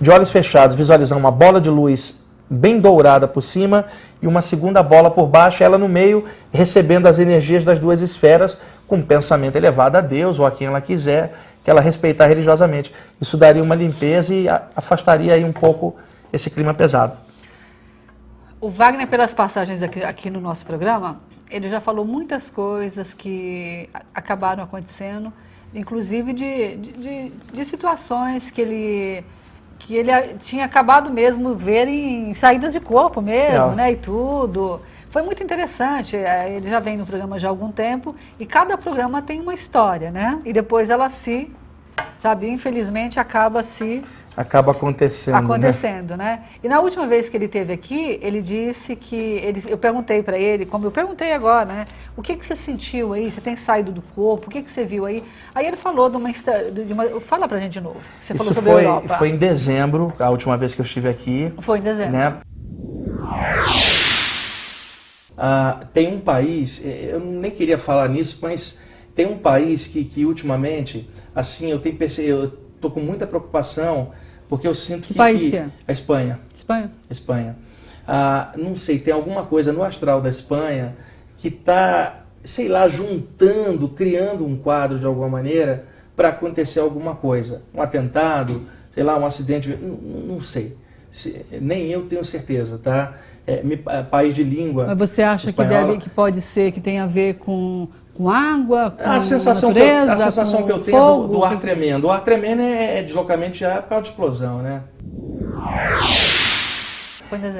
de 0.00 0.10
olhos 0.10 0.30
fechados, 0.30 0.74
visualizar 0.74 1.18
uma 1.18 1.30
bola 1.30 1.60
de 1.60 1.68
luz 1.68 2.16
bem 2.48 2.78
dourada 2.78 3.26
por 3.26 3.42
cima 3.42 3.86
e 4.22 4.26
uma 4.26 4.40
segunda 4.40 4.82
bola 4.82 5.10
por 5.10 5.26
baixo, 5.26 5.62
ela 5.62 5.76
no 5.76 5.88
meio, 5.88 6.24
recebendo 6.52 7.06
as 7.06 7.18
energias 7.18 7.64
das 7.64 7.78
duas 7.78 8.00
esferas, 8.00 8.58
com 8.86 9.02
pensamento 9.02 9.56
elevado 9.56 9.96
a 9.96 10.00
Deus 10.00 10.38
ou 10.38 10.46
a 10.46 10.50
quem 10.50 10.68
ela 10.68 10.80
quiser, 10.80 11.34
que 11.66 11.70
ela 11.70 11.80
respeitar 11.80 12.28
religiosamente. 12.28 12.94
Isso 13.20 13.36
daria 13.36 13.60
uma 13.60 13.74
limpeza 13.74 14.32
e 14.32 14.46
afastaria 14.48 15.34
aí 15.34 15.42
um 15.42 15.52
pouco 15.52 15.96
esse 16.32 16.48
clima 16.48 16.72
pesado. 16.72 17.18
O 18.60 18.70
Wagner, 18.70 19.08
pelas 19.08 19.34
passagens 19.34 19.82
aqui, 19.82 20.00
aqui 20.00 20.30
no 20.30 20.40
nosso 20.40 20.64
programa, 20.64 21.20
ele 21.50 21.68
já 21.68 21.80
falou 21.80 22.04
muitas 22.04 22.48
coisas 22.48 23.12
que 23.12 23.90
acabaram 24.14 24.62
acontecendo, 24.62 25.32
inclusive 25.74 26.32
de, 26.32 26.76
de, 26.76 27.32
de, 27.52 27.64
situações 27.64 28.48
que 28.48 28.60
ele 28.60 29.24
que 29.76 29.96
ele 29.96 30.12
tinha 30.38 30.64
acabado 30.64 31.10
mesmo 31.10 31.56
ver 31.56 31.88
em 31.88 32.32
saídas 32.32 32.74
de 32.74 32.78
corpo 32.80 33.20
mesmo, 33.20 33.72
né, 33.72 33.90
e 33.90 33.96
tudo. 33.96 34.80
Foi 35.10 35.22
muito 35.22 35.42
interessante. 35.42 36.16
É, 36.16 36.54
ele 36.54 36.68
já 36.68 36.80
vem 36.80 36.96
no 36.96 37.06
programa 37.06 37.38
já 37.38 37.48
há 37.48 37.50
algum 37.50 37.70
tempo 37.70 38.14
e 38.38 38.46
cada 38.46 38.76
programa 38.76 39.22
tem 39.22 39.40
uma 39.40 39.54
história, 39.54 40.10
né? 40.10 40.40
E 40.44 40.52
depois 40.52 40.90
ela 40.90 41.08
se, 41.08 41.50
sabe, 42.18 42.48
infelizmente 42.48 43.18
acaba 43.18 43.62
se 43.62 44.04
acaba 44.36 44.72
acontecendo. 44.72 45.34
Né? 45.34 45.40
Acontecendo, 45.40 46.16
né? 46.16 46.24
né? 46.24 46.42
E 46.62 46.68
na 46.68 46.80
última 46.80 47.06
vez 47.06 47.28
que 47.28 47.36
ele 47.36 47.48
teve 47.48 47.72
aqui, 47.72 48.18
ele 48.20 48.42
disse 48.42 48.94
que 48.94 49.16
ele, 49.16 49.64
eu 49.66 49.78
perguntei 49.78 50.22
para 50.22 50.38
ele, 50.38 50.66
como 50.66 50.84
eu 50.84 50.90
perguntei 50.90 51.32
agora, 51.32 51.64
né? 51.64 51.84
O 52.14 52.20
que 52.20 52.36
que 52.36 52.44
você 52.44 52.54
sentiu 52.54 53.14
aí? 53.14 53.30
Você 53.30 53.40
tem 53.40 53.56
saído 53.56 53.90
do 53.90 54.02
corpo? 54.02 54.48
O 54.48 54.50
que 54.50 54.60
que 54.60 54.70
você 54.70 54.84
viu 54.84 55.06
aí? 55.06 55.24
Aí 55.54 55.66
ele 55.66 55.76
falou 55.76 56.10
de 56.10 56.16
uma, 56.18 56.30
de 56.30 56.92
uma 56.92 57.20
fala 57.20 57.48
pra 57.48 57.58
gente 57.58 57.72
de 57.72 57.80
novo. 57.80 58.00
Você 58.20 58.34
Isso 58.34 58.44
falou 58.44 58.54
sobre 58.54 58.70
foi, 58.70 58.82
a 58.82 58.88
Europa. 58.88 59.14
Foi 59.14 59.28
em 59.30 59.36
dezembro, 59.36 60.12
a 60.18 60.28
última 60.28 60.56
vez 60.58 60.74
que 60.74 60.82
eu 60.82 60.84
estive 60.84 61.08
aqui. 61.08 61.52
Foi 61.60 61.78
em 61.78 61.82
dezembro. 61.82 62.12
Né? 62.12 62.36
Ah, 65.36 65.86
tem 65.92 66.14
um 66.14 66.20
país, 66.20 66.80
eh, 66.84 67.10
eu 67.12 67.20
nem 67.20 67.50
queria 67.50 67.78
falar 67.78 68.08
nisso, 68.08 68.38
mas 68.40 68.78
tem 69.14 69.26
um 69.26 69.38
país 69.38 69.86
que, 69.86 70.04
que 70.04 70.24
ultimamente, 70.24 71.08
assim, 71.34 71.70
eu 71.70 71.78
tenho 71.78 71.96
percebido, 71.96 72.44
eu 72.44 72.48
tô 72.80 72.90
com 72.90 73.00
muita 73.00 73.26
preocupação 73.26 74.12
porque 74.48 74.66
eu 74.66 74.74
sinto 74.74 75.02
que. 75.02 75.08
Que 75.08 75.14
país 75.14 75.48
que 75.48 75.56
é? 75.56 75.68
A 75.86 75.92
Espanha. 75.92 76.40
Espanha. 76.54 76.90
Espanha. 77.10 77.56
Ah, 78.06 78.52
não 78.56 78.76
sei, 78.76 78.98
tem 78.98 79.12
alguma 79.12 79.44
coisa 79.44 79.72
no 79.72 79.82
astral 79.82 80.20
da 80.20 80.30
Espanha 80.30 80.96
que 81.38 81.48
está, 81.48 82.24
sei 82.44 82.68
lá, 82.68 82.88
juntando, 82.88 83.88
criando 83.88 84.46
um 84.46 84.56
quadro 84.56 84.98
de 84.98 85.04
alguma 85.04 85.28
maneira 85.28 85.84
para 86.14 86.28
acontecer 86.28 86.80
alguma 86.80 87.16
coisa. 87.16 87.62
Um 87.74 87.82
atentado, 87.82 88.62
sei 88.90 89.02
lá, 89.02 89.18
um 89.18 89.26
acidente. 89.26 89.68
Não, 89.68 89.96
não 89.96 90.40
sei. 90.40 90.76
Se, 91.10 91.44
nem 91.60 91.90
eu 91.90 92.02
tenho 92.06 92.24
certeza, 92.24 92.78
tá? 92.78 93.14
É, 93.46 93.62
me, 93.62 93.80
é, 93.88 94.02
país 94.02 94.34
de 94.34 94.42
língua. 94.42 94.86
Mas 94.86 94.98
você 94.98 95.22
acha 95.22 95.48
espanhola, 95.48 95.78
que, 95.78 95.86
deve, 95.86 95.98
que 95.98 96.10
pode 96.10 96.40
ser 96.40 96.72
que 96.72 96.80
tem 96.80 96.98
a 96.98 97.06
ver 97.06 97.34
com 97.34 97.88
com 98.16 98.30
água, 98.30 98.92
com 98.92 99.10
a 99.10 99.20
sensação 99.20 99.68
natureza, 99.68 100.06
que 100.06 100.22
eu, 100.22 100.26
A 100.26 100.32
sensação 100.32 100.62
que 100.62 100.72
eu 100.72 100.78
tenho 100.78 100.96
fogo, 100.96 101.26
do, 101.26 101.32
do, 101.34 101.44
ar 101.44 101.60
tremendo. 101.60 102.06
O 102.06 102.10
ar 102.10 102.24
tremendo 102.24 102.62
é, 102.62 102.98
é 102.98 103.02
deslocamento 103.02 103.58
já 103.58 103.82
por 103.82 103.90
causa 103.90 104.04
de 104.04 104.08
explosão, 104.08 104.62
né? 104.62 104.82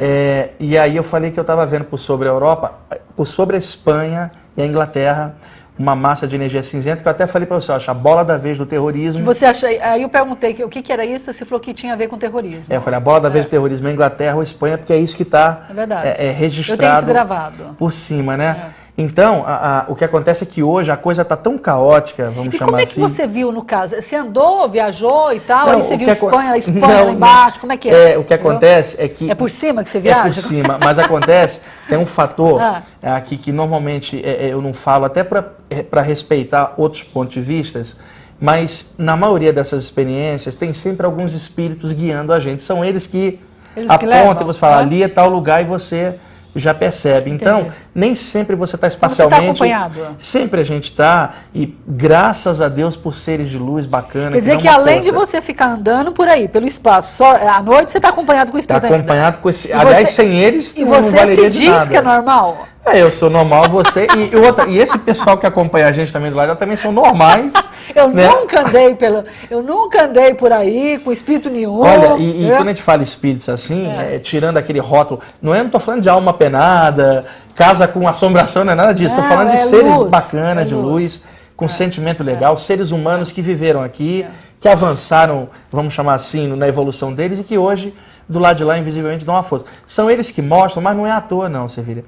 É, 0.00 0.50
e 0.58 0.78
aí 0.78 0.96
eu 0.96 1.02
falei 1.02 1.30
que 1.30 1.38
eu 1.38 1.42
estava 1.42 1.66
vendo 1.66 1.84
por 1.84 1.98
sobre 1.98 2.28
a 2.28 2.30
Europa, 2.30 2.74
por 3.14 3.26
sobre 3.26 3.56
a 3.56 3.58
Espanha 3.58 4.30
e 4.56 4.62
a 4.62 4.66
Inglaterra, 4.66 5.36
uma 5.78 5.94
massa 5.94 6.26
de 6.26 6.34
energia 6.34 6.62
cinzenta, 6.62 7.02
que 7.02 7.08
eu 7.08 7.10
até 7.10 7.26
falei 7.26 7.46
para 7.46 7.60
você, 7.60 7.70
acho 7.72 7.90
a 7.90 7.94
bola 7.94 8.24
da 8.24 8.36
vez 8.36 8.56
do 8.56 8.64
terrorismo. 8.64 9.22
Você 9.24 9.44
acha, 9.44 9.66
aí 9.66 10.02
eu 10.02 10.08
perguntei 10.08 10.52
o 10.64 10.68
que, 10.68 10.80
que 10.80 10.92
era 10.92 11.04
isso, 11.04 11.32
você 11.32 11.44
falou 11.44 11.60
que 11.60 11.74
tinha 11.74 11.92
a 11.92 11.96
ver 11.96 12.08
com 12.08 12.16
terrorismo. 12.16 12.64
É, 12.70 12.76
eu 12.76 12.80
falei, 12.80 12.96
a 12.96 13.00
bola 13.00 13.20
da 13.20 13.28
é. 13.28 13.30
vez 13.30 13.44
do 13.44 13.48
terrorismo 13.48 13.88
é 13.88 13.92
Inglaterra 13.92 14.36
ou 14.36 14.42
Espanha, 14.42 14.78
porque 14.78 14.92
é 14.92 14.96
isso 14.96 15.16
que 15.16 15.22
está 15.22 15.66
é, 16.04 16.28
é, 16.28 16.30
registrado. 16.30 16.82
Eu 16.82 16.88
tenho 16.88 16.98
isso 16.98 17.06
gravado. 17.06 17.76
Por 17.78 17.92
cima, 17.92 18.36
né? 18.36 18.70
É. 18.82 18.85
Então, 18.98 19.44
a, 19.46 19.80
a, 19.80 19.84
o 19.88 19.94
que 19.94 20.04
acontece 20.04 20.44
é 20.44 20.46
que 20.46 20.62
hoje 20.62 20.90
a 20.90 20.96
coisa 20.96 21.20
está 21.20 21.36
tão 21.36 21.58
caótica, 21.58 22.30
vamos 22.30 22.54
e 22.54 22.56
chamar 22.56 22.80
assim. 22.80 22.94
como 22.94 23.06
é 23.06 23.10
que 23.10 23.14
assim. 23.14 23.16
você 23.16 23.26
viu 23.26 23.52
no 23.52 23.62
caso? 23.62 23.94
Você 23.94 24.16
andou, 24.16 24.66
viajou 24.70 25.34
e 25.34 25.40
tal, 25.40 25.66
não, 25.66 25.74
aí 25.74 25.82
você 25.82 25.98
viu 25.98 26.10
Espanha, 26.10 26.56
Espanha 26.58 26.80
não, 26.80 27.04
lá 27.04 27.12
embaixo, 27.12 27.60
como 27.60 27.72
é 27.72 27.76
que 27.76 27.90
é? 27.90 28.12
é 28.12 28.18
o 28.18 28.24
que 28.24 28.32
acontece 28.32 28.96
é 28.98 29.06
que... 29.06 29.30
É 29.30 29.34
por 29.34 29.50
cima 29.50 29.84
que 29.84 29.90
você 29.90 30.00
viaja? 30.00 30.20
É 30.20 30.24
por 30.24 30.34
cima, 30.34 30.78
mas 30.82 30.98
acontece, 30.98 31.60
tem 31.90 31.98
um 31.98 32.06
fator 32.06 32.58
ah. 32.58 32.82
aqui 33.02 33.36
que 33.36 33.52
normalmente 33.52 34.22
é, 34.24 34.46
é, 34.46 34.52
eu 34.54 34.62
não 34.62 34.72
falo, 34.72 35.04
até 35.04 35.22
para 35.22 36.00
respeitar 36.00 36.72
outros 36.78 37.02
pontos 37.02 37.34
de 37.34 37.42
vistas, 37.42 37.96
mas 38.40 38.94
na 38.96 39.14
maioria 39.14 39.52
dessas 39.52 39.84
experiências 39.84 40.54
tem 40.54 40.72
sempre 40.72 41.04
alguns 41.04 41.34
espíritos 41.34 41.92
guiando 41.92 42.32
a 42.32 42.40
gente. 42.40 42.62
São 42.62 42.82
eles 42.82 43.06
que 43.06 43.40
eles 43.76 43.90
apontam 43.90 44.42
e 44.42 44.44
você 44.44 44.58
fala, 44.58 44.78
ali 44.78 45.02
é 45.02 45.08
tal 45.08 45.28
lugar 45.28 45.60
e 45.60 45.66
você 45.66 46.18
já 46.58 46.74
percebe. 46.74 47.30
Então, 47.30 47.60
Entendi. 47.60 47.76
nem 47.94 48.14
sempre 48.14 48.56
você 48.56 48.76
está 48.76 48.88
espacialmente. 48.88 49.58
Você 49.58 49.64
está 49.64 49.76
acompanhado? 49.76 50.16
Sempre 50.18 50.60
a 50.60 50.64
gente 50.64 50.84
está, 50.84 51.34
e 51.54 51.76
graças 51.86 52.60
a 52.60 52.68
Deus 52.68 52.96
por 52.96 53.14
seres 53.14 53.48
de 53.48 53.58
luz 53.58 53.86
bacana. 53.86 54.32
Quer 54.32 54.40
dizer 54.40 54.56
que, 54.56 54.62
que 54.62 54.68
além 54.68 54.96
força. 54.96 55.10
de 55.10 55.16
você 55.16 55.42
ficar 55.42 55.68
andando 55.68 56.12
por 56.12 56.28
aí, 56.28 56.48
pelo 56.48 56.66
espaço, 56.66 57.16
só 57.16 57.36
à 57.36 57.62
noite 57.62 57.90
você 57.90 57.98
está 57.98 58.08
acompanhado 58.08 58.50
com 58.50 58.56
o 58.56 58.60
espírito. 58.60 58.84
Está 58.84 58.96
acompanhado 58.96 59.38
com 59.38 59.50
esse. 59.50 59.68
E 59.68 59.72
aliás, 59.72 60.08
você, 60.08 60.14
sem 60.14 60.34
eles, 60.38 60.76
e 60.76 60.84
não, 60.84 60.88
você 60.88 61.10
não 61.10 61.34
se 61.34 61.50
diz 61.50 61.70
nada. 61.70 61.90
que 61.90 61.96
é 61.96 62.02
normal? 62.02 62.66
É, 62.86 63.02
eu 63.02 63.10
sou 63.10 63.28
normal, 63.28 63.68
você. 63.68 64.06
E, 64.16 64.36
outra, 64.36 64.68
e 64.68 64.78
esse 64.78 64.96
pessoal 64.98 65.36
que 65.36 65.44
acompanha 65.44 65.88
a 65.88 65.92
gente 65.92 66.12
também 66.12 66.30
do 66.30 66.36
lado 66.36 66.56
também 66.56 66.76
são 66.76 66.92
normais. 66.92 67.52
eu 67.92 68.08
né? 68.08 68.28
nunca 68.28 68.60
andei 68.60 68.94
pelo. 68.94 69.24
Eu 69.50 69.60
nunca 69.60 70.04
andei 70.04 70.34
por 70.34 70.52
aí 70.52 70.96
com 71.02 71.10
espírito 71.10 71.50
nenhum. 71.50 71.80
Olha, 71.80 72.16
e, 72.16 72.46
e 72.46 72.50
quando 72.50 72.68
a 72.68 72.70
gente 72.70 72.82
fala 72.82 73.02
espíritos 73.02 73.48
assim, 73.48 73.88
é. 73.88 74.14
É, 74.14 74.18
tirando 74.20 74.56
aquele 74.56 74.78
rótulo, 74.78 75.20
não 75.42 75.52
é, 75.52 75.64
não 75.64 75.70
tô 75.70 75.80
falando 75.80 76.00
de 76.00 76.08
alma 76.08 76.32
penada, 76.32 77.24
casa 77.56 77.88
com 77.88 78.06
assombração, 78.06 78.62
não 78.64 78.72
é 78.72 78.76
nada 78.76 78.94
disso. 78.94 79.10
Estou 79.10 79.24
falando 79.24 79.48
de 79.48 79.54
é 79.54 79.58
seres 79.58 79.96
luz, 79.96 80.08
bacanas, 80.08 80.64
é 80.64 80.68
de 80.68 80.74
luz, 80.74 81.20
com 81.56 81.64
é. 81.64 81.68
sentimento 81.68 82.22
legal, 82.22 82.56
seres 82.56 82.92
humanos 82.92 83.32
que 83.32 83.42
viveram 83.42 83.82
aqui, 83.82 84.24
que 84.60 84.68
avançaram, 84.68 85.48
vamos 85.72 85.92
chamar 85.92 86.14
assim, 86.14 86.54
na 86.54 86.68
evolução 86.68 87.12
deles 87.12 87.40
e 87.40 87.44
que 87.44 87.58
hoje, 87.58 87.92
do 88.28 88.38
lado 88.38 88.58
de 88.58 88.62
lá, 88.64 88.78
invisivelmente, 88.78 89.24
dão 89.24 89.34
uma 89.34 89.42
força. 89.42 89.64
São 89.84 90.08
eles 90.08 90.30
que 90.30 90.40
mostram, 90.40 90.80
mas 90.84 90.96
não 90.96 91.04
é 91.04 91.10
à 91.10 91.20
toa, 91.20 91.48
não, 91.48 91.66
Sevilha. 91.66 92.04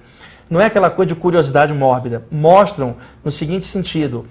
Não 0.48 0.60
é 0.60 0.66
aquela 0.66 0.90
coisa 0.90 1.08
de 1.08 1.14
curiosidade 1.14 1.72
mórbida. 1.72 2.24
Mostram 2.30 2.96
no 3.24 3.30
seguinte 3.30 3.66
sentido: 3.66 4.26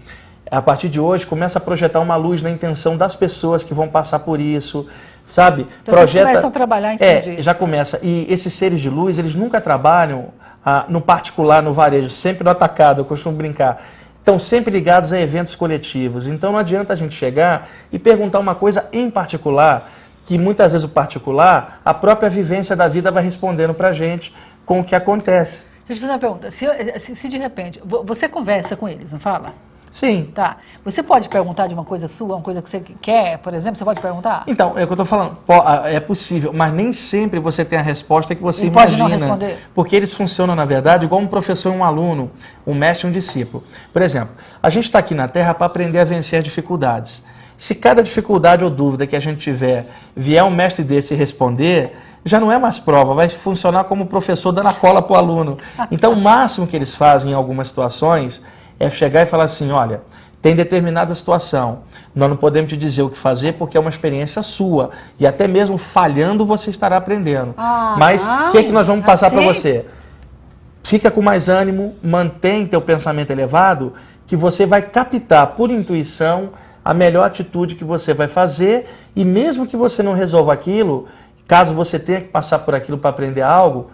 a 0.50 0.62
partir 0.62 0.90
de 0.90 1.00
hoje 1.00 1.26
começa 1.26 1.58
a 1.58 1.62
projetar 1.62 2.00
uma 2.00 2.16
luz 2.16 2.42
na 2.42 2.50
intenção 2.50 2.98
das 2.98 3.16
pessoas 3.16 3.64
que 3.64 3.74
vão 3.74 3.88
passar 3.88 4.20
por 4.20 4.40
isso, 4.40 4.88
sabe? 5.26 5.68
Então 5.82 5.94
Projeta... 5.94 6.26
começam 6.26 6.50
a 6.50 6.52
trabalhar 6.52 6.94
em 6.94 6.98
cima 6.98 7.10
é, 7.10 7.20
disso. 7.20 7.44
Já 7.44 7.54
começa. 7.54 8.00
E 8.02 8.26
esses 8.30 8.54
seres 8.54 8.82
de 8.82 8.90
luz, 8.90 9.18
eles 9.18 9.36
nunca 9.36 9.62
trabalham 9.62 10.30
ah, 10.66 10.86
no 10.90 11.02
particular, 11.02 11.62
no 11.62 11.74
varejo, 11.74 12.10
sempre 12.10 12.44
no 12.44 12.50
atacado, 12.50 13.02
eu 13.02 13.06
costumo 13.06 13.36
brincar. 13.36 13.84
Estão 14.18 14.38
sempre 14.38 14.72
ligados 14.72 15.14
a 15.14 15.20
eventos 15.20 15.56
coletivos. 15.56 16.28
Então 16.28 16.52
não 16.52 16.60
adianta 16.60 16.92
a 16.92 16.96
gente 16.96 17.16
chegar 17.16 17.70
e 17.92 17.98
perguntar 17.98 18.40
uma 18.40 18.56
coisa 18.56 18.86
em 18.92 19.10
particular, 19.10 19.90
que 20.26 20.38
muitas 20.38 20.74
vezes 20.74 20.84
o 20.84 20.90
particular, 20.90 21.80
a 21.86 21.94
própria 21.94 22.30
vivência 22.30 22.76
da 22.76 22.90
vida 22.90 23.10
vai 23.10 23.24
respondendo 23.24 23.74
para 23.74 23.90
a 23.90 23.94
gente 23.94 24.36
com 24.66 24.82
o 24.82 24.84
que 24.84 24.94
acontece. 24.94 25.66
Deixa 25.88 26.04
eu 26.04 26.08
fazer 26.08 26.14
uma 26.14 26.20
pergunta. 26.20 26.52
Se, 26.52 26.66
se, 27.00 27.16
se, 27.16 27.30
de 27.30 27.38
repente, 27.38 27.82
você 27.86 28.28
conversa 28.28 28.76
com 28.76 28.90
eles, 28.90 29.14
não 29.14 29.20
fala? 29.20 29.54
Sim. 29.90 30.30
Tá. 30.36 30.58
Você 30.84 31.02
pode 31.02 31.30
perguntar 31.30 31.66
de 31.68 31.74
uma 31.74 31.86
coisa 31.86 32.08
sua, 32.08 32.36
uma 32.36 32.42
coisa 32.42 32.62
que 32.62 32.70
você 32.70 32.82
quer, 33.02 33.38
por 33.40 33.54
exemplo, 33.54 33.78
você 33.78 33.86
pode 33.86 34.02
perguntar? 34.02 34.44
Então, 34.46 34.78
é 34.78 34.84
o 34.84 34.88
que 34.88 34.94
eu 34.94 35.02
estou 35.02 35.06
falando. 35.06 35.38
É 35.86 36.00
possível, 36.00 36.52
mas 36.54 36.74
nem 36.74 36.94
sempre 36.94 37.40
você 37.40 37.66
tem 37.66 37.80
a 37.80 37.82
resposta 37.82 38.36
que 38.36 38.42
você 38.44 38.64
Ele 38.64 38.72
imagina. 38.72 39.04
Pode 39.04 39.20
não 39.20 39.20
responder. 39.20 39.58
Porque 39.74 39.96
eles 39.96 40.14
funcionam, 40.14 40.56
na 40.56 40.66
verdade, 40.66 41.06
igual 41.06 41.22
um 41.22 41.28
professor 41.28 41.74
e 41.74 41.78
um 41.78 41.84
aluno, 41.84 42.30
um 42.66 42.76
mestre 42.76 43.08
e 43.08 43.10
um 43.10 43.14
discípulo. 43.14 43.64
Por 43.92 44.02
exemplo, 44.02 44.36
a 44.62 44.70
gente 44.70 44.84
está 44.84 45.00
aqui 45.00 45.16
na 45.16 45.28
Terra 45.28 45.54
para 45.54 45.66
aprender 45.66 46.00
a 46.00 46.04
vencer 46.04 46.40
as 46.40 46.44
dificuldades. 46.44 47.24
Se 47.58 47.74
cada 47.74 48.04
dificuldade 48.04 48.64
ou 48.64 48.70
dúvida 48.70 49.08
que 49.08 49.16
a 49.16 49.20
gente 49.20 49.40
tiver 49.40 49.88
vier 50.16 50.44
um 50.44 50.52
mestre 50.52 50.84
desse 50.84 51.16
responder, 51.16 51.98
já 52.28 52.40
não 52.40 52.52
é 52.52 52.58
mais 52.58 52.80
prova, 52.80 53.14
vai 53.14 53.30
funcionar 53.30 53.86
como 53.86 54.06
professor 54.06 54.52
dando 54.52 54.68
a 54.70 54.74
cola 54.74 55.02
para 55.02 55.14
o 55.14 55.16
aluno. 55.16 55.58
Então, 55.92 56.14
o 56.14 56.16
máximo 56.16 56.68
que 56.68 56.76
eles 56.76 56.94
fazem 56.94 57.32
em 57.32 57.36
algumas 57.36 57.68
situações 57.68 58.42
é 58.80 58.90
chegar 58.90 59.24
e 59.24 59.26
falar 59.26 59.46
assim: 59.46 59.72
olha, 59.72 60.02
tem 60.42 60.56
determinada 60.56 61.14
situação, 61.16 61.80
nós 62.16 62.30
não 62.30 62.38
podemos 62.38 62.70
te 62.70 62.78
dizer 62.78 63.02
o 63.02 63.10
que 63.10 63.18
fazer 63.18 63.54
porque 63.54 63.78
é 63.78 63.80
uma 63.80 63.90
experiência 63.90 64.44
sua. 64.44 64.92
E 65.20 65.26
até 65.26 65.48
mesmo 65.48 65.78
falhando 65.78 66.46
você 66.46 66.70
estará 66.70 66.98
aprendendo. 66.98 67.54
Ah, 67.58 67.96
Mas 67.98 68.26
o 68.26 68.52
que, 68.52 68.60
é 68.60 68.64
que 68.64 68.72
nós 68.72 68.88
vamos 68.88 69.06
passar 69.06 69.28
assim? 69.28 69.36
para 69.36 69.46
você? 69.46 69.86
Fica 70.84 71.12
com 71.12 71.22
mais 71.22 71.50
ânimo, 71.50 71.96
mantém 72.02 72.66
teu 72.66 72.82
pensamento 72.82 73.32
elevado, 73.32 73.94
que 74.26 74.38
você 74.38 74.66
vai 74.66 74.82
captar 74.82 75.48
por 75.48 75.70
intuição 75.70 76.52
a 76.84 76.94
melhor 76.94 77.26
atitude 77.26 77.76
que 77.76 77.84
você 77.84 78.14
vai 78.14 78.30
fazer 78.30 78.86
e 79.14 79.26
mesmo 79.26 79.68
que 79.68 79.76
você 79.76 80.02
não 80.02 80.14
resolva 80.14 80.54
aquilo, 80.54 81.08
Caso 81.48 81.74
você 81.74 81.98
tenha 81.98 82.22
que 82.22 82.28
passar 82.28 82.60
por 82.60 82.76
aquilo 82.76 82.98
para 82.98 83.10
aprender 83.10 83.42
algo, 83.42 83.90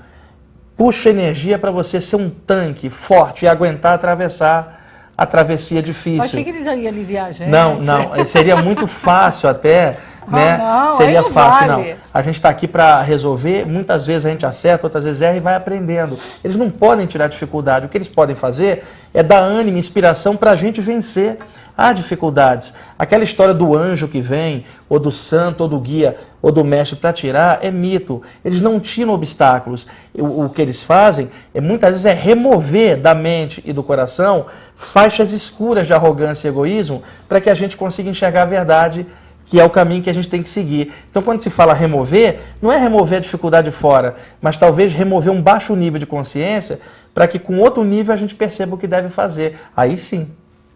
puxa 0.75 1.09
energia 1.09 1.57
para 1.59 1.71
você 1.71 2.01
ser 2.01 2.15
um 2.15 2.29
tanque 2.29 2.89
forte 2.89 3.45
e 3.45 3.47
aguentar 3.47 3.93
atravessar 3.93 4.81
a 5.15 5.25
travessia 5.25 5.81
difícil. 5.81 6.17
Eu 6.19 6.23
achei 6.23 6.43
que 6.43 6.49
eles 6.49 6.65
iam 6.65 6.73
aliviar 6.87 7.27
a 7.27 7.31
gente. 7.31 7.49
Não, 7.49 7.79
não. 7.79 8.13
Seria 8.25 8.57
muito 8.57 8.87
fácil 8.87 9.47
até 9.47 9.97
Ah, 10.25 10.31
né? 10.31 10.57
não, 10.57 10.93
Seria 10.97 11.21
não 11.21 11.29
fácil, 11.29 11.67
vale. 11.67 11.89
não. 11.91 11.97
A 12.11 12.21
gente 12.23 12.35
está 12.35 12.49
aqui 12.49 12.67
para 12.67 12.99
resolver, 13.03 13.67
muitas 13.67 14.07
vezes 14.07 14.25
a 14.25 14.29
gente 14.31 14.43
acerta, 14.45 14.87
outras 14.87 15.03
vezes 15.03 15.21
erra 15.21 15.37
e 15.37 15.39
vai 15.39 15.53
aprendendo. 15.53 16.17
Eles 16.43 16.55
não 16.55 16.71
podem 16.71 17.05
tirar 17.05 17.27
dificuldade. 17.27 17.85
O 17.85 17.89
que 17.89 17.97
eles 17.97 18.07
podem 18.07 18.35
fazer 18.35 18.83
é 19.13 19.21
dar 19.21 19.39
ânimo, 19.39 19.77
inspiração 19.77 20.35
para 20.35 20.49
a 20.51 20.55
gente 20.55 20.81
vencer. 20.81 21.37
Há 21.75 21.91
dificuldades. 21.91 22.73
Aquela 22.97 23.23
história 23.23 23.53
do 23.53 23.75
anjo 23.75 24.07
que 24.07 24.21
vem, 24.21 24.63
ou 24.87 24.99
do 24.99 25.11
santo, 25.11 25.61
ou 25.61 25.67
do 25.67 25.79
guia, 25.79 26.17
ou 26.41 26.51
do 26.51 26.63
mestre 26.63 26.95
para 26.95 27.11
tirar, 27.11 27.59
é 27.63 27.71
mito. 27.71 28.21
Eles 28.45 28.61
não 28.61 28.79
tiram 28.79 29.13
obstáculos. 29.13 29.87
O, 30.13 30.45
o 30.45 30.49
que 30.49 30.61
eles 30.61 30.83
fazem, 30.83 31.29
é, 31.53 31.59
muitas 31.59 31.91
vezes, 31.91 32.05
é 32.05 32.13
remover 32.13 32.97
da 32.97 33.15
mente 33.15 33.63
e 33.65 33.73
do 33.73 33.81
coração 33.81 34.45
faixas 34.75 35.31
escuras 35.31 35.87
de 35.87 35.93
arrogância 35.93 36.47
e 36.47 36.51
egoísmo 36.51 37.01
para 37.27 37.41
que 37.41 37.49
a 37.49 37.55
gente 37.55 37.75
consiga 37.75 38.09
enxergar 38.09 38.43
a 38.43 38.45
verdade 38.45 39.07
que 39.45 39.59
é 39.59 39.63
o 39.63 39.69
caminho 39.69 40.01
que 40.01 40.09
a 40.09 40.13
gente 40.13 40.29
tem 40.29 40.41
que 40.41 40.49
seguir. 40.49 40.93
Então, 41.09 41.21
quando 41.21 41.41
se 41.41 41.49
fala 41.49 41.73
remover, 41.73 42.39
não 42.61 42.71
é 42.71 42.77
remover 42.77 43.17
a 43.17 43.21
dificuldade 43.21 43.71
fora, 43.71 44.15
mas 44.41 44.57
talvez 44.57 44.93
remover 44.93 45.31
um 45.31 45.41
baixo 45.41 45.75
nível 45.75 45.99
de 45.99 46.05
consciência 46.05 46.79
para 47.13 47.27
que 47.27 47.37
com 47.37 47.57
outro 47.57 47.83
nível 47.83 48.13
a 48.13 48.17
gente 48.17 48.35
perceba 48.35 48.75
o 48.75 48.77
que 48.77 48.87
deve 48.87 49.09
fazer. 49.09 49.59
Aí 49.75 49.97
sim. 49.97 50.29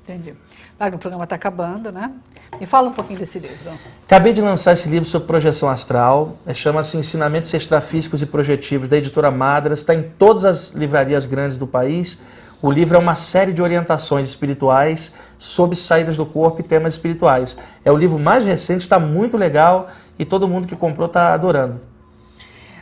Entendi. 0.04 0.34
Wagner, 0.80 0.96
o 0.96 1.00
programa 1.00 1.24
está 1.24 1.36
acabando, 1.36 1.92
né? 1.92 2.12
Me 2.60 2.66
fala 2.66 2.90
um 2.90 2.94
pouquinho 2.94 3.20
desse 3.20 3.40
livro. 3.40 3.72
Acabei 4.06 4.32
de 4.32 4.42
lançar 4.42 4.74
esse 4.74 4.88
livro 4.88 5.08
sobre 5.08 5.28
projeção 5.28 5.70
astral, 5.70 6.38
é, 6.46 6.54
chama-se 6.54 6.96
Ensinamentos 6.98 7.54
Extrafísicos 7.54 8.22
e 8.22 8.26
Projetivos, 8.26 8.88
da 8.88 8.98
editora 8.98 9.32
Madras, 9.32 9.80
está 9.80 9.94
em 9.96 10.04
todas 10.04 10.46
as 10.46 10.72
livrarias 10.72 11.26
grandes 11.26 11.58
do 11.58 11.66
país. 11.66 12.20
O 12.62 12.72
livro 12.72 12.96
é 12.96 13.00
uma 13.00 13.16
série 13.16 13.54
de 13.54 13.62
orientações 13.62 14.28
espirituais 14.28 15.16
sobre 15.38 15.76
saídas 15.76 16.16
do 16.16 16.26
corpo 16.26 16.62
e 16.62 16.64
temas 16.64 16.94
espirituais. 16.94 17.58
É 17.84 17.92
o 17.92 17.98
livro 17.98 18.18
mais 18.18 18.44
recente, 18.44 18.82
está 18.82 19.00
muito 19.00 19.36
legal 19.36 19.90
e 20.18 20.26
todo 20.26 20.48
mundo 20.48 20.68
que 20.68 20.76
comprou 20.76 21.08
está 21.08 21.34
adorando. 21.34 21.82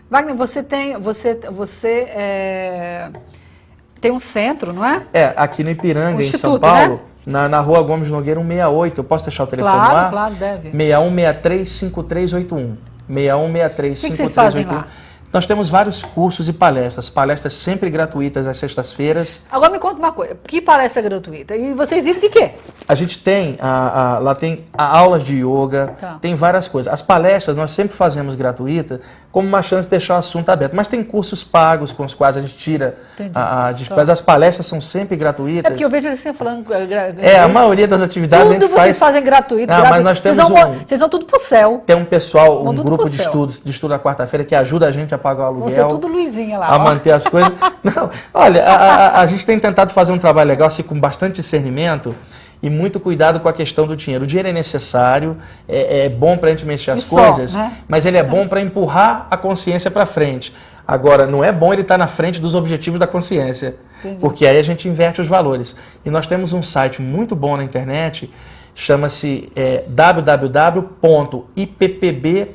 Wagner, 0.09 0.35
você 0.35 0.61
tem, 0.61 0.99
você, 0.99 1.35
você 1.51 2.07
é, 2.09 3.09
tem 3.99 4.11
um 4.11 4.19
centro, 4.19 4.71
não 4.71 4.85
é? 4.85 5.01
É, 5.11 5.33
aqui 5.35 5.63
no 5.63 5.71
Ipiranga, 5.71 6.21
em 6.21 6.27
São 6.27 6.35
Instituto, 6.35 6.61
Paulo, 6.61 6.95
né? 6.95 6.99
Na, 7.25 7.49
na 7.49 7.59
rua 7.59 7.81
Gomes 7.81 8.07
Nogueira 8.09 8.39
168. 8.39 8.97
Eu 8.99 9.03
posso 9.03 9.25
deixar 9.25 9.43
o 9.43 9.47
telefone 9.47 9.75
Claro, 9.75 9.93
lá? 9.93 10.09
claro, 10.09 10.35
deve. 10.35 10.71
6163-5381. 10.71 12.75
6163-5381. 13.09 13.09
O 13.09 13.95
que 13.95 14.09
que 14.09 14.15
vocês 14.17 14.33
fazem 14.33 14.65
lá? 14.65 14.87
Nós 15.35 15.45
temos 15.45 15.67
vários 15.67 16.01
cursos 16.01 16.47
e 16.47 16.53
palestras. 16.53 17.09
Palestras 17.09 17.51
sempre 17.51 17.89
gratuitas 17.89 18.47
às 18.47 18.55
sextas-feiras. 18.55 19.41
Agora 19.51 19.69
me 19.69 19.79
conta 19.79 19.99
uma 19.99 20.13
coisa, 20.13 20.37
que 20.47 20.61
palestra 20.61 21.01
gratuita? 21.01 21.57
E 21.57 21.73
vocês 21.73 22.05
vivem 22.05 22.21
de 22.21 22.29
quê? 22.29 22.51
A 22.87 22.95
gente 22.95 23.19
tem, 23.21 23.57
a, 23.59 24.15
a- 24.15 24.19
lá 24.19 24.33
tem 24.33 24.63
a 24.73 24.97
aulas 24.97 25.23
de 25.25 25.35
yoga, 25.43 25.93
Tá. 25.99 26.19
tem 26.21 26.35
várias 26.35 26.69
coisas. 26.69 26.93
As 26.93 27.01
palestras 27.01 27.53
nós 27.57 27.71
sempre 27.71 27.93
fazemos 27.93 28.33
gratuita, 28.35 29.01
como 29.29 29.45
uma 29.45 29.61
chance 29.61 29.83
de 29.83 29.89
deixar 29.89 30.13
o 30.13 30.17
assunto 30.19 30.47
aberto. 30.47 30.73
Mas 30.73 30.87
tem 30.87 31.03
cursos 31.03 31.43
pagos 31.43 31.91
com 31.91 32.05
os 32.05 32.13
quais 32.13 32.37
a 32.37 32.41
gente 32.41 32.55
tira 32.55 32.95
a, 33.33 33.67
a 33.67 33.71
despesa. 33.73 34.13
As 34.13 34.21
palestras 34.21 34.65
são 34.67 34.79
sempre 34.79 35.17
gratuitas. 35.17 35.65
É 35.65 35.69
porque 35.69 35.83
eu 35.83 35.89
vejo 35.89 36.15
você 36.15 36.33
falando... 36.33 36.63
gra- 36.63 37.13
É, 37.19 37.39
a 37.41 37.49
maioria 37.49 37.89
das 37.89 38.01
atividades 38.01 38.45
a 38.51 38.53
Tudo 38.53 38.61
gente 38.61 38.71
vocês 38.71 38.97
faz. 38.97 38.99
fazem 38.99 39.21
gratuito, 39.21 39.67
Não, 39.69 39.81
gratuito. 39.81 39.95
mas 39.95 40.03
nós 40.05 40.19
vocês, 40.19 40.37
temos 40.37 40.49
vão, 40.61 40.71
um- 40.71 40.79
vocês 40.87 40.99
vão 41.01 41.09
tudo 41.09 41.25
pro 41.25 41.39
céu. 41.41 41.83
Tem 41.85 41.97
um 41.97 42.05
pessoal, 42.05 42.63
Vão 42.63 42.71
um 42.71 42.75
grupo 42.75 43.09
de 43.09 43.17
céu. 43.17 43.25
estudos, 43.25 43.61
de 43.61 43.69
estudo 43.71 43.89
na 43.91 43.99
quarta-feira 43.99 44.45
que 44.45 44.55
ajuda 44.55 44.87
a 44.87 44.91
gente 44.91 45.13
a 45.13 45.17
pagar 45.25 45.49
o 45.49 45.55
Vão 45.55 45.71
ser 45.71 45.79
aluguel. 45.79 45.97
tudo 45.99 46.13
Luizinha 46.13 46.59
lá. 46.59 46.67
a 46.67 46.75
ó. 46.75 46.79
manter 46.79 47.11
as 47.11 47.23
coisas. 47.25 47.51
Não, 47.83 48.11
olha, 48.31 48.63
a, 48.63 48.75
a- 48.75 49.21
a 49.21 49.25
gente 49.25 49.43
tem 49.43 49.57
tentado 49.59 49.91
fazer 49.91 50.11
um 50.11 50.19
trabalho 50.19 50.47
legal, 50.47 50.67
assim, 50.67 50.83
com 50.83 50.99
bastante 50.99 51.37
discernimento 51.41 52.13
e 52.61 52.69
muito 52.69 52.99
cuidado 52.99 53.39
com 53.39 53.49
a 53.49 53.53
questão 53.53 53.87
do 53.87 53.95
dinheiro. 53.95 54.23
O 54.23 54.27
dinheiro 54.27 54.49
é 54.49 54.53
necessário, 54.53 55.35
é, 55.67 56.05
é 56.05 56.09
bom 56.09 56.37
para 56.37 56.49
a 56.49 56.51
gente 56.51 56.63
mexer 56.63 56.91
as 56.91 56.99
E 57.01 57.05
só, 57.05 57.15
coisas, 57.15 57.55
né? 57.55 57.71
mas 57.87 58.05
ele 58.05 58.17
é 58.17 58.23
bom 58.23 58.47
para 58.47 58.61
empurrar 58.61 59.25
a 59.31 59.35
consciência 59.37 59.89
para 59.89 60.05
frente. 60.05 60.53
Agora, 60.87 61.25
não 61.25 61.43
é 61.43 61.51
bom 61.51 61.73
ele 61.73 61.81
estar 61.81 61.97
na 61.97 62.05
frente 62.05 62.39
dos 62.39 62.53
objetivos 62.53 62.99
da 62.99 63.07
consciência, 63.07 63.75
Entendi. 64.03 64.19
porque 64.21 64.45
aí 64.45 64.59
a 64.59 64.63
gente 64.63 64.87
inverte 64.87 65.19
os 65.21 65.27
valores. 65.27 65.75
E 66.05 66.11
nós 66.11 66.27
temos 66.27 66.53
um 66.53 66.61
site 66.61 67.01
muito 67.01 67.35
bom 67.35 67.57
na 67.57 67.63
internet, 67.63 68.31
chama-se 68.75 69.49
é, 69.55 69.83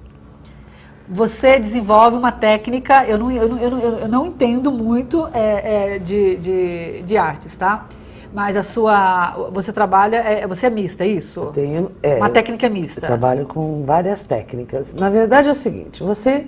Você 1.10 1.58
desenvolve 1.58 2.16
uma 2.16 2.30
técnica, 2.30 3.04
eu 3.06 3.16
não, 3.16 3.30
eu 3.30 3.48
não, 3.48 3.58
eu 3.58 3.70
não, 3.70 3.78
eu 3.80 4.08
não 4.08 4.26
entendo 4.26 4.70
muito 4.70 5.26
é, 5.32 5.94
é, 5.94 5.98
de, 5.98 6.36
de, 6.36 7.02
de 7.02 7.16
artes, 7.16 7.56
tá? 7.56 7.86
Mas 8.32 8.58
a 8.58 8.62
sua. 8.62 9.48
Você 9.52 9.72
trabalha. 9.72 10.16
é, 10.16 10.46
você 10.46 10.66
é 10.66 10.70
mista, 10.70 11.04
é 11.04 11.08
isso? 11.08 11.46
Tenho, 11.54 11.90
é, 12.02 12.16
Uma 12.16 12.28
eu- 12.28 12.32
técnica 12.32 12.66
Eu 12.66 12.70
mista. 12.70 13.00
trabalho 13.00 13.46
com 13.46 13.84
várias 13.86 14.22
técnicas. 14.22 14.92
Na 14.94 15.08
verdade 15.08 15.48
é 15.48 15.50
o 15.50 15.54
seguinte, 15.54 16.02
você 16.02 16.46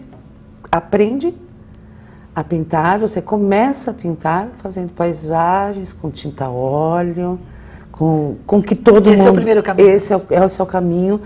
aprende 0.71 1.35
a 2.37 2.45
pintar, 2.45 2.99
você 2.99 3.23
começa 3.23 3.93
a 3.93 3.95
pintar 3.95 4.49
fazendo 4.63 4.93
paisagens 4.93 5.95
com 5.95 6.11
tinta 6.11 6.51
óleo, 6.51 7.41
com, 7.91 8.37
com 8.47 8.63
que 8.63 8.75
todo 8.77 9.11
Esse 9.11 9.21
é 9.21 9.25
o 9.25 9.27
mundo... 9.29 9.37
primeiro 9.37 9.63
caminho. 9.63 9.89
Esse 9.89 10.13
é 10.13 10.17
o, 10.19 10.23
é 10.31 10.45
o 10.45 10.49
seu 10.51 10.67
caminho 10.67 11.19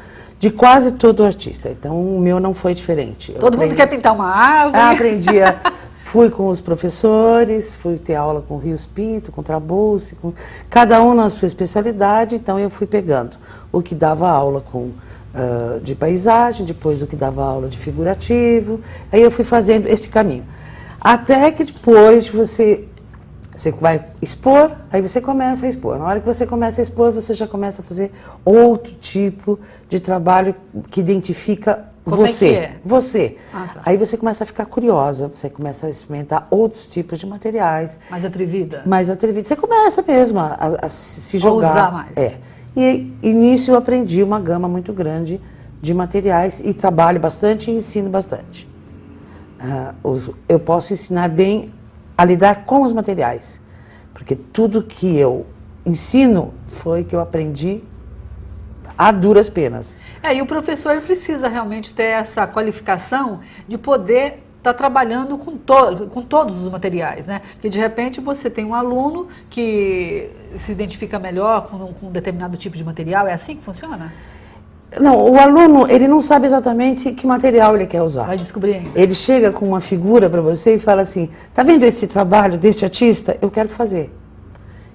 de 0.45 0.51
quase 0.51 0.92
todo 0.92 1.24
artista. 1.24 1.70
Então 1.70 1.99
o 1.99 2.20
meu 2.20 2.38
não 2.38 2.53
foi 2.53 2.74
diferente. 2.74 3.32
Eu 3.32 3.40
Todo 3.40 3.55
mundo 3.55 3.62
aprendi- 3.72 3.76
quer 3.76 3.86
pintar 3.86 4.12
uma 4.12 4.28
árvore. 4.28 4.78
Ah, 4.82 4.90
aprendi 4.90 5.40
a, 5.40 5.57
Fui 6.03 6.28
com 6.28 6.49
os 6.49 6.61
professores, 6.61 7.74
fui 7.74 7.97
ter 7.97 8.14
aula 8.14 8.42
com 8.42 8.59
Rios 8.59 8.84
Pinto, 8.84 9.32
com 9.32 9.42
Trabucci, 9.42 10.14
com 10.16 10.34
cada 10.68 11.03
um 11.03 11.14
na 11.14 11.30
sua 11.30 11.47
especialidade, 11.47 12.36
então 12.36 12.59
eu 12.59 12.68
fui 12.68 12.86
pegando 12.86 13.38
o 13.72 13.80
que 13.80 13.95
dava 13.95 14.28
aula 14.28 14.61
com 14.61 14.90
ah, 15.34 15.78
de 15.82 15.95
paisagem, 15.95 16.66
depois 16.66 17.01
o 17.01 17.07
que 17.07 17.16
dava 17.16 17.42
aula 17.42 17.68
de 17.68 17.78
figurativo, 17.78 18.80
aí 19.11 19.22
eu 19.22 19.30
fui 19.30 19.45
fazendo 19.47 19.86
este 19.88 20.11
caminho. 20.11 20.45
Até 21.01 21.51
que 21.51 21.64
depois 21.64 22.28
você 22.28 22.84
você 23.55 23.70
vai 23.70 24.05
expor, 24.20 24.72
aí 24.92 25.00
você 25.00 25.20
começa 25.20 25.66
a 25.66 25.68
expor. 25.68 25.98
Na 25.98 26.05
hora 26.07 26.20
que 26.20 26.26
você 26.26 26.46
começa 26.46 26.80
a 26.80 26.82
expor, 26.82 27.11
você 27.12 27.32
já 27.34 27.46
começa 27.46 27.82
a 27.82 27.84
fazer 27.84 28.11
outro 28.44 28.92
tipo 28.94 29.59
de 29.88 30.00
trabalho 30.00 30.55
que 30.90 31.00
identifica 31.00 31.84
Como 32.05 32.24
é 32.24 32.26
você, 32.28 32.48
que 32.48 32.57
é? 32.57 32.76
você. 32.84 33.36
Ah, 33.52 33.68
tá. 33.74 33.80
Aí 33.86 33.96
você 33.96 34.16
começa 34.16 34.42
a 34.44 34.46
ficar 34.46 34.66
curiosa, 34.66 35.28
você 35.28 35.48
começa 35.48 35.86
a 35.86 35.90
experimentar 35.90 36.46
outros 36.50 36.86
tipos 36.86 37.18
de 37.18 37.26
materiais, 37.26 37.98
Mais 38.11 38.24
atrevida? 38.24 38.82
mais 38.86 39.09
atrevido. 39.09 39.46
Você 39.46 39.57
começa 39.57 40.02
mesmo 40.02 40.40
a, 40.40 40.46
a- 40.59 40.86
a 40.86 40.88
se 40.88 41.36
A 41.36 41.40
jogar. 41.40 41.70
usar 41.70 41.92
mais. 41.92 42.16
É. 42.16 42.38
E, 42.76 43.12
e 43.22 43.32
nisso 43.32 43.70
eu 43.70 43.76
aprendi 43.76 44.22
uma 44.22 44.40
gama 44.40 44.68
muito 44.68 44.92
grande 44.92 45.40
de 45.80 45.94
materiais 45.94 46.61
e 46.64 46.74
trabalho 46.74 47.20
bastante 47.20 47.70
e 47.70 47.74
ensino 47.76 48.11
bastante. 48.11 48.68
Os- 50.02 50.30
eu 50.48 50.59
posso 50.61 50.92
ensinar 50.92 51.28
bem 51.28 51.72
a 52.16 52.24
lidar 52.24 52.64
com 52.64 52.82
os 52.82 52.92
materiais, 52.92 53.60
porque 54.12 54.34
tudo 54.36 54.82
que 54.82 55.16
eu 55.16 55.46
ensino 55.84 56.54
foi 56.66 57.04
que 57.04 57.14
eu 57.14 57.20
aprendi 57.20 57.82
a 58.96 59.10
duras 59.10 59.48
penas. 59.48 59.98
É, 60.22 60.34
e 60.34 60.40
o 60.40 60.46
professor 60.46 61.00
precisa 61.00 61.48
realmente 61.48 61.92
ter 61.92 62.04
essa 62.04 62.46
qualificação 62.46 63.40
de 63.66 63.76
poder 63.76 64.44
estar 64.58 64.72
trabalhando 64.72 65.36
com, 65.36 65.58
to 65.58 66.06
com 66.10 66.22
todos 66.22 66.62
os 66.62 66.70
materiais, 66.70 67.26
né? 67.26 67.42
Porque 67.52 67.68
de 67.68 67.78
repente 67.78 68.20
você 68.20 68.48
tem 68.48 68.64
um 68.64 68.74
aluno 68.74 69.28
que 69.50 70.30
se 70.56 70.72
identifica 70.72 71.18
melhor 71.18 71.66
com, 71.66 71.92
com 71.92 72.06
um 72.06 72.10
determinado 72.10 72.56
tipo 72.56 72.76
de 72.76 72.84
material, 72.84 73.26
é 73.26 73.32
assim 73.34 73.56
que 73.56 73.62
funciona? 73.62 74.10
Não, 75.01 75.28
o 75.30 75.39
aluno, 75.39 75.87
ele 75.91 76.07
não 76.07 76.20
sabe 76.20 76.47
exatamente 76.47 77.12
que 77.12 77.26
material 77.26 77.74
ele 77.74 77.87
quer 77.87 78.03
usar. 78.03 78.24
Vai 78.24 78.37
descobrir. 78.37 78.91
Ele 78.95 79.14
chega 79.14 79.51
com 79.51 79.66
uma 79.66 79.80
figura 79.80 80.30
para 80.30 80.41
você 80.41 80.76
e 80.76 80.78
fala 80.78 81.03
assim: 81.03 81.28
tá 81.53 81.62
vendo 81.62 81.85
esse 81.85 82.07
trabalho 82.07 82.57
deste 82.57 82.85
artista? 82.85 83.37
Eu 83.43 83.51
quero 83.51 83.68
fazer. 83.68 84.12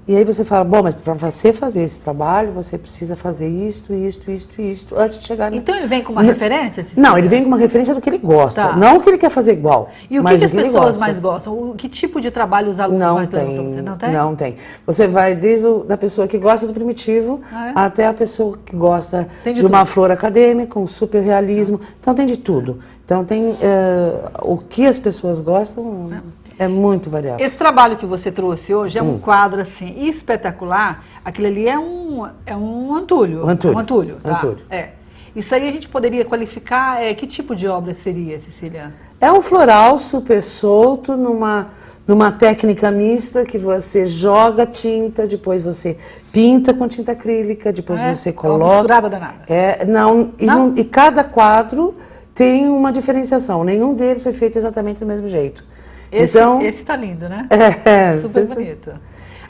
E 0.10 0.18
aí 0.18 0.24
você 0.24 0.44
fala: 0.44 0.64
bom, 0.64 0.82
mas 0.82 0.96
para 0.96 1.14
você 1.14 1.54
fazer 1.54 1.84
esse 1.84 2.00
trabalho, 2.00 2.52
você 2.52 2.80
precisa 2.80 3.16
fazer 3.16 3.48
isto, 3.48 3.94
isto, 3.94 4.32
isto, 4.32 4.60
isto, 4.60 4.96
antes 4.98 5.20
de 5.20 5.28
chegar 5.28 5.52
no. 5.52 5.58
Então 5.58 5.76
ele 5.76 5.86
vem 5.86 6.04
com 6.04 6.12
uma 6.12 6.24
referência? 6.24 6.84
Não, 6.98 7.16
ele 7.16 7.28
vem 7.28 7.44
com 7.44 7.48
uma 7.48 7.60
referência 7.60 7.94
do 7.94 8.02
que 8.02 8.10
ele 8.10 8.18
gosta. 8.18 8.70
Tá. 8.70 8.76
Não 8.76 8.98
o 8.98 9.02
que 9.02 9.10
ele 9.10 9.20
quer 9.20 9.30
fazer 9.30 9.54
igual. 9.54 9.92
E 10.10 10.18
o 10.20 10.24
que, 10.24 10.24
mas 10.24 10.40
que 10.40 10.46
as 10.46 10.52
pessoas 10.52 10.74
gosta. 10.74 11.00
mais 11.00 11.20
gostam? 11.20 11.54
O, 11.54 11.76
que 11.76 11.88
tipo 11.88 12.20
de 12.20 12.32
trabalho 12.32 12.72
os 12.72 12.80
alunos 12.80 13.00
Não 13.00 13.16
mais 13.18 13.30
tem, 13.30 13.54
para 13.54 13.64
você? 13.64 13.82
Não 13.84 13.98
tem? 13.98 14.12
não 14.12 14.36
tem. 14.36 14.56
Você 14.84 15.08
vai 15.08 15.36
desde 15.36 15.68
o, 15.68 15.84
da 15.84 15.96
pessoa 15.96 16.28
que 16.28 16.40
gosta 16.40 16.66
do 16.66 16.74
primitivo 16.74 17.42
Ah, 17.54 17.68
é? 17.68 17.74
até 17.76 18.08
a 18.08 18.14
pessoa 18.14 18.58
que 18.66 18.76
gosta 18.76 19.28
de 19.44 19.54
de, 19.54 19.66
uma 19.68 19.86
flor 19.86 20.10
acadêmica, 20.10 20.80
um 20.80 20.88
super 20.88 21.22
realismo. 21.22 21.80
Então 22.00 22.16
tem 22.16 22.26
de 22.26 22.38
tudo. 22.38 22.80
Então 23.06 23.24
tem 23.24 23.56
eh, 23.62 24.14
o 24.42 24.58
que 24.58 24.88
as 24.88 24.98
pessoas 24.98 25.40
gostam 25.40 26.10
é 26.12 26.49
muito 26.68 27.10
variável. 27.10 27.46
Esse 27.46 27.56
trabalho 27.58 27.96
que 27.98 28.06
você 28.06 28.32
trouxe 28.32 28.74
hoje 28.74 28.98
é 28.98 29.04
Hum. 29.04 29.16
um 29.16 29.20
quadro 29.20 29.62
assim 29.62 30.08
espetacular. 30.08 31.04
Aquele 31.24 31.48
ali 31.48 31.68
é 31.68 31.78
um 31.80 32.28
é 32.46 32.56
um 32.56 32.94
antulho. 32.96 33.46
Um 33.46 33.50
antulho. 33.50 33.76
Um 33.76 33.80
antulho, 33.80 34.18
tá? 34.22 34.42
É. 34.70 34.90
Isso 35.36 35.54
aí 35.56 35.68
a 35.68 35.72
gente 35.72 35.88
poderia 35.88 36.26
qualificar. 36.26 37.02
É, 37.02 37.14
que 37.14 37.26
tipo 37.28 37.56
de 37.56 37.68
obra 37.68 37.94
seria, 37.94 38.40
Cecília? 38.40 38.94
É 39.22 39.32
um 39.32 39.42
floral 39.42 40.00
super 40.00 40.42
solto 40.44 41.16
numa 41.16 41.68
numa 42.08 42.32
técnica 42.32 42.90
mista 42.90 43.46
que 43.46 43.60
você 43.60 44.08
joga 44.08 44.66
tinta, 44.66 45.28
depois 45.28 45.62
você 45.62 45.96
pinta 46.32 46.74
com 46.74 46.88
tinta 46.88 47.12
acrílica, 47.12 47.72
depois 47.72 48.00
É? 48.00 48.12
você 48.16 48.30
É 48.30 48.32
uma 48.32 48.42
coloca. 48.42 48.74
misturada 48.74 49.10
danada. 49.10 49.36
É, 49.48 49.86
não, 49.86 50.32
e, 50.40 50.46
Não? 50.48 50.70
não- 50.70 50.74
e 50.76 50.84
cada 50.84 51.24
quadro 51.24 51.94
tem 52.34 52.68
uma 52.68 52.92
diferenciação. 52.92 53.64
Nenhum 53.64 53.94
deles 53.94 54.24
foi 54.24 54.34
feito 54.34 54.58
exatamente 54.58 55.00
do 55.02 55.06
mesmo 55.06 55.28
jeito. 55.28 55.64
Esse, 56.12 56.38
então, 56.38 56.62
esse 56.62 56.84
tá 56.84 56.96
lindo, 56.96 57.28
né? 57.30 57.48
é, 57.86 58.18
Super 58.20 58.46
você- 58.46 58.54
bonito. 58.56 58.92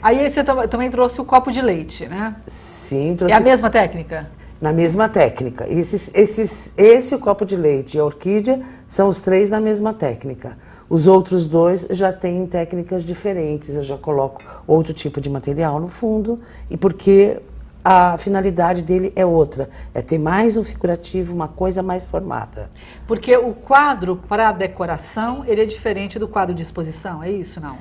Aí 0.02 0.28
você 0.30 0.42
tam- 0.42 0.66
também 0.68 0.90
trouxe 0.90 1.20
o 1.20 1.24
copo 1.24 1.50
de 1.52 1.60
leite, 1.60 2.06
né? 2.06 2.36
Sim, 2.46 3.12
É 3.12 3.14
trouxe 3.16 3.34
a 3.34 3.40
mesma 3.40 3.70
técnica? 3.70 4.28
na 4.60 4.72
mesma 4.74 5.08
técnica. 5.08 5.66
Esses, 5.72 6.10
esses, 6.14 6.72
esse, 6.76 7.14
o 7.14 7.18
copo 7.18 7.46
de 7.46 7.56
leite 7.56 7.96
e 7.96 8.00
a 8.00 8.04
orquídea, 8.04 8.60
são 8.88 9.08
os 9.08 9.20
três 9.22 9.48
na 9.48 9.58
mesma 9.60 9.94
técnica. 9.94 10.56
Os 10.88 11.06
outros 11.06 11.46
dois 11.46 11.86
já 11.90 12.12
têm 12.12 12.44
técnicas 12.46 13.02
diferentes. 13.04 13.74
Eu 13.74 13.82
já 13.82 13.96
coloco 13.96 14.42
outro 14.66 14.92
tipo 14.92 15.18
de 15.20 15.30
material 15.30 15.80
no 15.80 15.88
fundo, 15.88 16.38
e 16.68 16.76
porque 16.76 17.40
a 17.84 18.16
finalidade 18.18 18.82
dele 18.82 19.12
é 19.16 19.24
outra. 19.24 19.68
É 19.94 20.02
ter 20.02 20.18
mais 20.18 20.56
um 20.56 20.64
figurativo, 20.64 21.34
uma 21.34 21.48
coisa 21.48 21.82
mais 21.82 22.04
formada. 22.04 22.70
Porque 23.06 23.36
o 23.36 23.52
quadro 23.54 24.16
para 24.16 24.52
decoração, 24.52 25.44
ele 25.46 25.62
é 25.62 25.66
diferente 25.66 26.18
do 26.18 26.28
quadro 26.28 26.54
de 26.54 26.62
exposição, 26.62 27.22
é 27.22 27.30
isso, 27.30 27.60
não? 27.60 27.76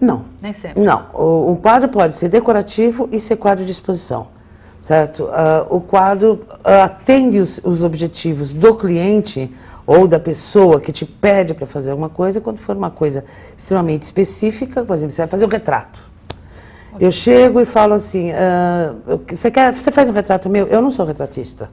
Não. 0.00 0.24
Nem 0.42 0.52
sempre. 0.52 0.82
Não, 0.82 1.06
o, 1.14 1.52
o 1.52 1.56
quadro 1.56 1.88
pode 1.88 2.14
ser 2.14 2.28
decorativo 2.28 3.08
e 3.10 3.18
ser 3.18 3.36
quadro 3.36 3.64
de 3.64 3.70
exposição, 3.70 4.28
certo? 4.80 5.28
Ah, 5.32 5.66
o 5.70 5.80
quadro 5.80 6.44
ah, 6.64 6.84
atende 6.84 7.38
os, 7.38 7.60
os 7.64 7.82
objetivos 7.82 8.52
do 8.52 8.74
cliente 8.74 9.50
ou 9.86 10.08
da 10.08 10.18
pessoa 10.18 10.80
que 10.80 10.92
te 10.92 11.06
pede 11.06 11.54
para 11.54 11.66
fazer 11.66 11.92
alguma 11.92 12.08
coisa, 12.08 12.40
quando 12.40 12.58
for 12.58 12.76
uma 12.76 12.90
coisa 12.90 13.24
extremamente 13.56 14.02
específica, 14.02 14.84
por 14.84 14.94
exemplo, 14.94 15.14
você 15.14 15.22
vai 15.22 15.28
fazer 15.28 15.46
um 15.46 15.48
retrato. 15.48 16.15
Eu 17.00 17.12
chego 17.12 17.60
e 17.60 17.64
falo 17.66 17.94
assim, 17.94 18.32
ah, 18.32 18.94
você, 19.28 19.50
quer, 19.50 19.72
você 19.74 19.90
faz 19.92 20.08
um 20.08 20.12
retrato 20.12 20.48
meu? 20.48 20.66
Eu 20.66 20.80
não 20.80 20.90
sou 20.90 21.04
retratista, 21.06 21.70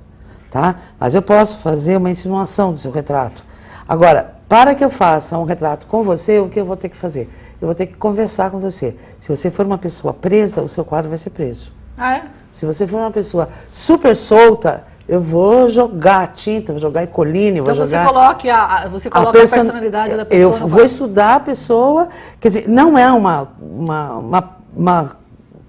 tá? 0.51 0.75
Mas 0.99 1.15
eu 1.15 1.21
posso 1.21 1.57
fazer 1.59 1.97
uma 1.97 2.09
insinuação 2.09 2.73
do 2.73 2.79
seu 2.79 2.91
retrato. 2.91 3.43
Agora, 3.87 4.33
para 4.47 4.75
que 4.75 4.83
eu 4.83 4.89
faça 4.89 5.37
um 5.37 5.43
retrato 5.45 5.87
com 5.87 6.03
você, 6.03 6.39
o 6.39 6.47
que 6.49 6.59
eu 6.59 6.65
vou 6.65 6.77
ter 6.77 6.89
que 6.89 6.95
fazer? 6.95 7.29
Eu 7.61 7.67
vou 7.67 7.75
ter 7.75 7.85
que 7.87 7.95
conversar 7.95 8.51
com 8.51 8.59
você. 8.59 8.95
Se 9.19 9.27
você 9.35 9.49
for 9.49 9.65
uma 9.65 9.77
pessoa 9.77 10.13
presa, 10.13 10.61
o 10.61 10.67
seu 10.69 10.85
quadro 10.85 11.09
vai 11.09 11.17
ser 11.17 11.31
preso. 11.31 11.71
Ah, 11.97 12.15
é? 12.17 12.23
Se 12.51 12.65
você 12.65 12.85
for 12.87 12.97
uma 12.97 13.11
pessoa 13.11 13.49
super 13.71 14.15
solta, 14.15 14.83
eu 15.07 15.19
vou 15.19 15.67
jogar 15.69 16.27
tinta, 16.33 16.71
vou 16.71 16.81
jogar 16.81 17.03
ecoline, 17.03 17.59
Então 17.59 17.65
vou 17.65 17.73
você 17.73 17.91
jogar 17.91 18.07
coloque 18.07 18.49
a, 18.49 18.65
a- 18.83 18.87
você 18.89 19.09
coloca 19.09 19.29
a, 19.29 19.33
person- 19.33 19.55
personalidade 19.55 20.15
da 20.15 20.25
pessoa. 20.25 20.59
Eu 20.61 20.67
vou 20.67 20.83
estudar 20.85 21.35
a 21.35 21.39
pessoa, 21.39 22.07
quer 22.39 22.47
dizer, 22.49 22.67
não 22.69 22.97
é 22.97 23.11
uma, 23.11 23.49
uma, 23.59 24.13
uma, 24.17 24.57
uma, 24.75 25.15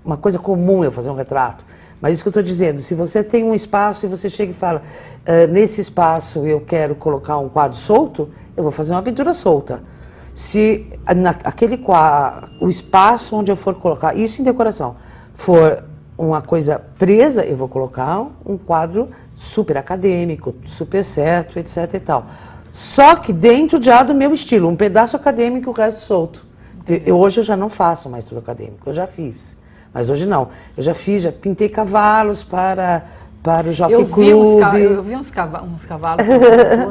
uma 0.04 0.16
coisa 0.16 0.38
comum 0.38 0.84
eu 0.84 0.90
fazer 0.90 1.10
um 1.10 1.14
retrato. 1.14 1.64
Mas 2.00 2.14
isso 2.14 2.22
que 2.22 2.28
eu 2.28 2.30
estou 2.30 2.42
dizendo, 2.42 2.80
se 2.80 2.94
você 2.94 3.24
tem 3.24 3.44
um 3.44 3.54
espaço 3.54 4.04
e 4.04 4.08
você 4.08 4.28
chega 4.28 4.52
e 4.52 4.54
fala, 4.54 4.82
"Ah, 5.24 5.46
nesse 5.46 5.80
espaço 5.80 6.46
eu 6.46 6.60
quero 6.60 6.94
colocar 6.94 7.38
um 7.38 7.48
quadro 7.48 7.78
solto, 7.78 8.28
eu 8.56 8.62
vou 8.62 8.72
fazer 8.72 8.92
uma 8.92 9.02
pintura 9.02 9.32
solta. 9.32 9.82
Se 10.34 10.86
na, 11.16 11.30
aquele 11.30 11.78
quadro, 11.78 12.50
o 12.60 12.68
espaço 12.68 13.36
onde 13.36 13.50
eu 13.50 13.56
for 13.56 13.74
colocar, 13.76 14.16
isso 14.16 14.40
em 14.40 14.44
decoração, 14.44 14.96
for 15.32 15.84
uma 16.18 16.42
coisa 16.42 16.78
presa, 16.98 17.44
eu 17.44 17.56
vou 17.56 17.68
colocar 17.68 18.26
um 18.44 18.56
quadro 18.56 19.08
super 19.34 19.76
acadêmico, 19.76 20.54
super 20.66 21.04
certo, 21.04 21.58
etc 21.58 21.94
e 21.94 22.00
tal. 22.00 22.26
Só 22.70 23.16
que 23.16 23.32
dentro 23.32 23.80
já 23.82 24.02
do 24.02 24.14
meu 24.14 24.32
estilo, 24.32 24.68
um 24.68 24.76
pedaço 24.76 25.16
acadêmico 25.16 25.70
o 25.70 25.72
resto 25.72 26.00
solto. 26.00 26.44
Eu- 26.86 27.18
hoje 27.18 27.40
eu 27.40 27.44
já 27.44 27.56
não 27.56 27.68
faço 27.68 28.08
mais 28.10 28.24
tudo 28.24 28.38
acadêmico, 28.38 28.88
eu 28.88 28.94
já 28.94 29.06
fiz. 29.06 29.56
Mas 29.92 30.10
hoje 30.10 30.26
não. 30.26 30.48
Eu 30.76 30.82
já 30.82 30.92
fiz, 30.94 31.22
já 31.22 31.30
pintei 31.32 31.68
cavalos 31.68 32.42
para, 32.42 33.04
para 33.42 33.68
o 33.68 33.72
Jockey 33.72 33.92
eu 33.94 34.04
vi, 34.04 34.12
Club. 34.12 34.34
uns, 34.34 34.60
ca- 34.60 34.78
eu 34.80 35.02
vi 35.04 35.16
uns, 35.16 35.30
cava- 35.30 35.62
uns 35.62 35.86
cavalos 35.86 36.26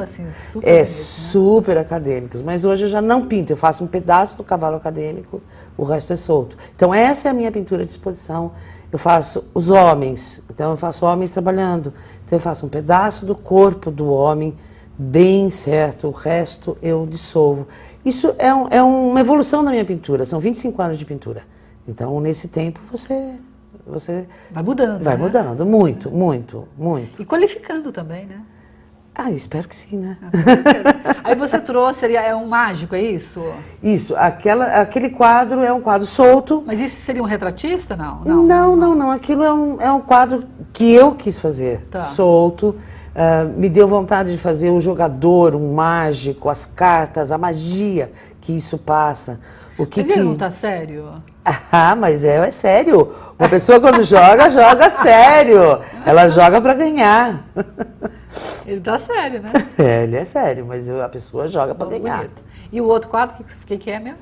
assim, 0.01 0.25
super 0.51 0.67
É 0.69 0.79
né? 0.79 0.85
super 0.85 1.77
acadêmicos, 1.77 2.41
mas 2.41 2.63
hoje 2.63 2.85
eu 2.85 2.89
já 2.89 3.01
não 3.01 3.27
pinto, 3.27 3.51
eu 3.51 3.57
faço 3.57 3.83
um 3.83 3.87
pedaço 3.87 4.37
do 4.37 4.43
cavalo 4.43 4.77
acadêmico, 4.77 5.41
o 5.77 5.83
resto 5.83 6.13
é 6.13 6.15
solto. 6.15 6.55
Então 6.75 6.93
essa 6.93 7.27
é 7.27 7.31
a 7.31 7.33
minha 7.33 7.51
pintura 7.51 7.83
de 7.83 7.91
exposição. 7.91 8.51
Eu 8.91 8.99
faço 8.99 9.43
os 9.55 9.69
homens, 9.71 10.43
então 10.49 10.71
eu 10.71 10.77
faço 10.77 11.03
homens 11.05 11.31
trabalhando. 11.31 11.91
Então 12.25 12.37
eu 12.37 12.41
faço 12.41 12.65
um 12.65 12.69
pedaço 12.69 13.25
do 13.25 13.35
corpo 13.35 13.89
do 13.91 14.07
homem 14.07 14.53
bem 14.95 15.49
certo, 15.49 16.07
o 16.07 16.11
resto 16.11 16.77
eu 16.81 17.05
dissolvo. 17.07 17.67
Isso 18.05 18.33
é, 18.37 18.53
um- 18.53 18.67
é 18.69 18.81
uma 18.81 19.19
evolução 19.19 19.63
da 19.63 19.71
minha 19.71 19.85
pintura, 19.85 20.25
são 20.25 20.39
25 20.39 20.81
anos 20.81 20.97
de 20.97 21.05
pintura. 21.05 21.43
Então 21.87 22.19
nesse 22.19 22.47
tempo 22.47 22.79
você, 22.91 23.33
você 23.85 24.27
Vai 24.51 24.63
mudando. 24.63 25.03
vai 25.03 25.15
né? 25.17 25.23
mudando, 25.23 25.65
muito, 25.65 26.09
muito, 26.11 26.67
muito. 26.77 27.21
E 27.21 27.25
qualificando 27.25 27.91
também, 27.91 28.25
né? 28.25 28.39
Ah, 29.15 29.29
espero 29.29 29.67
que 29.69 29.75
sim, 29.75 29.97
né? 29.99 30.17
Aí 31.23 31.35
você 31.35 31.59
trouxe, 31.59 32.15
é 32.15 32.35
um 32.35 32.47
mágico, 32.47 32.95
é 32.95 33.01
isso? 33.01 33.43
Isso, 33.81 34.15
aquela, 34.15 34.65
aquele 34.81 35.11
quadro 35.11 35.61
é 35.61 35.71
um 35.71 35.79
quadro 35.81 36.07
solto. 36.07 36.63
Mas 36.65 36.79
isso 36.79 36.99
seria 36.99 37.21
um 37.21 37.25
retratista, 37.25 37.95
não? 37.95 38.21
Não, 38.25 38.75
não, 38.75 38.95
não. 38.95 39.11
Aquilo 39.11 39.43
é 39.43 39.53
um, 39.53 39.79
é 39.79 39.91
um 39.91 40.01
quadro 40.01 40.45
que 40.73 40.91
eu 40.91 41.11
quis 41.13 41.37
fazer, 41.37 41.81
Tá. 41.91 42.01
solto. 42.01 42.75
Ah, 43.15 43.43
me 43.43 43.69
deu 43.69 43.87
vontade 43.87 44.31
de 44.31 44.37
fazer 44.37 44.69
o 44.71 44.81
jogador, 44.81 45.55
um 45.55 45.73
mágico, 45.73 46.49
as 46.49 46.65
cartas, 46.65 47.31
a 47.31 47.37
magia 47.37 48.11
que 48.41 48.51
isso 48.51 48.77
passa. 48.77 49.39
O 49.77 49.85
que 49.85 50.01
Mas 50.01 50.11
ele 50.11 50.19
que... 50.19 50.27
não 50.27 50.35
tá 50.35 50.49
sério? 50.49 51.09
Ah, 51.69 51.93
mas 51.93 52.23
é, 52.23 52.37
é 52.37 52.51
sério. 52.51 53.11
Uma 53.37 53.49
pessoa 53.49 53.77
quando 53.77 54.01
joga, 54.03 54.49
joga 54.49 54.89
sério. 54.89 55.81
Ela 56.05 56.29
joga 56.29 56.61
para 56.61 56.73
ganhar. 56.73 57.45
Ele 58.65 58.79
tá 58.79 58.97
sério, 58.97 59.41
né? 59.41 59.49
É, 59.77 60.03
ele 60.03 60.15
é 60.15 60.25
sério, 60.25 60.65
mas 60.65 60.89
a 60.89 61.09
pessoa 61.09 61.47
joga 61.47 61.75
para 61.75 61.87
ganhar. 61.87 62.17
Bonito. 62.19 62.43
E 62.71 62.81
o 62.81 62.85
outro 62.85 63.09
quadro, 63.09 63.35
o 63.39 63.43
que, 63.43 63.57
que, 63.65 63.77
que 63.77 63.91
é 63.91 63.99
mesmo? 63.99 64.17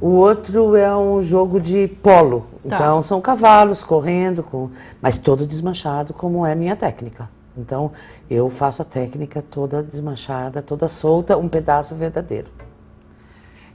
O 0.00 0.10
outro 0.10 0.76
é 0.76 0.94
um 0.94 1.20
jogo 1.20 1.58
de 1.58 1.88
polo. 1.88 2.46
Tá. 2.68 2.76
Então 2.76 3.02
são 3.02 3.20
cavalos 3.20 3.82
correndo, 3.82 4.44
com, 4.44 4.70
mas 5.00 5.16
todo 5.16 5.46
desmanchado, 5.46 6.12
como 6.12 6.46
é 6.46 6.54
minha 6.54 6.76
técnica. 6.76 7.28
Então, 7.58 7.90
eu 8.30 8.48
faço 8.48 8.82
a 8.82 8.84
técnica 8.84 9.42
toda 9.42 9.82
desmanchada, 9.82 10.62
toda 10.62 10.86
solta, 10.86 11.36
um 11.36 11.48
pedaço 11.48 11.94
verdadeiro. 11.96 12.48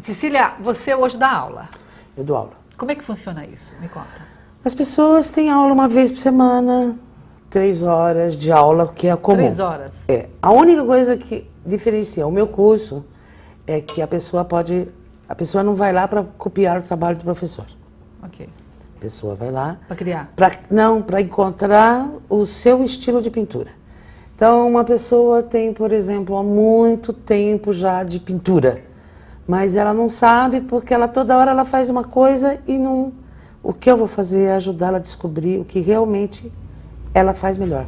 Cecília, 0.01 0.53
você 0.59 0.95
hoje 0.95 1.17
dá 1.17 1.31
aula. 1.31 1.67
Eu 2.15 2.23
dou 2.23 2.37
aula. 2.37 2.53
Como 2.77 2.91
é 2.91 2.95
que 2.95 3.03
funciona 3.03 3.45
isso? 3.45 3.75
Me 3.81 3.89
conta. 3.89 4.33
As 4.63 4.73
pessoas 4.73 5.29
têm 5.29 5.51
aula 5.51 5.73
uma 5.73 5.87
vez 5.87 6.11
por 6.11 6.19
semana, 6.19 6.97
três 7.49 7.83
horas 7.83 8.37
de 8.37 8.51
aula, 8.51 8.87
que 8.87 9.07
é 9.07 9.15
comum. 9.15 9.37
Três 9.37 9.59
horas. 9.59 10.05
É. 10.07 10.29
A 10.41 10.51
única 10.51 10.83
coisa 10.85 11.17
que 11.17 11.49
diferencia 11.65 12.25
o 12.25 12.31
meu 12.31 12.47
curso 12.47 13.05
é 13.67 13.81
que 13.81 14.01
a 14.01 14.07
pessoa 14.07 14.45
pode. 14.45 14.87
A 15.27 15.35
pessoa 15.35 15.63
não 15.63 15.73
vai 15.73 15.91
lá 15.91 16.07
para 16.07 16.23
copiar 16.37 16.79
o 16.79 16.81
trabalho 16.81 17.17
do 17.17 17.23
professor. 17.23 17.65
Ok. 18.21 18.47
Pessoa 19.03 19.35
vai 19.35 19.51
lá. 19.51 19.77
Para 19.85 19.97
criar. 19.97 20.31
Pra, 20.33 20.49
não, 20.71 21.01
para 21.01 21.19
encontrar 21.19 22.09
o 22.29 22.45
seu 22.45 22.81
estilo 22.81 23.21
de 23.21 23.29
pintura. 23.29 23.69
Então, 24.33 24.65
uma 24.65 24.85
pessoa 24.85 25.43
tem, 25.43 25.73
por 25.73 25.91
exemplo, 25.91 26.37
há 26.37 26.41
muito 26.41 27.11
tempo 27.11 27.73
já 27.73 28.01
de 28.01 28.17
pintura, 28.17 28.81
mas 29.45 29.75
ela 29.75 29.93
não 29.93 30.07
sabe 30.07 30.61
porque 30.61 30.93
ela 30.93 31.09
toda 31.09 31.37
hora 31.37 31.51
ela 31.51 31.65
faz 31.65 31.89
uma 31.89 32.05
coisa 32.05 32.57
e 32.65 32.77
não. 32.77 33.11
O 33.61 33.73
que 33.73 33.91
eu 33.91 33.97
vou 33.97 34.07
fazer 34.07 34.43
é 34.43 34.53
ajudá-la 34.53 34.99
a 34.99 35.01
descobrir 35.01 35.59
o 35.59 35.65
que 35.65 35.81
realmente 35.81 36.49
ela 37.13 37.33
faz 37.33 37.57
melhor. 37.57 37.85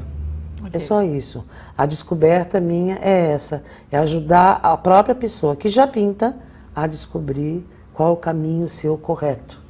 Ok. 0.60 0.72
É 0.74 0.80
só 0.80 1.02
isso. 1.02 1.46
A 1.78 1.86
descoberta 1.86 2.60
minha 2.60 3.00
é 3.02 3.32
essa: 3.32 3.64
é 3.90 3.98
ajudar 3.98 4.60
a 4.62 4.76
própria 4.76 5.16
pessoa 5.16 5.56
que 5.56 5.70
já 5.70 5.88
pinta 5.88 6.38
a 6.76 6.86
descobrir 6.86 7.66
qual 7.94 8.12
o 8.12 8.18
caminho 8.18 8.68
seu 8.68 8.98
correto. 8.98 9.64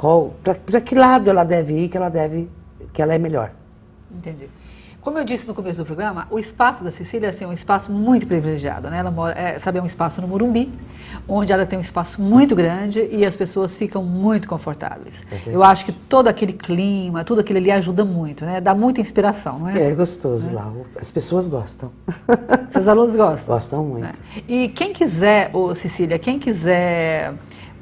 Qual, 0.00 0.32
para 0.42 0.80
que 0.80 0.94
lado 0.94 1.28
ela 1.28 1.44
deve 1.44 1.74
ir, 1.74 1.88
que 1.90 1.96
ela 1.98 2.08
deve, 2.08 2.48
que 2.90 3.02
ela 3.02 3.12
é 3.12 3.18
melhor. 3.18 3.52
Entendi. 4.10 4.48
Como 5.02 5.18
eu 5.18 5.24
disse 5.26 5.46
no 5.46 5.54
começo 5.54 5.76
do 5.76 5.84
programa, 5.84 6.26
o 6.30 6.38
espaço 6.38 6.82
da 6.82 6.90
Cecília 6.90 7.28
assim, 7.28 7.44
é 7.44 7.46
um 7.46 7.52
espaço 7.52 7.92
muito 7.92 8.26
privilegiado. 8.26 8.88
Né? 8.88 8.96
Ela 8.96 9.10
mora, 9.10 9.38
é, 9.38 9.58
sabe, 9.58 9.78
é 9.78 9.82
um 9.82 9.86
espaço 9.86 10.22
no 10.22 10.26
Morumbi, 10.26 10.72
onde 11.28 11.52
ela 11.52 11.66
tem 11.66 11.78
um 11.78 11.82
espaço 11.82 12.18
muito 12.22 12.56
grande 12.56 13.10
e 13.12 13.26
as 13.26 13.36
pessoas 13.36 13.76
ficam 13.76 14.02
muito 14.02 14.48
confortáveis. 14.48 15.22
Eu 15.46 15.62
acho 15.62 15.84
que 15.84 15.92
todo 15.92 16.28
aquele 16.28 16.54
clima, 16.54 17.22
tudo 17.22 17.42
aquilo 17.42 17.58
ali 17.58 17.70
ajuda 17.70 18.02
muito, 18.02 18.46
né? 18.46 18.58
Dá 18.58 18.74
muita 18.74 19.02
inspiração, 19.02 19.58
não 19.58 19.68
é? 19.68 19.90
É 19.90 19.94
gostoso 19.94 20.50
lá. 20.50 20.72
As 20.98 21.12
pessoas 21.12 21.46
gostam. 21.46 21.92
Seus 22.70 22.88
alunos 22.88 23.14
gostam. 23.14 23.54
Gostam 23.54 23.84
muito. 23.84 24.04
né? 24.04 24.12
E 24.48 24.68
quem 24.70 24.94
quiser, 24.94 25.50
ô 25.54 25.74
Cecília, 25.74 26.18
quem 26.18 26.38
quiser 26.38 27.34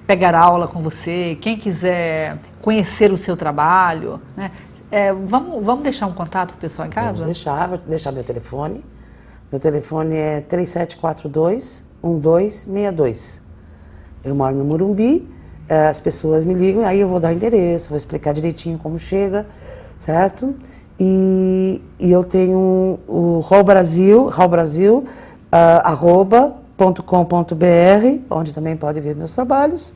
pegar 0.08 0.34
aula 0.34 0.66
com 0.66 0.80
você, 0.80 1.36
quem 1.38 1.58
quiser 1.58 2.38
conhecer 2.62 3.12
o 3.12 3.18
seu 3.18 3.36
trabalho, 3.36 4.18
né? 4.34 4.50
É, 4.90 5.12
vamos, 5.12 5.62
vamos 5.62 5.82
deixar 5.82 6.06
um 6.06 6.14
contato 6.14 6.48
para 6.48 6.56
o 6.56 6.60
pessoal 6.60 6.88
em 6.88 6.90
Vamos 6.90 7.10
casa? 7.10 7.26
deixar, 7.26 7.68
vou 7.68 7.76
deixar 7.76 8.10
meu 8.10 8.24
telefone. 8.24 8.82
Meu 9.52 9.60
telefone 9.60 10.16
é 10.16 10.40
3742 10.40 11.84
1262. 12.02 13.42
Eu 14.24 14.34
moro 14.34 14.56
no 14.56 14.64
Morumbi, 14.64 15.28
eh, 15.68 15.88
as 15.88 16.00
pessoas 16.00 16.42
me 16.42 16.54
ligam, 16.54 16.86
aí 16.86 17.00
eu 17.00 17.08
vou 17.08 17.20
dar 17.20 17.28
o 17.28 17.32
endereço, 17.32 17.90
vou 17.90 17.98
explicar 17.98 18.32
direitinho 18.32 18.78
como 18.78 18.98
chega, 18.98 19.46
certo? 19.98 20.54
E, 20.98 21.82
e 21.98 22.10
eu 22.10 22.24
tenho 22.24 22.98
o 23.06 23.40
Raul 23.40 23.62
Brasil, 23.62 24.26
Raul 24.28 24.48
Brasil, 24.48 25.04
ah, 25.52 25.90
arroba, 25.90 26.56
ponto 26.78 27.02
com, 27.02 27.24
ponto 27.24 27.56
br, 27.56 28.22
onde 28.30 28.54
também 28.54 28.76
pode 28.76 29.00
ver 29.00 29.16
meus 29.16 29.32
trabalhos. 29.32 29.92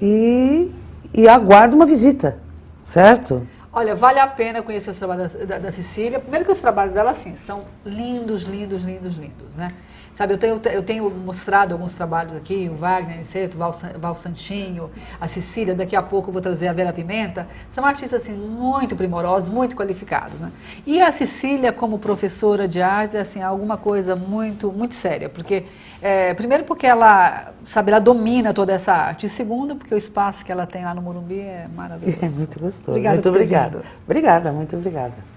E, 0.00 0.70
e 1.14 1.26
aguardo 1.26 1.74
uma 1.74 1.86
visita, 1.86 2.36
certo? 2.80 3.48
Olha, 3.72 3.96
vale 3.96 4.20
a 4.20 4.26
pena 4.26 4.62
conhecer 4.62 4.90
os 4.90 4.98
trabalhos 4.98 5.32
da, 5.32 5.44
da, 5.46 5.58
da 5.58 5.72
Cecília. 5.72 6.20
Primeiro 6.20 6.44
que 6.44 6.52
os 6.52 6.60
trabalhos 6.60 6.92
dela, 6.92 7.10
assim, 7.10 7.34
são 7.36 7.62
lindos, 7.86 8.42
lindos, 8.42 8.84
lindos, 8.84 9.16
lindos, 9.16 9.56
né? 9.56 9.66
Sabe, 10.14 10.32
eu 10.32 10.38
tenho, 10.38 10.60
eu 10.72 10.82
tenho 10.82 11.10
mostrado 11.10 11.74
alguns 11.74 11.92
trabalhos 11.92 12.36
aqui, 12.36 12.70
o 12.72 12.76
Wagner 12.76 13.18
Inseto, 13.18 13.56
o 13.56 13.58
Val, 13.58 13.74
Val 13.98 14.14
Santinho, 14.14 14.88
a 15.20 15.26
Cecília, 15.26 15.74
daqui 15.74 15.96
a 15.96 16.02
pouco 16.02 16.28
eu 16.28 16.32
vou 16.32 16.40
trazer 16.40 16.68
a 16.68 16.72
Vera 16.72 16.92
Pimenta. 16.92 17.48
São 17.68 17.84
artistas, 17.84 18.22
assim, 18.22 18.32
muito 18.32 18.94
primorosos, 18.94 19.48
muito 19.48 19.74
qualificados, 19.74 20.38
né? 20.38 20.52
E 20.86 21.02
a 21.02 21.10
Cecília, 21.10 21.72
como 21.72 21.98
professora 21.98 22.68
de 22.68 22.80
artes, 22.80 23.16
é, 23.16 23.20
assim, 23.20 23.42
alguma 23.42 23.76
coisa 23.76 24.14
muito, 24.14 24.70
muito 24.70 24.94
séria, 24.94 25.28
porque, 25.28 25.64
é, 26.00 26.32
primeiro 26.34 26.62
porque 26.62 26.86
ela, 26.86 27.52
sabe, 27.64 27.90
ela 27.90 28.00
domina 28.00 28.54
toda 28.54 28.72
essa 28.72 28.92
arte, 28.92 29.26
e 29.26 29.28
segundo 29.28 29.74
porque 29.74 29.92
o 29.92 29.98
espaço 29.98 30.44
que 30.44 30.52
ela 30.52 30.64
tem 30.64 30.84
lá 30.84 30.94
no 30.94 31.02
Morumbi 31.02 31.40
é 31.40 31.66
maravilhoso. 31.74 32.18
É 32.22 32.28
muito 32.28 32.60
gostoso. 32.60 32.90
Obrigada 32.90 33.14
muito 33.16 33.32
vindo. 33.32 33.84
Obrigada, 34.06 34.52
muito 34.52 34.76
obrigada. 34.76 35.33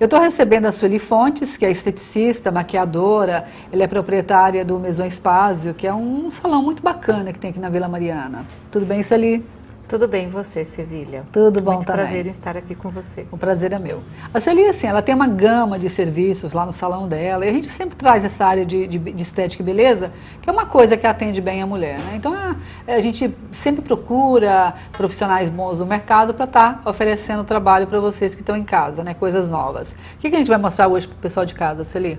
Eu 0.00 0.04
estou 0.04 0.20
recebendo 0.20 0.66
a 0.66 0.70
Sueli 0.70 1.00
Fontes, 1.00 1.56
que 1.56 1.66
é 1.66 1.72
esteticista, 1.72 2.52
maquiadora, 2.52 3.48
ela 3.72 3.82
é 3.82 3.86
proprietária 3.88 4.64
do 4.64 4.78
Maison 4.78 5.04
Espásio, 5.04 5.74
que 5.74 5.88
é 5.88 5.92
um 5.92 6.30
salão 6.30 6.62
muito 6.62 6.80
bacana 6.80 7.32
que 7.32 7.38
tem 7.40 7.50
aqui 7.50 7.58
na 7.58 7.68
Vila 7.68 7.88
Mariana. 7.88 8.46
Tudo 8.70 8.86
bem, 8.86 9.02
Sueli? 9.02 9.44
Tudo 9.88 10.06
bem, 10.06 10.28
você, 10.28 10.66
Sevilha? 10.66 11.24
Tudo 11.32 11.62
bom 11.62 11.72
Muito 11.76 11.86
também. 11.86 12.04
prazer 12.04 12.26
em 12.26 12.30
estar 12.30 12.58
aqui 12.58 12.74
com 12.74 12.90
você. 12.90 13.26
O 13.32 13.38
prazer 13.38 13.72
é 13.72 13.78
meu. 13.78 14.02
A 14.34 14.38
Sueli, 14.38 14.66
assim, 14.66 14.86
ela 14.86 15.00
tem 15.00 15.14
uma 15.14 15.26
gama 15.26 15.78
de 15.78 15.88
serviços 15.88 16.52
lá 16.52 16.66
no 16.66 16.74
salão 16.74 17.08
dela, 17.08 17.46
e 17.46 17.48
a 17.48 17.52
gente 17.52 17.70
sempre 17.70 17.96
traz 17.96 18.22
essa 18.22 18.44
área 18.44 18.66
de, 18.66 18.86
de- 18.86 18.98
de 18.98 19.22
estética 19.22 19.62
e 19.62 19.64
beleza, 19.66 20.12
que 20.42 20.50
é 20.50 20.52
uma 20.52 20.66
coisa 20.66 20.94
que 20.94 21.06
atende 21.06 21.40
bem 21.40 21.62
a 21.62 21.66
mulher, 21.66 21.98
né? 22.00 22.16
Então, 22.16 22.34
a, 22.34 22.54
a 22.86 23.00
gente 23.00 23.34
sempre 23.50 23.80
procura 23.80 24.74
profissionais 24.92 25.48
bons 25.48 25.78
do 25.78 25.86
mercado 25.86 26.34
para 26.34 26.44
estar 26.44 26.82
oferecendo 26.84 27.42
trabalho 27.42 27.86
para 27.86 27.98
vocês 27.98 28.34
que 28.34 28.42
estão 28.42 28.56
em 28.56 28.64
casa, 28.64 29.02
né? 29.02 29.14
Coisas 29.14 29.48
novas. 29.48 29.92
O 29.92 30.18
que, 30.18 30.28
que 30.28 30.36
a 30.36 30.38
gente 30.38 30.48
vai 30.48 30.58
mostrar 30.58 30.86
hoje 30.88 31.08
para 31.08 31.16
o 31.16 31.18
pessoal 31.18 31.46
de 31.46 31.54
casa, 31.54 31.82
Sueli? 31.84 32.18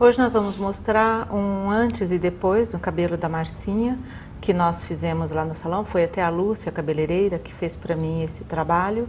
Hoje 0.00 0.18
nós 0.18 0.32
vamos 0.32 0.56
mostrar 0.56 1.28
um 1.34 1.70
antes 1.70 2.10
e 2.10 2.18
depois 2.18 2.72
no 2.72 2.78
cabelo 2.78 3.16
da 3.18 3.28
Marcinha, 3.28 3.98
que 4.46 4.54
nós 4.54 4.84
fizemos 4.84 5.32
lá 5.32 5.44
no 5.44 5.56
salão. 5.56 5.84
Foi 5.84 6.04
até 6.04 6.22
a 6.22 6.28
Lúcia, 6.28 6.70
a 6.70 6.72
cabeleireira, 6.72 7.36
que 7.36 7.52
fez 7.52 7.74
para 7.74 7.96
mim 7.96 8.22
esse 8.22 8.44
trabalho. 8.44 9.08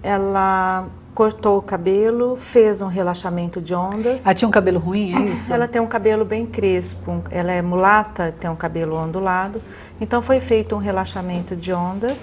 Ela 0.00 0.86
cortou 1.16 1.58
o 1.58 1.62
cabelo, 1.62 2.36
fez 2.36 2.80
um 2.80 2.86
relaxamento 2.86 3.60
de 3.60 3.74
ondas. 3.74 4.24
Ela 4.24 4.34
tinha 4.36 4.48
um 4.48 4.52
cabelo 4.52 4.78
ruim, 4.78 5.14
é 5.16 5.32
isso? 5.32 5.52
Ela 5.52 5.66
tem 5.66 5.82
um 5.82 5.86
cabelo 5.88 6.24
bem 6.24 6.46
crespo, 6.46 7.24
ela 7.28 7.50
é 7.50 7.60
mulata, 7.60 8.32
tem 8.38 8.48
um 8.48 8.54
cabelo 8.54 8.94
ondulado. 8.96 9.60
Então 10.00 10.22
foi 10.22 10.38
feito 10.38 10.76
um 10.76 10.78
relaxamento 10.78 11.56
de 11.56 11.72
ondas 11.72 12.18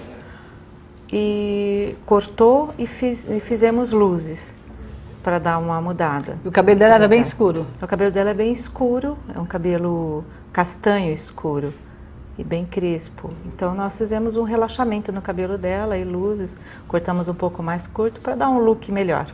e 1.12 1.94
cortou 2.06 2.70
e, 2.78 2.86
fiz- 2.86 3.28
e 3.28 3.38
fizemos 3.38 3.92
luzes 3.92 4.56
para 5.22 5.38
dar 5.38 5.58
uma 5.58 5.78
mudada. 5.78 6.38
E 6.42 6.48
o 6.48 6.50
cabelo 6.50 6.78
dela 6.78 6.94
era 6.94 7.06
bem 7.06 7.20
escuro. 7.20 7.66
O 7.82 7.86
cabelo 7.86 8.10
dela 8.10 8.30
é 8.30 8.34
bem 8.34 8.50
escuro, 8.50 9.18
é 9.34 9.38
um 9.38 9.44
cabelo 9.44 10.24
castanho 10.54 11.12
escuro 11.12 11.74
e 12.38 12.44
bem 12.44 12.64
crespo. 12.64 13.30
Então 13.46 13.74
nós 13.74 13.96
fizemos 13.98 14.36
um 14.36 14.42
relaxamento 14.42 15.12
no 15.12 15.20
cabelo 15.20 15.58
dela 15.58 15.96
e 15.98 16.04
luzes, 16.04 16.58
cortamos 16.88 17.28
um 17.28 17.34
pouco 17.34 17.62
mais 17.62 17.86
curto 17.86 18.20
para 18.20 18.34
dar 18.34 18.48
um 18.48 18.58
look 18.58 18.90
melhor. 18.90 19.26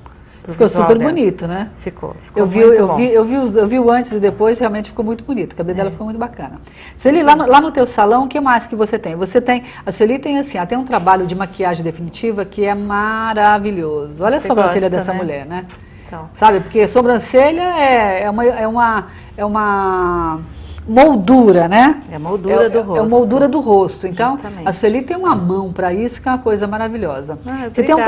Ficou 0.48 0.68
super 0.68 0.96
dela. 0.96 1.10
bonito, 1.10 1.48
né? 1.48 1.70
Ficou. 1.78 2.14
ficou 2.22 2.40
Eu 2.42 2.46
vi, 2.46 2.60
eu, 2.60 2.86
bom. 2.86 2.94
vi, 2.94 3.12
eu, 3.12 3.24
vi 3.24 3.36
os- 3.36 3.56
eu 3.56 3.66
vi 3.66 3.80
o 3.80 3.90
antes 3.90 4.12
e 4.12 4.20
depois, 4.20 4.60
realmente 4.60 4.90
ficou 4.90 5.04
muito 5.04 5.24
bonito. 5.24 5.54
O 5.54 5.56
cabelo 5.56 5.76
É. 5.76 5.78
dela 5.78 5.90
ficou 5.90 6.04
muito 6.04 6.18
bacana. 6.20 6.60
Sueli, 6.96 7.20
lá 7.24 7.34
no, 7.34 7.46
lá 7.46 7.60
no 7.60 7.72
teu 7.72 7.84
salão, 7.84 8.26
o 8.26 8.28
que 8.28 8.40
mais 8.40 8.64
que 8.64 8.76
você 8.76 8.96
tem? 8.96 9.16
Você 9.16 9.40
tem, 9.40 9.64
a 9.84 9.90
Sueli 9.90 10.20
tem 10.20 10.38
assim, 10.38 10.56
ela 10.56 10.66
tem 10.66 10.78
um 10.78 10.84
trabalho 10.84 11.26
de 11.26 11.34
maquiagem 11.34 11.82
definitiva 11.82 12.44
que 12.44 12.64
é 12.64 12.76
maravilhoso. 12.76 14.22
Olha 14.24 14.36
a 14.36 14.40
Você 14.40 14.46
sobrancelha 14.46 14.88
gosta, 14.88 14.96
dessa 14.98 15.12
né? 15.12 15.18
mulher, 15.18 15.46
né? 15.46 15.66
Então, 16.06 16.30
Sabe, 16.38 16.60
porque 16.60 16.86
sobrancelha 16.86 17.62
é, 17.62 18.22
é, 18.22 18.30
uma, 18.30 18.44
é, 18.46 18.68
uma, 18.68 19.06
é 19.36 19.44
uma 19.44 20.40
moldura, 20.86 21.66
né? 21.68 22.00
É 22.10 22.16
a 22.16 22.18
moldura 22.18 22.66
É- 22.66 22.68
do 22.68 22.78
É 22.78 22.80
a 22.80 22.84
rosto. 22.84 23.08
moldura 23.08 23.48
do 23.48 23.60
rosto. 23.60 24.06
Então, 24.06 24.34
Justamente. 24.34 24.68
a 24.68 24.72
Sueli 24.72 25.02
tem 25.02 25.16
uma 25.16 25.34
mão 25.34 25.72
para 25.72 25.92
isso, 25.92 26.22
que 26.22 26.28
é 26.28 26.32
uma 26.32 26.38
coisa 26.38 26.66
maravilhosa. 26.66 27.38
Ah, 27.46 27.68
você, 27.72 27.82
tem 27.82 27.94
um, 27.94 27.98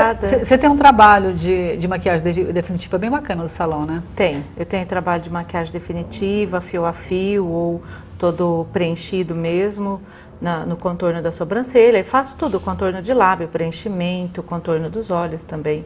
você- 0.45 0.57
tem 0.57 0.69
um 0.69 0.77
trabalho 0.77 1.33
de, 1.33 1.75
de 1.77 1.87
maquiagem 1.87 2.31
de- 2.33 2.53
definitiva 2.53 2.97
bem 2.97 3.09
bacana 3.11 3.43
no 3.43 3.49
salão, 3.49 3.85
né? 3.85 4.01
Tem. 4.15 4.43
Eu 4.57 4.65
tenho 4.65 4.85
trabalho 4.85 5.21
de 5.21 5.29
maquiagem 5.31 5.73
definitiva, 5.73 6.61
fio 6.61 6.85
a 6.85 6.93
fio 6.93 7.45
ou 7.45 7.81
todo 8.17 8.65
preenchido 8.71 9.35
mesmo 9.35 10.01
na- 10.41 10.65
no 10.65 10.77
contorno 10.77 11.21
da 11.21 11.31
sobrancelha. 11.31 11.97
E 11.99 12.03
faço 12.03 12.35
tudo, 12.37 12.59
contorno 12.59 13.01
de 13.01 13.13
lábio, 13.13 13.47
preenchimento, 13.49 14.41
contorno 14.41 14.89
dos 14.89 15.11
olhos 15.11 15.43
também 15.43 15.85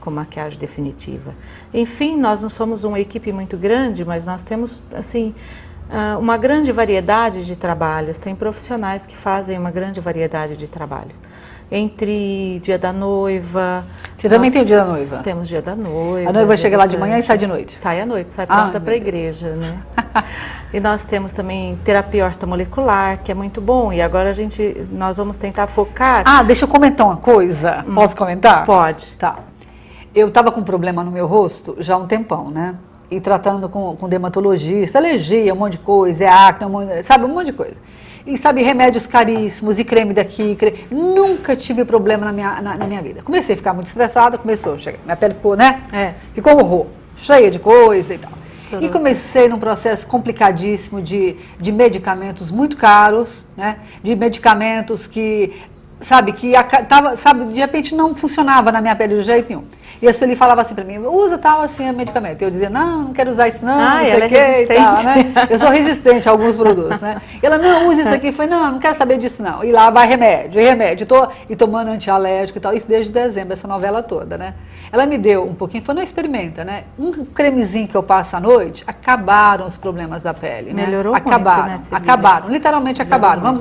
com 0.00 0.10
maquiagem 0.10 0.58
definitiva. 0.58 1.32
Enfim, 1.72 2.18
nós 2.18 2.42
não 2.42 2.50
somos 2.50 2.84
uma 2.84 3.00
equipe 3.00 3.32
muito 3.32 3.56
grande, 3.56 4.04
mas 4.04 4.26
nós 4.26 4.42
temos 4.44 4.84
assim 4.94 5.34
uma 6.18 6.36
grande 6.36 6.72
variedade 6.72 7.44
de 7.44 7.56
trabalhos. 7.56 8.18
Tem 8.18 8.34
profissionais 8.34 9.06
que 9.06 9.16
fazem 9.16 9.58
uma 9.58 9.70
grande 9.70 10.00
variedade 10.00 10.56
de 10.56 10.68
trabalhos. 10.68 11.20
Entre 11.70 12.60
dia 12.62 12.78
da 12.78 12.92
noiva. 12.92 13.84
Você 14.16 14.28
também 14.28 14.50
tem 14.50 14.62
o 14.62 14.64
dia 14.66 14.76
da 14.78 14.84
noiva? 14.84 15.18
Temos 15.18 15.48
dia 15.48 15.62
da 15.62 15.74
noiva. 15.74 16.30
A 16.30 16.32
noiva 16.32 16.56
chega 16.56 16.76
lá 16.76 16.86
de 16.86 16.96
manhã 16.96 17.18
e 17.18 17.22
sai 17.22 17.38
de 17.38 17.46
noite? 17.46 17.76
Sai 17.78 18.00
à 18.00 18.06
noite, 18.06 18.32
sai 18.32 18.46
Ah, 18.48 18.62
pronta 18.62 18.80
para 18.80 18.92
a 18.92 18.96
igreja, 18.96 19.50
né? 19.50 19.78
E 20.72 20.80
nós 20.80 21.04
temos 21.04 21.32
também 21.32 21.78
terapia 21.84 22.24
ortomolecular, 22.24 23.20
que 23.22 23.30
é 23.30 23.34
muito 23.34 23.60
bom. 23.60 23.92
E 23.92 24.02
agora 24.02 24.30
a 24.30 24.32
gente, 24.32 24.84
nós 24.90 25.16
vamos 25.16 25.36
tentar 25.36 25.68
focar. 25.68 26.24
Ah, 26.26 26.42
deixa 26.42 26.64
eu 26.64 26.68
comentar 26.68 27.06
uma 27.06 27.16
coisa. 27.16 27.84
Hum, 27.86 27.94
Posso 27.94 28.16
comentar? 28.16 28.66
Pode. 28.66 29.06
Tá. 29.16 29.36
Eu 30.12 30.26
estava 30.28 30.50
com 30.50 30.60
um 30.60 30.64
problema 30.64 31.04
no 31.04 31.12
meu 31.12 31.28
rosto 31.28 31.76
já 31.78 31.94
há 31.94 31.96
um 31.96 32.06
tempão, 32.08 32.50
né? 32.50 32.74
E 33.14 33.20
tratando 33.20 33.68
com, 33.68 33.94
com 33.94 34.08
dermatologista, 34.08 34.98
alergia, 34.98 35.54
um 35.54 35.56
monte 35.56 35.72
de 35.72 35.78
coisa, 35.78 36.24
é 36.24 36.28
acne, 36.28 36.66
um 36.66 36.70
monte, 36.70 37.02
sabe, 37.04 37.24
um 37.24 37.28
monte 37.28 37.46
de 37.46 37.52
coisa. 37.52 37.76
E 38.26 38.36
sabe, 38.36 38.62
remédios 38.62 39.06
caríssimos, 39.06 39.78
e 39.78 39.84
creme 39.84 40.12
daqui, 40.12 40.56
creme... 40.56 40.86
nunca 40.90 41.54
tive 41.54 41.84
problema 41.84 42.24
na 42.24 42.32
minha, 42.32 42.60
na, 42.60 42.76
na, 42.76 42.86
minha 42.86 43.02
vida. 43.02 43.22
Comecei 43.22 43.54
a 43.54 43.56
ficar 43.56 43.72
muito 43.72 43.86
estressada, 43.86 44.36
começou, 44.36 44.76
chega, 44.78 44.98
minha 45.04 45.16
pele 45.16 45.34
ficou, 45.34 45.54
né? 45.56 45.82
É. 45.92 46.14
Ficou 46.34 46.56
horror, 46.58 46.86
cheia 47.16 47.50
de 47.50 47.58
coisa 47.58 48.14
e 48.14 48.18
tal. 48.18 48.32
E 48.80 48.88
comecei 48.88 49.46
num 49.48 49.58
processo 49.60 50.06
complicadíssimo 50.06 51.00
de, 51.00 51.36
de 51.60 51.70
medicamentos 51.70 52.50
muito 52.50 52.76
caros, 52.76 53.46
né? 53.56 53.76
De 54.02 54.16
medicamentos 54.16 55.06
que, 55.06 55.52
sabe, 56.00 56.32
que 56.32 56.52
tava, 56.88 57.16
sabe, 57.16 57.44
de 57.46 57.58
repente 57.58 57.94
não 57.94 58.14
funcionava 58.14 58.70
na 58.70 58.80
minha 58.80 58.94
pele 58.94 59.16
de 59.16 59.22
jeito 59.22 59.48
nenhum. 59.48 59.64
E 60.02 60.08
a 60.08 60.12
Sueli 60.12 60.36
falava 60.36 60.60
assim 60.60 60.74
para 60.74 60.84
mim, 60.84 60.98
usa 60.98 61.38
tal 61.38 61.62
assim 61.62 61.90
medicamento. 61.92 62.42
Eu 62.42 62.50
dizia, 62.50 62.68
não, 62.68 63.04
não 63.04 63.12
quero 63.12 63.30
usar 63.30 63.48
isso 63.48 63.64
não, 63.64 63.80
ah, 63.80 63.94
não 63.94 64.04
sei 64.04 64.26
o 64.26 64.28
que 64.28 64.36
é 64.36 64.62
e 64.62 64.66
tal, 64.66 65.02
né? 65.02 65.32
Eu 65.48 65.58
sou 65.58 65.70
resistente 65.70 66.28
a 66.28 66.32
alguns 66.32 66.56
produtos, 66.56 67.00
né? 67.00 67.22
E 67.42 67.46
ela, 67.46 67.56
não, 67.56 67.88
usa 67.88 68.02
isso 68.02 68.12
aqui. 68.12 68.26
Eu 68.28 68.32
falei, 68.32 68.50
não, 68.50 68.72
não 68.72 68.78
quero 68.78 68.96
saber 68.96 69.18
disso 69.18 69.42
não. 69.42 69.64
E 69.64 69.72
lá 69.72 69.90
vai 69.90 70.06
remédio, 70.06 70.60
e 70.60 70.64
remédio. 70.64 71.06
Tô, 71.06 71.28
e 71.48 71.56
tomando 71.56 71.88
antialérgico 71.88 72.58
e 72.58 72.60
tal. 72.60 72.74
Isso 72.74 72.86
desde 72.86 73.12
dezembro, 73.12 73.54
essa 73.54 73.66
novela 73.66 74.02
toda, 74.02 74.36
né? 74.36 74.54
Ela 74.92 75.06
me 75.06 75.18
deu 75.18 75.44
um 75.44 75.54
pouquinho, 75.54 75.82
falou, 75.82 75.96
não 75.96 76.04
experimenta, 76.04 76.64
né? 76.64 76.84
Um 76.98 77.24
cremezinho 77.24 77.88
que 77.88 77.96
eu 77.96 78.02
passo 78.02 78.36
à 78.36 78.40
noite, 78.40 78.84
acabaram 78.86 79.66
os 79.66 79.76
problemas 79.76 80.22
da 80.22 80.32
pele, 80.32 80.72
né? 80.72 80.84
Melhorou 80.84 81.14
acabaram, 81.16 81.70
muito, 81.70 81.90
né, 81.90 81.96
Acabaram, 81.96 82.48
literalmente 82.48 83.02
acabaram. 83.02 83.42
Vamos 83.42 83.60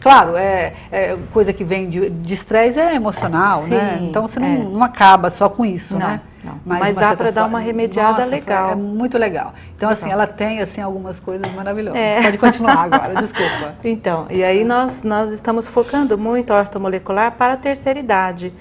claro, 0.00 0.36
é, 0.36 0.74
é, 0.90 1.16
coisa 1.32 1.52
que 1.52 1.57
vem 1.64 1.88
de 1.88 2.34
estresse 2.34 2.78
é 2.78 2.94
emocional, 2.94 3.62
Sim, 3.62 3.74
né? 3.74 3.98
Então 4.02 4.26
você 4.26 4.38
não, 4.40 4.46
é. 4.46 4.58
não 4.58 4.82
acaba 4.82 5.30
só 5.30 5.48
com 5.48 5.64
isso, 5.64 5.98
não, 5.98 6.06
né? 6.06 6.20
Não. 6.44 6.60
Mas, 6.64 6.80
Mas 6.80 6.96
dá 6.96 7.16
para 7.16 7.30
dar 7.30 7.46
uma 7.46 7.58
remediada 7.58 8.18
Nossa, 8.18 8.30
legal. 8.30 8.70
É 8.70 8.74
muito 8.74 9.18
legal. 9.18 9.54
Então, 9.76 9.90
assim, 9.90 10.10
ela 10.10 10.26
tem 10.26 10.60
assim, 10.60 10.80
algumas 10.80 11.18
coisas 11.18 11.52
maravilhosas. 11.52 12.00
É. 12.00 12.22
Pode 12.22 12.38
continuar 12.38 12.84
agora, 12.84 13.14
desculpa. 13.20 13.74
Então, 13.84 14.26
e 14.30 14.42
aí 14.44 14.64
nós, 14.64 15.02
nós 15.02 15.30
estamos 15.30 15.66
focando 15.66 16.16
muito 16.16 16.52
a 16.52 16.58
ortomolecular 16.58 17.32
para 17.32 17.54
a 17.54 17.56
terceira 17.56 17.98
idade 17.98 18.52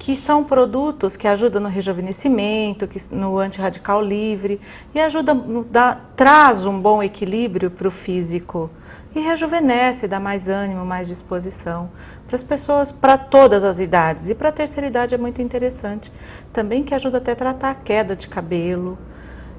que 0.00 0.16
são 0.16 0.42
produtos 0.42 1.14
que 1.14 1.28
ajudam 1.28 1.60
no 1.60 1.68
rejuvenescimento, 1.68 2.88
que, 2.88 2.98
no 3.14 3.38
antirradical 3.38 4.02
livre 4.02 4.58
e 4.94 4.98
ajuda, 4.98 5.34
dá, 5.70 5.98
traz 6.16 6.64
um 6.64 6.80
bom 6.80 7.02
equilíbrio 7.02 7.70
para 7.70 7.86
o 7.86 7.90
físico 7.90 8.70
e 9.14 9.20
rejuvenesce, 9.20 10.08
dá 10.08 10.18
mais 10.18 10.48
ânimo, 10.48 10.86
mais 10.86 11.06
disposição 11.06 11.90
para 12.30 12.36
as 12.36 12.42
pessoas, 12.44 12.92
para 12.92 13.18
todas 13.18 13.64
as 13.64 13.80
idades. 13.80 14.28
E 14.28 14.34
para 14.36 14.50
a 14.50 14.52
terceira 14.52 14.86
idade 14.86 15.16
é 15.16 15.18
muito 15.18 15.42
interessante 15.42 16.12
também, 16.52 16.84
que 16.84 16.94
ajuda 16.94 17.18
até 17.18 17.32
a 17.32 17.36
tratar 17.36 17.70
a 17.70 17.74
queda 17.74 18.14
de 18.14 18.28
cabelo. 18.28 18.96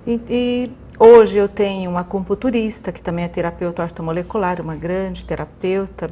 E, 0.07 0.21
e 0.29 0.71
hoje 0.97 1.35
eu 1.35 1.49
tenho 1.49 1.91
uma 1.91 1.99
acupunturista, 1.99 2.93
que 2.93 3.01
também 3.01 3.25
é 3.25 3.27
terapeuta 3.27 3.83
ortomolecular, 3.83 4.61
uma 4.61 4.75
grande 4.75 5.25
terapeuta. 5.25 6.09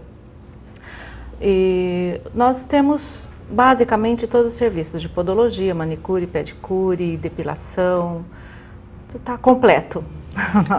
E 1.42 2.20
nós 2.36 2.66
temos 2.66 3.24
basicamente 3.50 4.28
todos 4.28 4.52
os 4.52 4.58
serviços 4.58 5.02
de 5.02 5.08
podologia, 5.08 5.74
manicure, 5.74 6.28
pedicure, 6.28 7.16
depilação, 7.16 8.26
está 9.16 9.38
completo. 9.38 10.04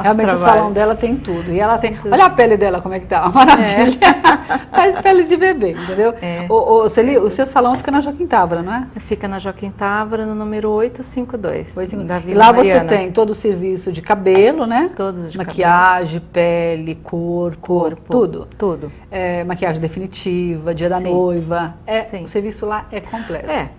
Realmente 0.02 0.26
trabalho. 0.26 0.36
o 0.36 0.38
salão 0.38 0.72
dela 0.72 0.94
tem 0.94 1.16
tudo. 1.16 1.52
E 1.52 1.61
ela 1.61 1.78
tem. 1.78 1.96
Olha 2.11 2.26
a 2.26 2.30
pele 2.30 2.56
dela 2.56 2.80
como 2.80 2.94
é 2.94 3.00
que 3.00 3.06
tá. 3.06 3.28
Maravilha. 3.32 3.98
É. 4.00 4.76
Faz 4.76 4.98
pele 5.00 5.24
de 5.24 5.36
bebê, 5.36 5.72
entendeu? 5.72 6.14
É. 6.20 6.46
O, 6.48 6.82
o, 6.84 6.88
Celi, 6.88 7.18
o 7.18 7.30
seu 7.30 7.46
salão 7.46 7.76
fica 7.76 7.90
na 7.90 8.00
Joaquim 8.00 8.26
Távora, 8.26 8.62
não 8.62 8.72
é? 8.72 8.86
Fica 9.00 9.28
na 9.28 9.38
Joaquim 9.38 9.70
Távora, 9.70 10.24
no 10.26 10.34
número 10.34 10.70
852. 10.70 11.76
852. 11.76 12.08
Da 12.08 12.18
Vila 12.18 12.32
e 12.32 12.34
lá 12.38 12.52
Mariana. 12.52 12.80
você 12.80 12.86
tem 12.86 13.12
todo 13.12 13.30
o 13.30 13.34
serviço 13.34 13.92
de 13.92 14.02
cabelo, 14.02 14.66
né? 14.66 14.90
Todos 14.96 15.32
de 15.32 15.38
Maquiagem, 15.38 16.20
cabelo. 16.20 16.32
pele, 16.32 16.94
corpo, 16.96 17.61
corpo, 17.61 18.02
tudo. 18.11 18.48
Tudo. 18.58 18.92
É, 19.11 19.44
maquiagem 19.44 19.80
definitiva, 19.80 20.74
dia 20.74 20.88
da 20.88 20.98
Sim. 20.98 21.12
noiva. 21.12 21.74
É, 21.86 22.02
Sim. 22.04 22.24
O 22.24 22.28
serviço 22.28 22.66
lá 22.66 22.86
é 22.90 23.00
completo. 23.00 23.50
É. 23.50 23.70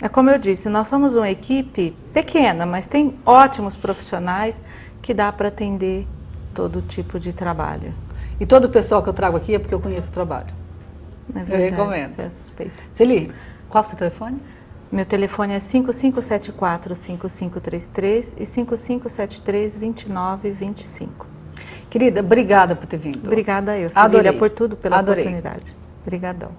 É 0.00 0.08
como 0.08 0.28
eu 0.28 0.38
disse, 0.38 0.68
nós 0.68 0.88
somos 0.88 1.16
uma 1.16 1.30
equipe 1.30 1.96
pequena, 2.12 2.66
mas 2.66 2.86
tem 2.86 3.14
ótimos 3.24 3.74
profissionais 3.74 4.60
que 5.06 5.14
dá 5.14 5.30
para 5.30 5.46
atender 5.48 6.04
todo 6.52 6.82
tipo 6.82 7.20
de 7.20 7.32
trabalho. 7.32 7.94
E 8.40 8.46
todo 8.46 8.64
o 8.64 8.68
pessoal 8.68 9.04
que 9.04 9.08
eu 9.08 9.12
trago 9.12 9.36
aqui 9.36 9.54
é 9.54 9.58
porque 9.60 9.72
eu 9.72 9.78
conheço 9.78 10.08
o 10.08 10.12
trabalho. 10.12 10.52
É 11.32 11.44
verdade, 11.44 11.62
eu 11.62 11.70
recomendo. 11.70 12.16
Você 12.16 12.22
é 12.22 12.30
suspeita. 12.30 12.74
Celi, 12.92 13.32
qual 13.68 13.84
é 13.84 13.86
o 13.86 13.88
seu 13.88 13.96
telefone? 13.96 14.42
Meu 14.90 15.06
telefone 15.06 15.54
é 15.54 15.60
5574-5533 15.60 18.34
e 18.36 18.44
5573-2925. 18.44 21.08
Querida, 21.88 22.18
obrigada 22.18 22.74
por 22.74 22.86
ter 22.86 22.96
vindo. 22.96 23.28
Obrigada 23.28 23.78
eu, 23.78 23.88
Adorei. 23.94 24.32
por 24.32 24.50
tudo, 24.50 24.76
pela 24.76 24.98
Adorei. 24.98 25.22
oportunidade. 25.22 25.72
Obrigadão. 26.02 26.50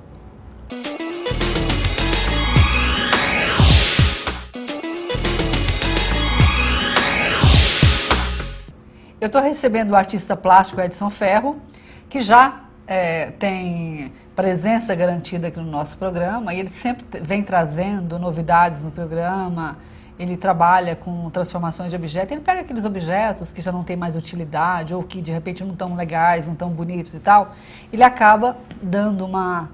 Eu 9.20 9.26
estou 9.26 9.41
recebendo 9.41 9.89
o 9.89 9.95
artista 9.95 10.38
plástico 10.38 10.80
Edson 10.80 11.09
Ferro, 11.09 11.59
que 12.07 12.22
já 12.22 12.61
é, 12.86 13.32
tem 13.32 14.13
presença 14.36 14.93
garantida 14.93 15.47
aqui 15.47 15.59
no 15.59 15.65
nosso 15.65 15.97
programa 15.97 16.53
e 16.53 16.59
ele 16.59 16.70
sempre 16.70 17.20
vem 17.20 17.41
trazendo 17.41 18.20
novidades 18.20 18.84
no 18.84 18.91
programa. 18.91 19.80
Ele 20.20 20.38
trabalha 20.38 20.95
com 20.95 21.32
transformações 21.32 21.89
de 21.89 21.95
objetos. 21.95 22.32
Ele 22.32 22.41
pega 22.41 22.61
aqueles 22.61 22.86
objetos 22.86 23.51
que 23.51 23.59
já 23.59 23.72
não 23.72 23.84
têm 23.84 23.97
mais 23.97 24.15
utilidade 24.15 24.93
ou 24.93 25.01
que 25.01 25.20
de 25.20 25.32
repente 25.32 25.63
não 25.63 25.72
estão 25.72 25.95
legais, 25.95 26.45
não 26.45 26.53
estão 26.53 26.70
bonitos 26.70 27.15
e 27.15 27.20
tal. 27.20 27.55
Ele 27.91 28.03
acaba 28.03 28.55
dando 28.84 29.26
uma 29.26 29.68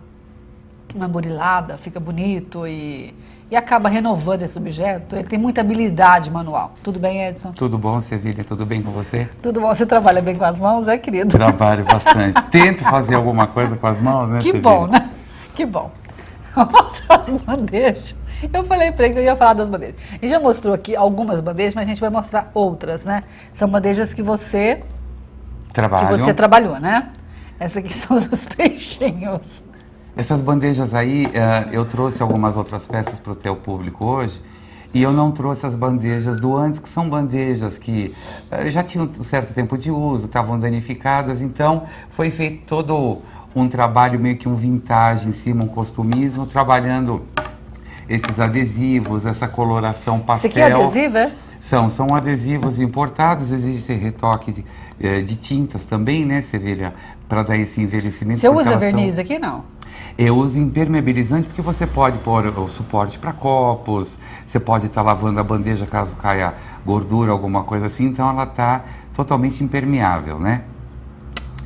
uma 0.95 1.07
burilada, 1.07 1.77
fica 1.77 1.99
bonito 1.99 2.67
e 2.67 3.13
e 3.53 3.55
acaba 3.55 3.87
renovando 3.87 4.41
esse 4.41 4.57
objeto. 4.57 5.15
Ele 5.15 5.27
tem 5.27 5.37
muita 5.37 5.61
habilidade 5.61 6.31
manual. 6.31 6.73
Tudo 6.81 6.99
bem, 6.99 7.23
Edson? 7.23 7.51
Tudo 7.51 7.77
bom, 7.77 8.01
Sevilha? 8.01 8.43
Tudo 8.43 8.65
bem 8.65 8.81
com 8.81 8.89
você? 8.89 9.29
Tudo 9.43 9.61
bom. 9.61 9.67
Você 9.67 9.85
trabalha 9.85 10.23
bem 10.23 10.35
com 10.35 10.43
as 10.43 10.57
mãos, 10.57 10.87
é, 10.87 10.97
querido? 10.97 11.29
Trabalho 11.37 11.85
bastante. 11.85 12.41
Tento 12.45 12.83
fazer 12.83 13.13
alguma 13.13 13.45
coisa 13.45 13.77
com 13.77 13.85
as 13.85 13.99
mãos, 13.99 14.27
né, 14.27 14.39
Que 14.39 14.45
Sevilha? 14.45 14.63
bom, 14.63 14.87
né? 14.87 15.07
Que 15.53 15.67
bom. 15.67 15.91
As 17.07 17.41
bandejas. 17.43 18.15
Eu 18.51 18.63
falei 18.63 18.91
para 18.91 19.05
ele 19.05 19.13
que 19.13 19.19
eu 19.19 19.23
ia 19.23 19.35
falar 19.35 19.53
das 19.53 19.69
bandejas. 19.69 19.97
Gente 20.13 20.29
já 20.29 20.39
mostrou 20.39 20.73
aqui 20.73 20.95
algumas 20.95 21.39
bandejas, 21.39 21.75
mas 21.75 21.85
a 21.85 21.87
gente 21.87 22.01
vai 22.01 22.09
mostrar 22.09 22.49
outras, 22.55 23.05
né? 23.05 23.23
São 23.53 23.69
bandejas 23.69 24.15
que 24.15 24.23
você, 24.23 24.81
Trabalho. 25.71 26.07
que 26.07 26.17
você 26.17 26.33
trabalhou, 26.33 26.79
né? 26.79 27.09
Essas 27.59 27.77
aqui 27.77 27.89
são 27.93 28.17
os 28.17 28.45
peixinhos. 28.47 29.62
Essas 30.15 30.41
bandejas 30.41 30.93
aí, 30.93 31.27
eh, 31.33 31.69
eu 31.71 31.85
trouxe 31.85 32.21
algumas 32.21 32.55
outras 32.55 32.85
peças 32.85 33.19
para 33.19 33.31
o 33.31 33.35
teu 33.35 33.55
público 33.55 34.05
hoje. 34.05 34.39
E 34.93 35.01
eu 35.01 35.11
não 35.11 35.31
trouxe 35.31 35.65
as 35.65 35.73
bandejas 35.73 36.39
do 36.39 36.55
antes, 36.55 36.79
que 36.79 36.87
são 36.87 37.09
bandejas 37.09 37.79
que 37.79 38.13
eh, 38.51 38.69
já 38.69 38.83
tinham 38.83 39.09
um 39.19 39.23
certo 39.23 39.51
tempo 39.53 39.75
de 39.75 39.89
uso, 39.89 40.25
estavam 40.25 40.59
danificadas. 40.59 41.41
Então, 41.41 41.83
foi 42.11 42.29
feito 42.29 42.63
todo 42.67 43.17
um 43.55 43.67
trabalho 43.67 44.19
meio 44.19 44.37
que 44.37 44.47
um 44.47 44.53
vintage 44.53 45.27
em 45.27 45.31
cima, 45.31 45.63
um 45.63 45.67
costumismo, 45.67 46.45
trabalhando 46.45 47.23
esses 48.07 48.39
adesivos, 48.39 49.25
essa 49.25 49.47
coloração 49.47 50.19
pastel. 50.19 50.51
aqui 50.51 50.59
é 50.61 50.71
adesivo, 50.73 51.17
é? 51.17 51.31
São, 51.59 51.87
são 51.89 52.07
adesivos 52.13 52.79
importados, 52.79 53.51
existe 53.51 53.93
retoque 53.93 54.51
de, 54.51 54.65
eh, 54.99 55.21
de 55.21 55.35
tintas 55.37 55.85
também, 55.85 56.23
né, 56.25 56.41
Sevilha? 56.41 56.93
Para 57.27 57.41
dar 57.41 57.57
esse 57.57 57.81
envelhecimento. 57.81 58.39
Você 58.39 58.49
usa 58.49 58.71
elas 58.71 58.71
são- 58.71 58.79
verniz 58.79 59.17
aqui, 59.17 59.39
não? 59.39 59.63
Eu 60.17 60.37
uso 60.37 60.57
impermeabilizante 60.59 61.47
porque 61.47 61.61
você 61.61 61.87
pode 61.87 62.19
pôr 62.19 62.45
o 62.47 62.67
suporte 62.67 63.17
para 63.17 63.33
copos, 63.33 64.17
você 64.45 64.59
pode 64.59 64.85
estar 64.87 65.01
lavando 65.01 65.39
a 65.39 65.43
bandeja 65.43 65.85
caso 65.85 66.15
caia 66.15 66.53
gordura, 66.85 67.31
alguma 67.31 67.63
coisa 67.63 67.87
assim, 67.87 68.05
então 68.05 68.29
ela 68.29 68.43
está 68.43 68.83
totalmente 69.13 69.63
impermeável, 69.63 70.39
né? 70.39 70.63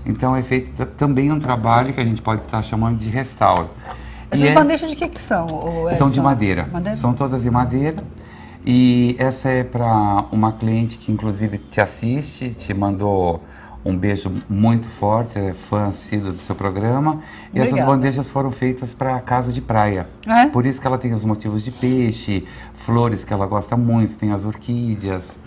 Então 0.06 0.36
é 0.36 0.42
feito 0.42 0.86
também 0.98 1.32
um 1.32 1.40
trabalho 1.40 1.94
que 1.94 2.00
a 2.00 2.06
gente 2.06 2.22
pode 2.22 2.42
estar 2.44 2.62
chamando 2.62 2.98
de 2.98 3.10
restauro. 3.10 3.70
Essas 4.32 4.46
E 4.46 4.48
é- 4.50 4.54
bandejas 4.54 4.90
de 4.90 4.96
que 4.96 5.08
que 5.08 5.22
são? 5.22 5.46
ô, 5.48 5.92
são 5.94 6.10
de 6.10 6.22
madeira. 6.22 6.68
Madeira? 6.72 6.98
São 6.98 7.14
todas 7.14 7.44
de 7.44 7.52
madeira. 7.52 7.98
E 8.66 9.16
essa 9.18 9.50
é 9.50 9.64
para 9.64 10.26
uma 10.32 10.52
cliente 10.52 10.98
que 10.98 11.12
inclusive 11.12 11.58
te 11.58 11.80
assiste, 11.80 12.50
te 12.52 12.74
mandou 12.74 13.42
um 13.88 13.98
beijo 13.98 14.32
muito 14.50 14.88
forte, 14.88 15.38
é 15.38 15.54
fã 15.54 15.88
assíduo 15.88 16.32
do 16.32 16.40
seu 16.40 16.56
programa. 16.56 17.22
E 17.54 17.58
essas 17.58 17.70
Obrigada. 17.70 17.92
bandejas 17.92 18.30
foram 18.30 18.52
feitas 18.52 18.94
para 18.94 19.20
casa 19.20 19.52
de 19.52 19.62
praia. 19.62 20.08
É? 20.26 20.48
Por 20.48 20.66
isso 20.66 20.80
que 20.80 20.88
ela 20.88 20.98
tem 20.98 21.14
os 21.14 21.24
motivos 21.24 21.64
de 21.64 21.72
peixe, 21.72 22.46
flores 22.74 23.24
que 23.24 23.34
ela 23.34 23.46
gosta 23.46 23.78
muito, 23.78 24.16
tem 24.16 24.32
as 24.32 24.46
orquídeas. 24.46 25.38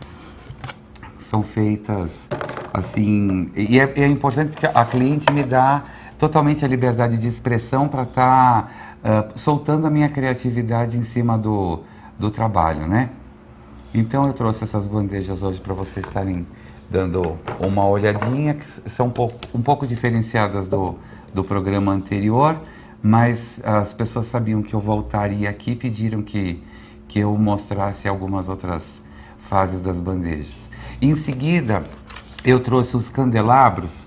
São 1.18 1.42
feitas 1.42 2.28
Assim, 2.72 3.50
e 3.56 3.80
é, 3.80 3.92
é 3.96 4.06
importante 4.06 4.52
que 4.52 4.66
a 4.66 4.84
cliente 4.84 5.30
me 5.32 5.42
dá 5.42 5.82
totalmente 6.18 6.64
a 6.64 6.68
liberdade 6.68 7.16
de 7.18 7.26
expressão 7.26 7.88
para 7.88 8.04
estar 8.04 8.70
tá, 9.02 9.32
uh, 9.34 9.38
soltando 9.38 9.86
a 9.86 9.90
minha 9.90 10.08
criatividade 10.08 10.96
em 10.96 11.02
cima 11.02 11.36
do, 11.36 11.80
do 12.18 12.30
trabalho, 12.30 12.86
né? 12.86 13.10
Então 13.92 14.24
eu 14.26 14.32
trouxe 14.32 14.62
essas 14.62 14.86
bandejas 14.86 15.42
hoje 15.42 15.60
para 15.60 15.74
vocês 15.74 16.06
estarem 16.06 16.46
dando 16.90 17.38
uma 17.60 17.86
olhadinha, 17.86 18.54
que 18.54 18.90
são 18.90 19.06
um 19.06 19.10
pouco, 19.10 19.38
um 19.54 19.62
pouco 19.62 19.86
diferenciadas 19.86 20.66
do, 20.66 20.96
do 21.32 21.44
programa 21.44 21.92
anterior, 21.92 22.56
mas 23.02 23.60
as 23.64 23.94
pessoas 23.94 24.26
sabiam 24.26 24.62
que 24.62 24.74
eu 24.74 24.80
voltaria 24.80 25.48
aqui 25.48 25.70
e 25.72 25.76
pediram 25.76 26.20
que, 26.20 26.62
que 27.06 27.20
eu 27.20 27.36
mostrasse 27.38 28.08
algumas 28.08 28.48
outras 28.48 29.00
fases 29.38 29.80
das 29.80 29.98
bandejas. 29.98 30.54
Em 31.00 31.14
seguida, 31.14 31.82
eu 32.44 32.60
trouxe 32.60 32.96
os 32.96 33.08
candelabros, 33.08 34.04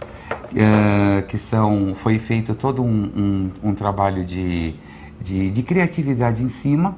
uh, 0.52 1.26
que 1.28 1.38
são, 1.38 1.96
foi 1.96 2.20
feito 2.20 2.54
todo 2.54 2.84
um, 2.84 3.50
um, 3.64 3.70
um 3.70 3.76
trabalho 3.76 4.24
de, 4.24 4.76
de, 5.22 5.50
de 5.50 5.64
criatividade 5.64 6.44
em 6.44 6.50
cima. 6.50 6.98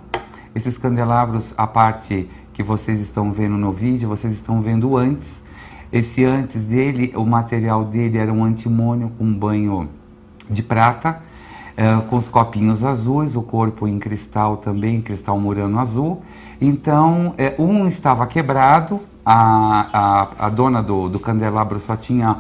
Esses 0.53 0.77
candelabros, 0.77 1.53
a 1.57 1.67
parte 1.67 2.29
que 2.53 2.63
vocês 2.63 2.99
estão 2.99 3.31
vendo 3.31 3.57
no 3.57 3.71
vídeo, 3.71 4.07
vocês 4.07 4.33
estão 4.33 4.61
vendo 4.61 4.97
antes. 4.97 5.44
Esse 5.95 6.25
antes 6.25 6.65
dele, 6.65 7.13
o 7.15 7.25
material 7.25 7.85
dele 7.85 8.17
era 8.17 8.29
um 8.29 8.43
antimônio 8.43 9.13
com 9.17 9.31
banho 9.31 9.87
de 10.49 10.61
prata, 10.61 11.21
uh, 11.71 12.01
com 12.09 12.17
os 12.17 12.27
copinhos 12.27 12.83
azuis, 12.83 13.33
o 13.37 13.41
corpo 13.41 13.87
em 13.87 13.97
cristal 13.97 14.57
também, 14.57 14.99
cristal 14.99 15.39
murano 15.39 15.79
azul. 15.79 16.21
Então, 16.59 17.33
uh, 17.57 17.63
um 17.63 17.87
estava 17.87 18.27
quebrado, 18.27 18.99
a, 19.25 20.27
a, 20.37 20.47
a 20.47 20.49
dona 20.49 20.83
do, 20.83 21.07
do 21.07 21.17
candelabro 21.17 21.79
só 21.79 21.95
tinha 21.95 22.39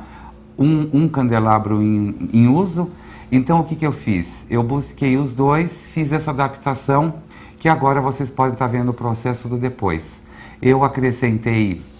um, 0.57 0.89
um 0.91 1.07
candelabro 1.07 1.81
em, 1.81 2.29
em 2.33 2.49
uso. 2.49 2.91
Então, 3.31 3.61
o 3.61 3.63
que, 3.63 3.77
que 3.77 3.87
eu 3.87 3.93
fiz? 3.93 4.45
Eu 4.49 4.63
busquei 4.63 5.15
os 5.15 5.31
dois, 5.31 5.81
fiz 5.81 6.11
essa 6.11 6.31
adaptação, 6.31 7.13
que 7.57 7.69
agora 7.69 8.01
vocês 8.01 8.29
podem 8.29 8.51
estar 8.51 8.67
vendo 8.67 8.89
o 8.89 8.93
processo 8.93 9.47
do 9.47 9.57
depois. 9.57 10.19
Eu 10.61 10.83
acrescentei 10.83 11.94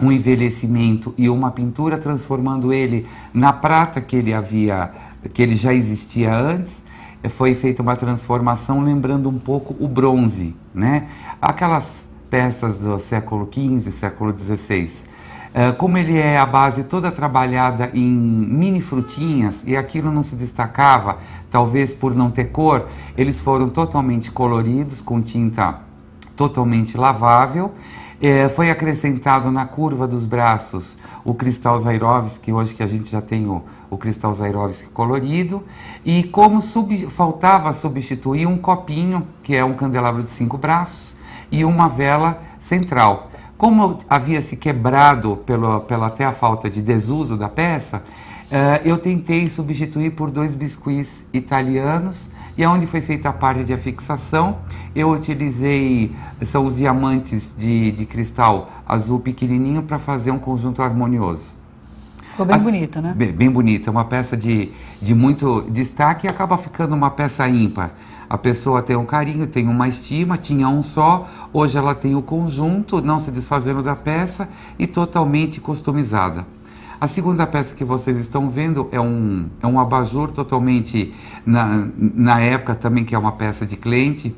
um 0.00 0.12
envelhecimento 0.12 1.14
e 1.16 1.28
uma 1.28 1.50
pintura, 1.50 1.98
transformando 1.98 2.72
ele 2.72 3.06
na 3.32 3.52
prata 3.52 4.00
que 4.00 4.16
ele 4.16 4.32
havia, 4.32 4.90
que 5.32 5.42
ele 5.42 5.56
já 5.56 5.72
existia 5.72 6.34
antes. 6.34 6.82
Foi 7.30 7.54
feita 7.54 7.82
uma 7.82 7.96
transformação 7.96 8.80
lembrando 8.80 9.28
um 9.28 9.38
pouco 9.38 9.74
o 9.80 9.88
bronze, 9.88 10.54
né? 10.72 11.08
Aquelas 11.42 12.06
peças 12.30 12.78
do 12.78 12.98
século 13.00 13.48
XV, 13.52 13.90
século 13.90 14.32
XVI. 14.38 14.88
Uh, 15.48 15.74
como 15.76 15.98
ele 15.98 16.16
é 16.16 16.38
a 16.38 16.46
base 16.46 16.84
toda 16.84 17.10
trabalhada 17.10 17.90
em 17.94 18.08
mini 18.08 18.80
frutinhas 18.80 19.64
e 19.66 19.76
aquilo 19.76 20.12
não 20.12 20.22
se 20.22 20.36
destacava, 20.36 21.18
talvez 21.50 21.92
por 21.92 22.14
não 22.14 22.30
ter 22.30 22.46
cor, 22.46 22.86
eles 23.16 23.40
foram 23.40 23.68
totalmente 23.68 24.30
coloridos 24.30 25.00
com 25.00 25.20
tinta 25.20 25.80
totalmente 26.36 26.96
lavável 26.96 27.72
é, 28.20 28.48
foi 28.48 28.70
acrescentado 28.70 29.50
na 29.50 29.66
curva 29.66 30.06
dos 30.06 30.24
braços 30.24 30.96
o 31.24 31.34
cristal 31.34 31.78
Zairovski, 31.78 32.52
hoje 32.52 32.74
que 32.74 32.82
a 32.82 32.86
gente 32.86 33.10
já 33.10 33.20
tem 33.20 33.46
o, 33.46 33.62
o 33.90 33.98
cristal 33.98 34.32
Zairovski 34.32 34.86
colorido, 34.86 35.62
e 36.04 36.24
como 36.24 36.62
sub, 36.62 37.06
faltava 37.10 37.72
substituir 37.72 38.46
um 38.46 38.56
copinho, 38.56 39.26
que 39.42 39.54
é 39.54 39.64
um 39.64 39.74
candelabro 39.74 40.22
de 40.22 40.30
cinco 40.30 40.56
braços, 40.56 41.14
e 41.50 41.64
uma 41.64 41.88
vela 41.88 42.42
central. 42.60 43.30
Como 43.56 43.98
havia 44.08 44.40
se 44.40 44.56
quebrado 44.56 45.38
pelo, 45.44 45.80
pela 45.80 46.06
até 46.06 46.24
a 46.24 46.32
falta 46.32 46.70
de 46.70 46.80
desuso 46.80 47.36
da 47.36 47.48
peça, 47.48 47.98
uh, 47.98 48.86
eu 48.86 48.98
tentei 48.98 49.50
substituir 49.50 50.12
por 50.12 50.30
dois 50.30 50.54
biscuits 50.54 51.24
italianos 51.32 52.28
e 52.58 52.66
onde 52.66 52.88
foi 52.88 53.00
feita 53.00 53.28
a 53.28 53.32
parte 53.32 53.62
de 53.62 53.72
afixação, 53.72 54.58
eu 54.92 55.10
utilizei, 55.10 56.10
são 56.44 56.66
os 56.66 56.76
diamantes 56.76 57.54
de, 57.56 57.92
de 57.92 58.04
cristal 58.04 58.68
azul 58.84 59.20
pequenininho 59.20 59.84
para 59.84 60.00
fazer 60.00 60.32
um 60.32 60.40
conjunto 60.40 60.82
harmonioso. 60.82 61.52
Ficou 62.32 62.44
bem 62.44 62.56
As, 62.56 62.62
bonita, 62.64 63.00
né? 63.00 63.14
Bem, 63.16 63.32
bem 63.32 63.48
bonita, 63.48 63.92
uma 63.92 64.04
peça 64.04 64.36
de, 64.36 64.72
de 65.00 65.14
muito 65.14 65.66
destaque 65.70 66.26
e 66.26 66.28
acaba 66.28 66.58
ficando 66.58 66.96
uma 66.96 67.12
peça 67.12 67.48
ímpar. 67.48 67.92
A 68.28 68.36
pessoa 68.36 68.82
tem 68.82 68.96
um 68.96 69.06
carinho, 69.06 69.46
tem 69.46 69.68
uma 69.68 69.86
estima, 69.86 70.36
tinha 70.36 70.68
um 70.68 70.82
só, 70.82 71.28
hoje 71.52 71.78
ela 71.78 71.94
tem 71.94 72.16
o 72.16 72.22
conjunto, 72.22 73.00
não 73.00 73.20
se 73.20 73.30
desfazendo 73.30 73.84
da 73.84 73.94
peça 73.94 74.48
e 74.76 74.86
totalmente 74.86 75.60
customizada. 75.60 76.44
A 77.00 77.06
segunda 77.06 77.46
peça 77.46 77.76
que 77.76 77.84
vocês 77.84 78.18
estão 78.18 78.50
vendo 78.50 78.88
é 78.90 79.00
um, 79.00 79.48
é 79.62 79.66
um 79.68 79.78
abajur 79.78 80.32
totalmente, 80.32 81.14
na, 81.46 81.88
na 81.96 82.40
época 82.40 82.74
também 82.74 83.04
que 83.04 83.14
é 83.14 83.18
uma 83.18 83.30
peça 83.30 83.64
de 83.64 83.76
cliente, 83.76 84.34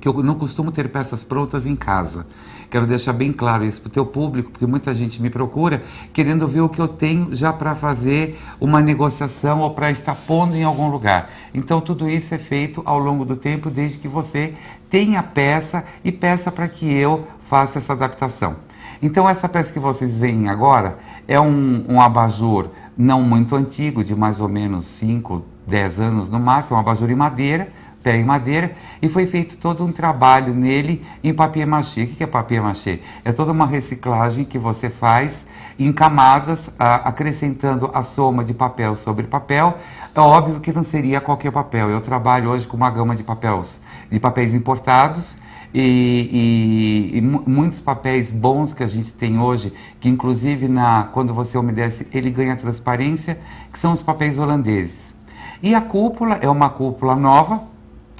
que 0.00 0.06
eu 0.06 0.12
não 0.22 0.36
costumo 0.36 0.70
ter 0.70 0.88
peças 0.90 1.24
prontas 1.24 1.66
em 1.66 1.74
casa. 1.74 2.24
Quero 2.70 2.86
deixar 2.86 3.12
bem 3.12 3.32
claro 3.32 3.64
isso 3.64 3.80
para 3.80 3.88
o 3.88 3.90
teu 3.90 4.06
público, 4.06 4.50
porque 4.52 4.64
muita 4.64 4.94
gente 4.94 5.20
me 5.20 5.28
procura 5.28 5.82
querendo 6.12 6.46
ver 6.46 6.60
o 6.60 6.68
que 6.68 6.80
eu 6.80 6.86
tenho 6.86 7.34
já 7.34 7.52
para 7.52 7.74
fazer 7.74 8.38
uma 8.60 8.80
negociação 8.80 9.60
ou 9.60 9.70
para 9.70 9.90
estar 9.90 10.14
pondo 10.14 10.54
em 10.54 10.62
algum 10.62 10.88
lugar. 10.88 11.28
Então 11.52 11.80
tudo 11.80 12.08
isso 12.08 12.32
é 12.32 12.38
feito 12.38 12.80
ao 12.84 13.00
longo 13.00 13.24
do 13.24 13.34
tempo, 13.34 13.70
desde 13.70 13.98
que 13.98 14.06
você 14.06 14.54
tenha 14.88 15.20
peça 15.20 15.82
e 16.04 16.12
peça 16.12 16.52
para 16.52 16.68
que 16.68 16.88
eu 16.88 17.26
faça 17.40 17.78
essa 17.78 17.92
adaptação. 17.92 18.68
Então 19.02 19.28
essa 19.28 19.48
peça 19.48 19.72
que 19.72 19.80
vocês 19.80 20.20
veem 20.20 20.48
agora 20.48 20.98
é 21.28 21.38
um, 21.38 21.84
um 21.86 22.00
abajur 22.00 22.70
não 22.96 23.22
muito 23.22 23.54
antigo, 23.54 24.02
de 24.02 24.16
mais 24.16 24.40
ou 24.40 24.48
menos 24.48 24.86
5, 24.86 25.44
10 25.66 26.00
anos 26.00 26.28
no 26.28 26.40
máximo, 26.40 26.76
um 26.76 26.80
abajur 26.80 27.08
em 27.10 27.14
madeira, 27.14 27.68
pé 28.02 28.16
em 28.16 28.24
madeira, 28.24 28.72
e 29.02 29.08
foi 29.08 29.26
feito 29.26 29.56
todo 29.56 29.84
um 29.84 29.92
trabalho 29.92 30.54
nele 30.54 31.04
em 31.22 31.34
papier 31.34 31.66
mâché. 31.66 32.04
O 32.04 32.06
que 32.08 32.24
é 32.24 32.26
papier 32.26 32.62
mâché? 32.62 33.00
É 33.24 33.32
toda 33.32 33.52
uma 33.52 33.66
reciclagem 33.66 34.44
que 34.44 34.58
você 34.58 34.88
faz 34.88 35.46
em 35.78 35.92
camadas, 35.92 36.70
a, 36.78 36.96
acrescentando 37.08 37.90
a 37.92 38.02
soma 38.02 38.42
de 38.42 38.54
papel 38.54 38.96
sobre 38.96 39.26
papel. 39.26 39.78
É 40.14 40.20
óbvio 40.20 40.58
que 40.58 40.72
não 40.72 40.82
seria 40.82 41.20
qualquer 41.20 41.52
papel. 41.52 41.90
Eu 41.90 42.00
trabalho 42.00 42.50
hoje 42.50 42.66
com 42.66 42.76
uma 42.76 42.90
gama 42.90 43.14
de 43.14 43.22
papéis, 43.22 43.78
de 44.10 44.18
papéis 44.18 44.54
importados, 44.54 45.36
e, 45.72 47.12
e, 47.12 47.18
e, 47.18 47.20
muitos 47.20 47.80
papéis 47.80 48.32
bons 48.32 48.72
que 48.72 48.82
a 48.82 48.86
gente 48.86 49.12
tem 49.12 49.38
hoje, 49.38 49.72
que 50.00 50.08
inclusive 50.08 50.66
na, 50.66 51.08
quando 51.12 51.34
você 51.34 51.58
umedece 51.58 52.06
ele 52.12 52.30
ganha 52.30 52.56
transparência, 52.56 53.38
que 53.72 53.78
são 53.78 53.92
os 53.92 54.02
papéis 54.02 54.38
holandeses. 54.38 55.14
E 55.62 55.74
a 55.74 55.80
cúpula 55.80 56.36
é 56.36 56.48
uma 56.48 56.70
cúpula 56.70 57.14
nova, 57.14 57.62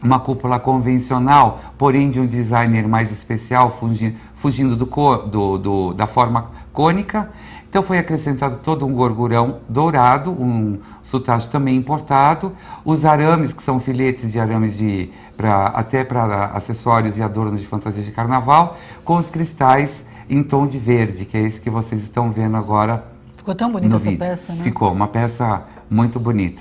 uma 0.03 0.19
cúpula 0.21 0.61
convencional, 0.61 1.61
porém 1.77 2.11
de 2.11 2.21
um 2.21 2.27
designer 2.27 2.87
mais 2.87 3.11
especial, 3.11 3.71
fugindo, 3.71 4.17
fugindo 4.35 4.77
do, 4.77 4.85
do, 5.27 5.59
do, 5.59 5.95
da 5.95 6.07
forma 6.07 6.51
cônica. 6.73 7.31
Então 7.69 7.83
foi 7.83 7.99
acrescentado 7.99 8.61
todo 8.63 8.87
um 8.87 8.95
gorgurão 8.95 9.59
dourado, 9.69 10.31
um 10.31 10.79
sotache 11.03 11.49
também 11.49 11.77
importado, 11.77 12.53
os 12.85 13.05
arames, 13.05 13.53
que 13.53 13.63
são 13.63 13.79
filetes 13.79 14.33
de 14.33 14.41
arames 14.41 14.77
de 14.77 15.11
pra, 15.39 15.67
até 15.67 16.03
para 16.03 16.47
acessórios 16.47 17.17
e 17.17 17.23
adornos 17.23 17.61
de 17.61 17.67
fantasia 17.67 18.03
de 18.03 18.11
carnaval, 18.11 18.77
com 19.05 19.17
os 19.17 19.31
cristais 19.31 20.05
em 20.29 20.43
tom 20.43 20.67
de 20.67 20.79
verde, 20.79 21.25
que 21.25 21.37
é 21.37 21.41
esse 21.41 21.61
que 21.61 21.71
vocês 21.71 22.03
estão 22.03 22.29
vendo 22.29 22.57
agora. 22.57 23.05
Ficou 23.37 23.55
tão 23.55 23.71
bonita 23.71 23.97
essa 23.97 24.05
vídeo. 24.05 24.19
peça, 24.19 24.53
né? 24.53 24.63
Ficou, 24.65 24.93
uma 24.93 25.07
peça 25.07 25.63
muito 25.89 26.19
bonita. 26.19 26.61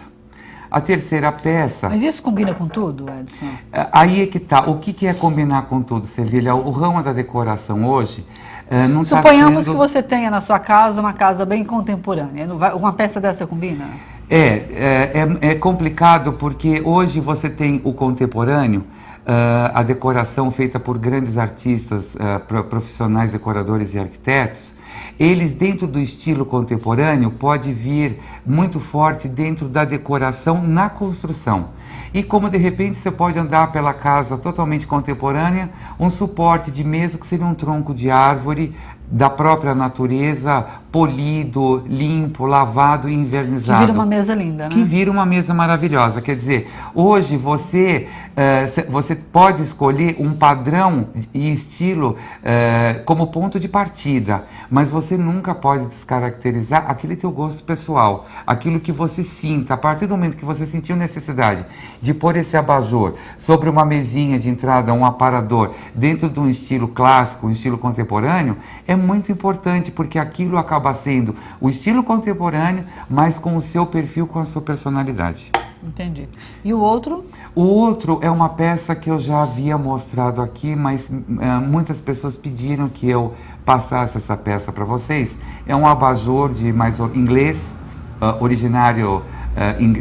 A 0.70 0.80
terceira 0.80 1.32
peça. 1.32 1.90
Mas 1.90 2.04
isso 2.04 2.22
combina 2.22 2.54
com 2.54 2.68
tudo, 2.68 3.06
Edson? 3.10 3.48
É, 3.72 3.88
aí 3.92 4.22
é 4.22 4.28
que 4.28 4.40
tá. 4.40 4.70
O 4.70 4.78
que, 4.78 4.94
que 4.94 5.08
é 5.08 5.14
combinar 5.14 5.64
com 5.64 5.82
tudo, 5.82 6.06
Sevilha? 6.06 6.54
O 6.54 6.72
ramo 6.72 7.02
da 7.02 7.14
decoração 7.14 7.86
hoje. 7.86 8.26
É, 8.70 8.86
não 8.86 9.02
tá 9.02 9.18
Suponhamos 9.18 9.60
tá 9.60 9.62
sendo... 9.64 9.74
que 9.74 9.78
você 9.78 10.04
tenha 10.04 10.30
na 10.30 10.42
sua 10.42 10.60
casa 10.60 11.00
uma 11.00 11.14
casa 11.14 11.46
bem 11.46 11.64
contemporânea. 11.64 12.46
Uma 12.76 12.92
peça 12.92 13.20
dessa 13.20 13.48
combina? 13.48 13.86
É, 14.30 14.40
é, 14.40 15.38
é, 15.42 15.52
é 15.52 15.56
complicado 15.56 16.34
porque 16.34 16.82
hoje 16.84 17.22
você 17.22 17.50
tem 17.50 17.80
o 17.86 17.94
contemporâneo, 17.94 18.82
uh, 18.82 19.72
a 19.74 19.82
decoração 19.84 20.52
feita 20.52 20.78
por 20.78 20.98
grandes 20.98 21.38
artistas, 21.38 22.14
uh, 22.16 22.64
profissionais, 22.66 23.32
decoradores 23.32 23.94
e 23.94 24.00
arquitetos, 24.00 24.74
eles 25.18 25.54
dentro 25.54 25.88
do 25.88 25.98
estilo 25.98 26.46
contemporâneo 26.46 27.32
pode 27.32 27.72
vir 27.72 28.20
muito 28.46 28.82
forte 28.82 29.30
dentro 29.30 29.70
da 29.70 29.86
decoração 29.86 30.62
na 30.62 30.90
construção. 30.90 31.70
E 32.14 32.24
como 32.24 32.50
de 32.50 32.58
repente 32.58 32.98
você 32.98 33.12
pode 33.12 33.38
andar 33.38 33.72
pela 33.72 33.94
casa 33.94 34.38
totalmente 34.38 34.88
contemporânea, 34.88 35.70
um 36.00 36.10
suporte 36.10 36.72
de 36.72 36.84
mesa 36.84 37.18
que 37.18 37.28
seria 37.28 37.46
um 37.46 37.54
tronco 37.54 37.94
de 37.94 38.10
árvore 38.10 38.76
da 39.10 39.30
própria 39.30 39.74
natureza, 39.74 40.66
polido, 40.92 41.82
limpo, 41.88 42.46
lavado 42.46 43.08
e 43.08 43.14
invernizado. 43.14 43.80
Que 43.80 43.86
vira 43.86 43.94
uma 43.94 44.06
mesa 44.06 44.36
linda, 44.36 44.64
né? 44.66 44.70
Que 44.70 44.84
vira 44.84 45.10
uma 45.10 45.26
mesa 45.26 45.54
maravilhosa. 45.54 46.22
Quer 46.22 46.36
dizer, 46.36 46.70
hoje 46.94 47.38
você, 47.38 48.10
uh, 48.32 48.92
você 48.92 49.16
pode 49.16 49.64
escolher 49.64 50.18
um 50.20 50.34
padrão 50.34 51.08
e 51.34 51.54
estilo 51.54 52.18
uh, 52.18 53.04
como 53.06 53.28
ponto 53.28 53.58
de 53.58 53.70
partida, 53.70 54.44
mas 54.70 54.88
mas 54.88 54.90
você 54.92 55.18
nunca 55.18 55.54
pode 55.54 55.86
descaracterizar 55.88 56.90
aquele 56.90 57.18
teu 57.18 57.30
gosto 57.30 57.62
pessoal, 57.64 58.26
aquilo 58.46 58.80
que 58.80 58.92
você 58.92 59.22
sinta. 59.22 59.74
A 59.74 59.78
partir 59.78 60.08
do 60.08 60.12
momento 60.12 60.38
que 60.38 60.46
você 60.46 60.66
sentiu 60.66 60.96
necessidade 60.96 61.66
de 62.02 62.14
pôr 62.14 62.36
esse 62.36 62.56
abajur 62.56 63.14
sobre 63.38 63.70
uma 63.70 63.86
mesinha 63.86 64.40
de 64.40 64.50
entrada, 64.50 64.94
um 64.94 65.06
aparador, 65.06 65.74
dentro 65.94 66.30
de 66.30 66.40
um 66.40 66.50
estilo 66.50 66.88
clássico, 66.88 67.48
um 67.48 67.52
estilo 67.52 67.78
contemporâneo, 67.78 68.58
é 68.88 68.96
muito 68.96 69.32
importante 69.32 69.92
porque 69.92 70.20
aquilo 70.20 70.58
acaba 70.58 70.94
sendo 70.94 71.36
o 71.60 71.70
estilo 71.70 72.04
contemporâneo, 72.04 72.84
mas 73.10 73.38
com 73.38 73.56
o 73.56 73.62
seu 73.62 73.86
perfil, 73.86 74.28
com 74.28 74.40
a 74.40 74.46
sua 74.46 74.62
personalidade. 74.62 75.52
Entendi. 75.84 76.28
E 76.64 76.74
o 76.74 76.80
outro? 76.80 77.24
O 77.56 77.62
outro 77.62 78.20
é 78.22 78.30
uma 78.30 78.50
peça 78.50 78.96
que 78.96 79.10
eu 79.10 79.20
já 79.20 79.44
havia 79.44 79.78
mostrado 79.78 80.42
aqui, 80.42 80.76
mas 80.76 81.10
uh, 81.10 81.62
muitas 81.66 82.02
pessoas 82.02 82.36
pediram 82.36 82.90
que 82.90 83.08
eu 83.08 83.34
passasse 83.64 84.18
essa 84.18 84.36
peça 84.36 84.72
para 84.72 84.84
vocês. 84.84 85.38
É 85.66 85.76
um 85.76 85.86
abajur 85.86 86.52
de 86.52 86.74
mais 86.74 87.00
inglês, 87.00 87.74
uh, 88.22 88.44
originário, 88.44 89.24
uh, 89.58 89.82
in, 89.82 89.96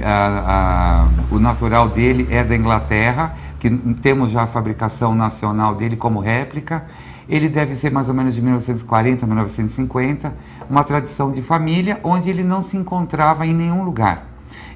o 1.31 1.39
natural 1.39 1.89
dele 1.89 2.29
é 2.31 2.45
da 2.45 2.55
Inglaterra, 2.55 3.35
que 3.59 3.71
temos 4.03 4.31
já 4.31 4.43
a 4.43 4.47
fabricação 4.47 5.15
nacional 5.15 5.75
dele 5.75 5.97
como 5.97 6.21
réplica. 6.21 6.85
Ele 7.29 7.49
deve 7.49 7.75
ser 7.75 7.91
mais 7.91 8.09
ou 8.09 8.15
menos 8.15 8.35
de 8.35 8.43
1940, 8.43 9.27
1950, 9.27 10.33
uma 10.71 10.85
tradição 10.85 11.33
de 11.33 11.43
família 11.43 11.99
onde 12.05 12.31
ele 12.31 12.45
não 12.45 12.63
se 12.63 12.77
encontrava 12.77 13.47
em 13.47 13.55
nenhum 13.55 13.83
lugar. 13.83 14.27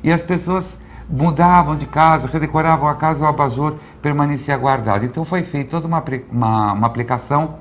E 0.02 0.10
as 0.10 0.24
pessoas 0.24 0.80
mudavam 1.08 1.76
de 1.76 1.86
casa, 1.86 2.28
redecoravam 2.28 2.88
a 2.88 2.94
casa, 2.94 3.24
o 3.24 3.26
abajur 3.26 3.74
permanecia 4.00 4.56
guardado. 4.56 5.04
Então 5.04 5.24
foi 5.24 5.42
feita 5.42 5.70
toda 5.70 5.86
uma, 5.86 6.02
uma, 6.30 6.72
uma 6.72 6.86
aplicação 6.86 7.56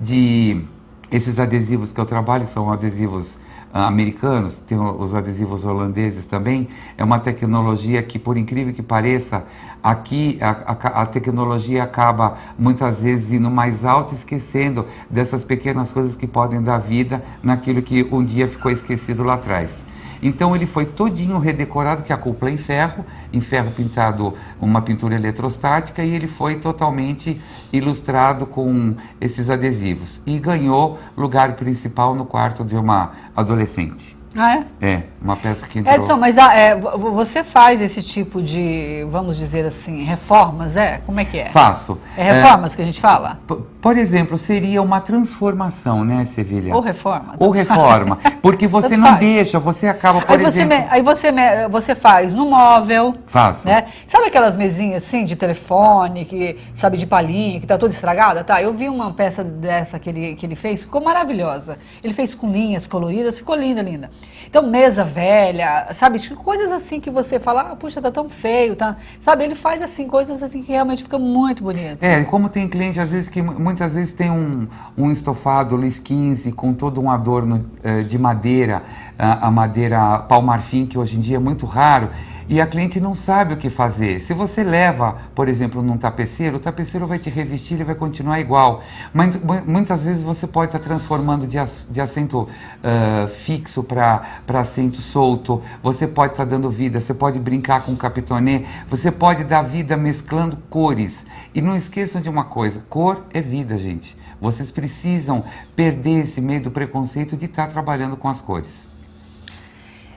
de 0.00 0.62
esses 1.10 1.38
adesivos 1.38 1.92
que 1.92 2.00
eu 2.00 2.04
trabalho, 2.04 2.44
que 2.44 2.50
são 2.50 2.70
adesivos 2.72 3.38
americanos, 3.74 4.56
tem 4.58 4.78
os 4.78 5.12
adesivos 5.16 5.64
holandeses 5.64 6.24
também. 6.24 6.68
É 6.96 7.02
uma 7.02 7.18
tecnologia 7.18 8.00
que, 8.04 8.20
por 8.20 8.36
incrível 8.36 8.72
que 8.72 8.82
pareça, 8.82 9.44
aqui 9.82 10.38
a, 10.40 10.50
a, 10.50 11.02
a 11.02 11.06
tecnologia 11.06 11.82
acaba 11.82 12.38
muitas 12.56 13.02
vezes 13.02 13.32
indo 13.32 13.50
mais 13.50 13.84
alto, 13.84 14.14
esquecendo 14.14 14.86
dessas 15.10 15.44
pequenas 15.44 15.92
coisas 15.92 16.14
que 16.14 16.28
podem 16.28 16.62
dar 16.62 16.78
vida 16.78 17.24
naquilo 17.42 17.82
que 17.82 18.06
um 18.12 18.24
dia 18.24 18.46
ficou 18.46 18.70
esquecido 18.70 19.24
lá 19.24 19.34
atrás. 19.34 19.84
Então 20.24 20.56
ele 20.56 20.64
foi 20.64 20.86
todinho 20.86 21.38
redecorado, 21.38 22.02
que 22.02 22.10
a 22.10 22.16
cúpula 22.16 22.50
é 22.50 22.54
em 22.54 22.56
ferro, 22.56 23.04
em 23.30 23.42
ferro 23.42 23.70
pintado 23.72 24.32
uma 24.58 24.80
pintura 24.80 25.14
eletrostática 25.14 26.02
e 26.02 26.14
ele 26.14 26.26
foi 26.26 26.56
totalmente 26.56 27.38
ilustrado 27.70 28.46
com 28.46 28.96
esses 29.20 29.50
adesivos 29.50 30.22
e 30.24 30.38
ganhou 30.38 30.98
lugar 31.14 31.56
principal 31.56 32.14
no 32.14 32.24
quarto 32.24 32.64
de 32.64 32.74
uma 32.74 33.12
adolescente. 33.36 34.16
Ah, 34.36 34.56
é? 34.56 34.64
É, 34.80 35.02
uma 35.22 35.36
peça 35.36 35.66
que 35.66 35.78
entrou... 35.78 35.94
Edson, 35.94 36.16
mas 36.16 36.36
ah, 36.36 36.52
é, 36.54 36.74
você 36.76 37.44
faz 37.44 37.80
esse 37.80 38.02
tipo 38.02 38.42
de, 38.42 39.06
vamos 39.08 39.36
dizer 39.36 39.64
assim, 39.64 40.02
reformas, 40.02 40.76
é? 40.76 41.00
Como 41.06 41.20
é 41.20 41.24
que 41.24 41.38
é? 41.38 41.44
Faço. 41.46 42.00
É 42.16 42.32
reformas 42.32 42.72
é, 42.72 42.76
que 42.76 42.82
a 42.82 42.84
gente 42.84 43.00
fala? 43.00 43.38
Por 43.80 43.96
exemplo, 43.96 44.36
seria 44.36 44.82
uma 44.82 45.00
transformação, 45.00 46.04
né, 46.04 46.24
Sevilha? 46.24 46.74
Ou 46.74 46.80
reforma. 46.80 47.36
Ou 47.38 47.50
reforma. 47.50 48.18
Porque 48.42 48.66
você 48.68 48.96
não 48.96 49.08
faz. 49.08 49.20
deixa, 49.20 49.58
você 49.60 49.86
acaba, 49.86 50.20
por 50.22 50.32
aí 50.32 50.44
exemplo... 50.44 50.52
Você 50.52 50.64
me, 50.64 50.86
aí 50.90 51.02
você, 51.02 51.30
me, 51.30 51.68
você 51.68 51.94
faz 51.94 52.34
no 52.34 52.50
móvel. 52.50 53.14
Faço. 53.26 53.68
Né? 53.68 53.86
Sabe 54.08 54.26
aquelas 54.26 54.56
mesinhas 54.56 55.04
assim 55.04 55.24
de 55.24 55.36
telefone, 55.36 56.24
que 56.24 56.58
sabe, 56.74 56.96
de 56.96 57.06
palhinha, 57.06 57.60
que 57.60 57.66
tá 57.66 57.78
toda 57.78 57.92
estragada? 57.92 58.42
Tá, 58.42 58.60
eu 58.60 58.74
vi 58.74 58.88
uma 58.88 59.12
peça 59.12 59.44
dessa 59.44 59.98
que 59.98 60.10
ele, 60.10 60.34
que 60.34 60.44
ele 60.44 60.56
fez, 60.56 60.82
ficou 60.82 61.00
maravilhosa. 61.00 61.78
Ele 62.02 62.12
fez 62.12 62.34
com 62.34 62.50
linhas 62.50 62.86
coloridas, 62.86 63.38
ficou 63.38 63.54
linda, 63.54 63.80
linda. 63.80 64.10
Então, 64.46 64.62
mesa 64.62 65.04
velha, 65.04 65.88
sabe? 65.92 66.18
Tipo, 66.18 66.36
coisas 66.36 66.70
assim 66.70 67.00
que 67.00 67.10
você 67.10 67.40
fala, 67.40 67.72
ah, 67.72 67.76
puxa, 67.76 68.00
tá 68.00 68.10
tão 68.10 68.28
feio, 68.28 68.76
tá? 68.76 68.96
Sabe? 69.20 69.44
Ele 69.44 69.54
faz 69.54 69.82
assim, 69.82 70.06
coisas 70.06 70.42
assim 70.42 70.62
que 70.62 70.72
realmente 70.72 71.02
ficam 71.02 71.18
muito 71.18 71.62
bonitas. 71.62 71.98
É, 72.00 72.22
como 72.24 72.48
tem 72.48 72.68
cliente, 72.68 73.00
às 73.00 73.10
vezes, 73.10 73.28
que 73.28 73.42
muitas 73.42 73.92
vezes 73.94 74.12
tem 74.12 74.30
um, 74.30 74.68
um 74.96 75.10
estofado 75.10 75.76
Luiz 75.76 75.98
15 75.98 76.52
com 76.52 76.72
todo 76.72 77.00
um 77.00 77.10
adorno 77.10 77.66
eh, 77.82 78.02
de 78.02 78.18
madeira, 78.18 78.82
a, 79.18 79.48
a 79.48 79.50
madeira 79.50 80.18
palmarfim, 80.20 80.86
que 80.86 80.98
hoje 80.98 81.16
em 81.16 81.20
dia 81.20 81.36
é 81.36 81.40
muito 81.40 81.66
raro 81.66 82.10
e 82.48 82.60
a 82.60 82.66
cliente 82.66 83.00
não 83.00 83.14
sabe 83.14 83.54
o 83.54 83.56
que 83.56 83.70
fazer. 83.70 84.20
Se 84.20 84.34
você 84.34 84.62
leva, 84.62 85.16
por 85.34 85.48
exemplo, 85.48 85.82
num 85.82 85.96
tapeceiro, 85.96 86.56
o 86.56 86.60
tapeceiro 86.60 87.06
vai 87.06 87.18
te 87.18 87.30
revestir 87.30 87.80
e 87.80 87.84
vai 87.84 87.94
continuar 87.94 88.40
igual. 88.40 88.82
Mas 89.12 89.38
muitas 89.66 90.02
vezes 90.02 90.22
você 90.22 90.46
pode 90.46 90.68
estar 90.68 90.78
transformando 90.78 91.46
de, 91.46 91.58
de 91.90 92.00
assento 92.00 92.42
uh, 92.42 93.28
fixo 93.28 93.82
para 93.82 94.42
assento 94.46 95.00
solto, 95.00 95.62
você 95.82 96.06
pode 96.06 96.32
estar 96.32 96.44
dando 96.44 96.70
vida, 96.70 97.00
você 97.00 97.14
pode 97.14 97.38
brincar 97.38 97.82
com 97.82 97.96
capitonê, 97.96 98.64
você 98.88 99.10
pode 99.10 99.44
dar 99.44 99.62
vida 99.62 99.96
mesclando 99.96 100.58
cores. 100.68 101.24
E 101.54 101.62
não 101.62 101.76
esqueçam 101.76 102.20
de 102.20 102.28
uma 102.28 102.44
coisa: 102.44 102.82
cor 102.88 103.24
é 103.32 103.40
vida, 103.40 103.78
gente. 103.78 104.16
Vocês 104.40 104.70
precisam 104.70 105.44
perder 105.74 106.24
esse 106.24 106.40
medo 106.40 106.64
do 106.64 106.70
preconceito 106.70 107.36
de 107.36 107.46
estar 107.46 107.68
trabalhando 107.68 108.16
com 108.16 108.28
as 108.28 108.40
cores. 108.40 108.93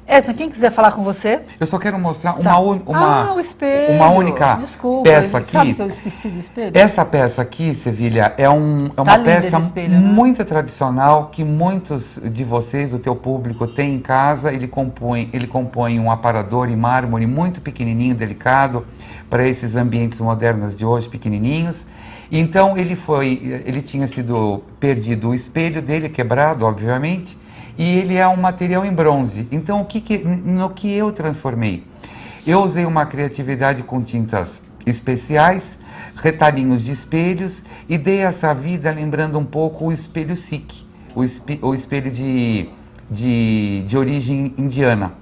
Edson, 0.09 0.33
quem 0.33 0.49
quiser 0.49 0.71
falar 0.71 0.93
com 0.93 1.03
você. 1.03 1.41
Eu 1.59 1.67
só 1.67 1.77
quero 1.77 1.99
mostrar 1.99 2.31
tá. 2.35 2.57
uma, 2.57 2.81
uma, 2.85 3.25
ah, 3.25 3.33
o 3.33 3.41
espelho. 3.41 3.95
uma 3.95 4.09
única 4.09 4.53
Desculpa, 4.55 5.03
peça 5.03 5.39
aqui. 5.39 5.51
Sabe 5.51 5.73
que 5.73 5.81
eu 5.81 5.87
esqueci 5.89 6.29
do 6.29 6.39
espelho? 6.39 6.71
Essa 6.73 7.03
peça 7.03 7.41
aqui, 7.41 7.75
Sevilha, 7.75 8.33
é, 8.37 8.49
um, 8.49 8.89
é 8.95 9.01
uma 9.01 9.17
tá 9.17 9.19
peça 9.19 9.59
espelho, 9.59 9.89
né? 9.89 9.99
muito 9.99 10.45
tradicional 10.45 11.27
que 11.29 11.43
muitos 11.43 12.17
de 12.23 12.45
vocês, 12.45 12.91
do 12.91 12.99
teu 12.99 13.17
público, 13.17 13.67
têm 13.67 13.95
em 13.95 13.99
casa. 13.99 14.53
Ele 14.53 14.67
compõe, 14.67 15.29
ele 15.33 15.45
compõe 15.45 15.99
um 15.99 16.09
aparador 16.09 16.69
em 16.69 16.75
mármore 16.77 17.27
muito 17.27 17.59
pequenininho, 17.59 18.15
delicado, 18.15 18.85
para 19.29 19.45
esses 19.45 19.75
ambientes 19.75 20.21
modernos 20.21 20.73
de 20.73 20.85
hoje, 20.85 21.09
pequenininhos. 21.09 21.85
Então 22.31 22.77
ele 22.77 22.95
foi, 22.95 23.61
ele 23.65 23.81
tinha 23.81 24.07
sido 24.07 24.63
perdido 24.79 25.29
o 25.29 25.35
espelho 25.35 25.81
dele, 25.81 26.07
quebrado, 26.07 26.65
obviamente 26.65 27.37
e 27.77 27.83
ele 27.83 28.15
é 28.15 28.27
um 28.27 28.37
material 28.37 28.85
em 28.85 28.91
bronze. 28.91 29.47
Então, 29.51 29.79
o 29.81 29.85
que, 29.85 30.01
que 30.01 30.17
no 30.17 30.69
que 30.71 30.91
eu 30.91 31.11
transformei? 31.11 31.83
Eu 32.45 32.61
usei 32.61 32.85
uma 32.85 33.05
criatividade 33.05 33.83
com 33.83 34.01
tintas 34.01 34.61
especiais, 34.85 35.77
retalhinhos 36.15 36.81
de 36.81 36.91
espelhos 36.91 37.61
e 37.87 37.97
dei 37.97 38.19
essa 38.19 38.53
vida 38.53 38.91
lembrando 38.91 39.37
um 39.37 39.45
pouco 39.45 39.85
o 39.85 39.91
espelho 39.91 40.35
Sikh, 40.35 40.85
o, 41.13 41.23
espe, 41.23 41.59
o 41.61 41.73
espelho 41.73 42.09
de, 42.09 42.69
de, 43.11 43.83
de 43.85 43.97
origem 43.97 44.53
indiana. 44.57 45.13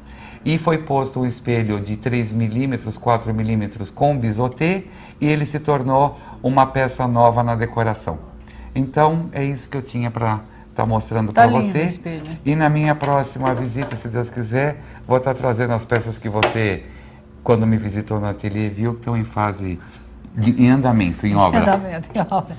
E 0.46 0.60
foi 0.60 0.78
posto 0.78 1.22
um 1.22 1.26
espelho 1.26 1.80
de 1.80 1.98
3 1.98 2.32
milímetros, 2.32 2.98
4 2.98 3.34
milímetros 3.34 3.90
com 3.90 4.16
bisotê 4.16 4.84
e 5.20 5.26
ele 5.26 5.46
se 5.46 5.60
tornou 5.60 6.20
uma 6.44 6.68
peça 6.68 7.08
nova 7.08 7.42
na 7.42 7.56
decoração. 7.56 8.20
Então, 8.76 9.26
é 9.32 9.44
isso 9.44 9.68
que 9.68 9.76
eu 9.76 9.82
tinha 9.82 10.12
para 10.12 10.42
estar 10.76 10.84
tá 10.84 10.90
mostrando 10.90 11.32
tá 11.32 11.48
para 11.48 11.52
você. 11.52 11.86
Espelho. 11.86 12.24
E 12.46 12.56
na 12.56 12.70
minha 12.70 12.94
próxima 12.94 13.56
visita, 13.56 13.96
se 13.96 14.10
Deus 14.10 14.30
quiser, 14.30 14.82
vou 15.08 15.18
estar 15.18 15.34
tá 15.34 15.40
trazendo 15.40 15.72
as 15.72 15.86
peças 15.86 16.18
que 16.18 16.28
você, 16.28 16.84
quando 17.44 17.66
me 17.66 17.78
visitou 17.78 18.20
no 18.20 18.28
ateliê, 18.28 18.70
viu 18.70 18.92
que 18.94 19.00
estão 19.00 19.16
em 19.16 19.24
fase 19.24 19.80
de, 20.36 20.62
em 20.62 20.70
andamento, 20.70 21.26
em 21.26 21.36
obra. 21.36 21.60
Em 21.60 21.64
andamento, 21.64 22.10
em 22.14 22.20
obra. 22.30 22.56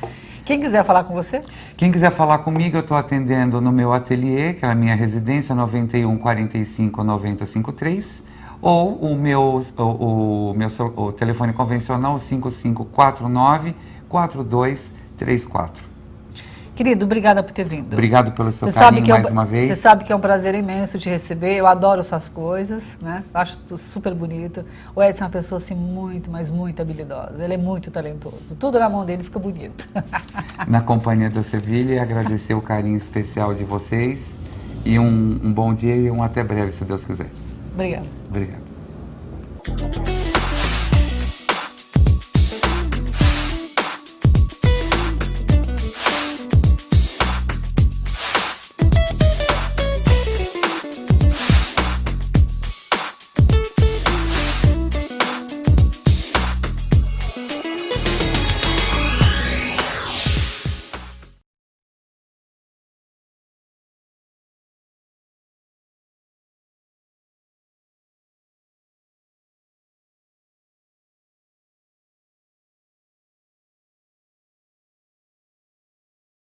Quem 0.46 0.60
quiser 0.60 0.84
falar 0.84 1.04
com 1.04 1.12
você? 1.12 1.40
Quem 1.76 1.92
quiser 1.92 2.10
falar 2.10 2.38
comigo, 2.38 2.76
eu 2.76 2.80
estou 2.80 2.96
atendendo 2.96 3.60
no 3.60 3.70
meu 3.70 3.92
ateliê, 3.92 4.54
que 4.54 4.64
é 4.64 4.70
a 4.70 4.74
minha 4.74 4.94
residência, 4.94 5.54
91 5.54 6.16
45 6.16 7.04
953, 7.04 8.22
ou 8.62 8.94
o 8.94 9.14
meu, 9.16 9.60
o, 9.76 10.50
o 10.50 10.54
meu 10.54 10.68
o 10.96 11.12
telefone 11.12 11.52
convencional, 11.52 12.18
5549 12.18 13.74
4234. 14.08 15.95
Querido, 16.76 17.06
obrigada 17.06 17.42
por 17.42 17.52
ter 17.52 17.64
vindo. 17.64 17.94
Obrigado 17.94 18.32
pelo 18.32 18.52
seu 18.52 18.70
você 18.70 18.78
carinho 18.78 19.08
mais 19.08 19.24
é 19.24 19.28
um, 19.30 19.32
uma 19.32 19.46
vez. 19.46 19.68
Você 19.68 19.76
sabe 19.76 20.04
que 20.04 20.12
é 20.12 20.16
um 20.16 20.20
prazer 20.20 20.54
imenso 20.54 20.98
te 20.98 21.08
receber. 21.08 21.56
Eu 21.56 21.66
adoro 21.66 22.04
suas 22.04 22.28
coisas, 22.28 22.84
né? 23.00 23.24
Acho 23.32 23.58
super 23.78 24.12
bonito. 24.12 24.62
O 24.94 25.02
Edson 25.02 25.24
é 25.24 25.26
uma 25.26 25.30
pessoa 25.32 25.56
assim 25.56 25.74
muito, 25.74 26.30
mas 26.30 26.50
muito 26.50 26.82
habilidosa. 26.82 27.42
Ele 27.42 27.54
é 27.54 27.56
muito 27.56 27.90
talentoso. 27.90 28.54
Tudo 28.60 28.78
na 28.78 28.90
mão 28.90 29.06
dele 29.06 29.24
fica 29.24 29.38
bonito. 29.38 29.88
Na 30.68 30.82
companhia 30.82 31.30
da 31.30 31.42
Sevilha, 31.42 32.02
agradecer 32.02 32.52
o 32.52 32.60
carinho 32.60 32.98
especial 32.98 33.54
de 33.54 33.64
vocês 33.64 34.34
e 34.84 34.98
um, 34.98 35.40
um 35.42 35.52
bom 35.52 35.72
dia 35.72 35.96
e 35.96 36.10
um 36.10 36.22
até 36.22 36.44
breve, 36.44 36.72
se 36.72 36.84
Deus 36.84 37.04
quiser. 37.04 37.30
Obrigada. 37.72 38.06
Obrigado. 38.28 40.15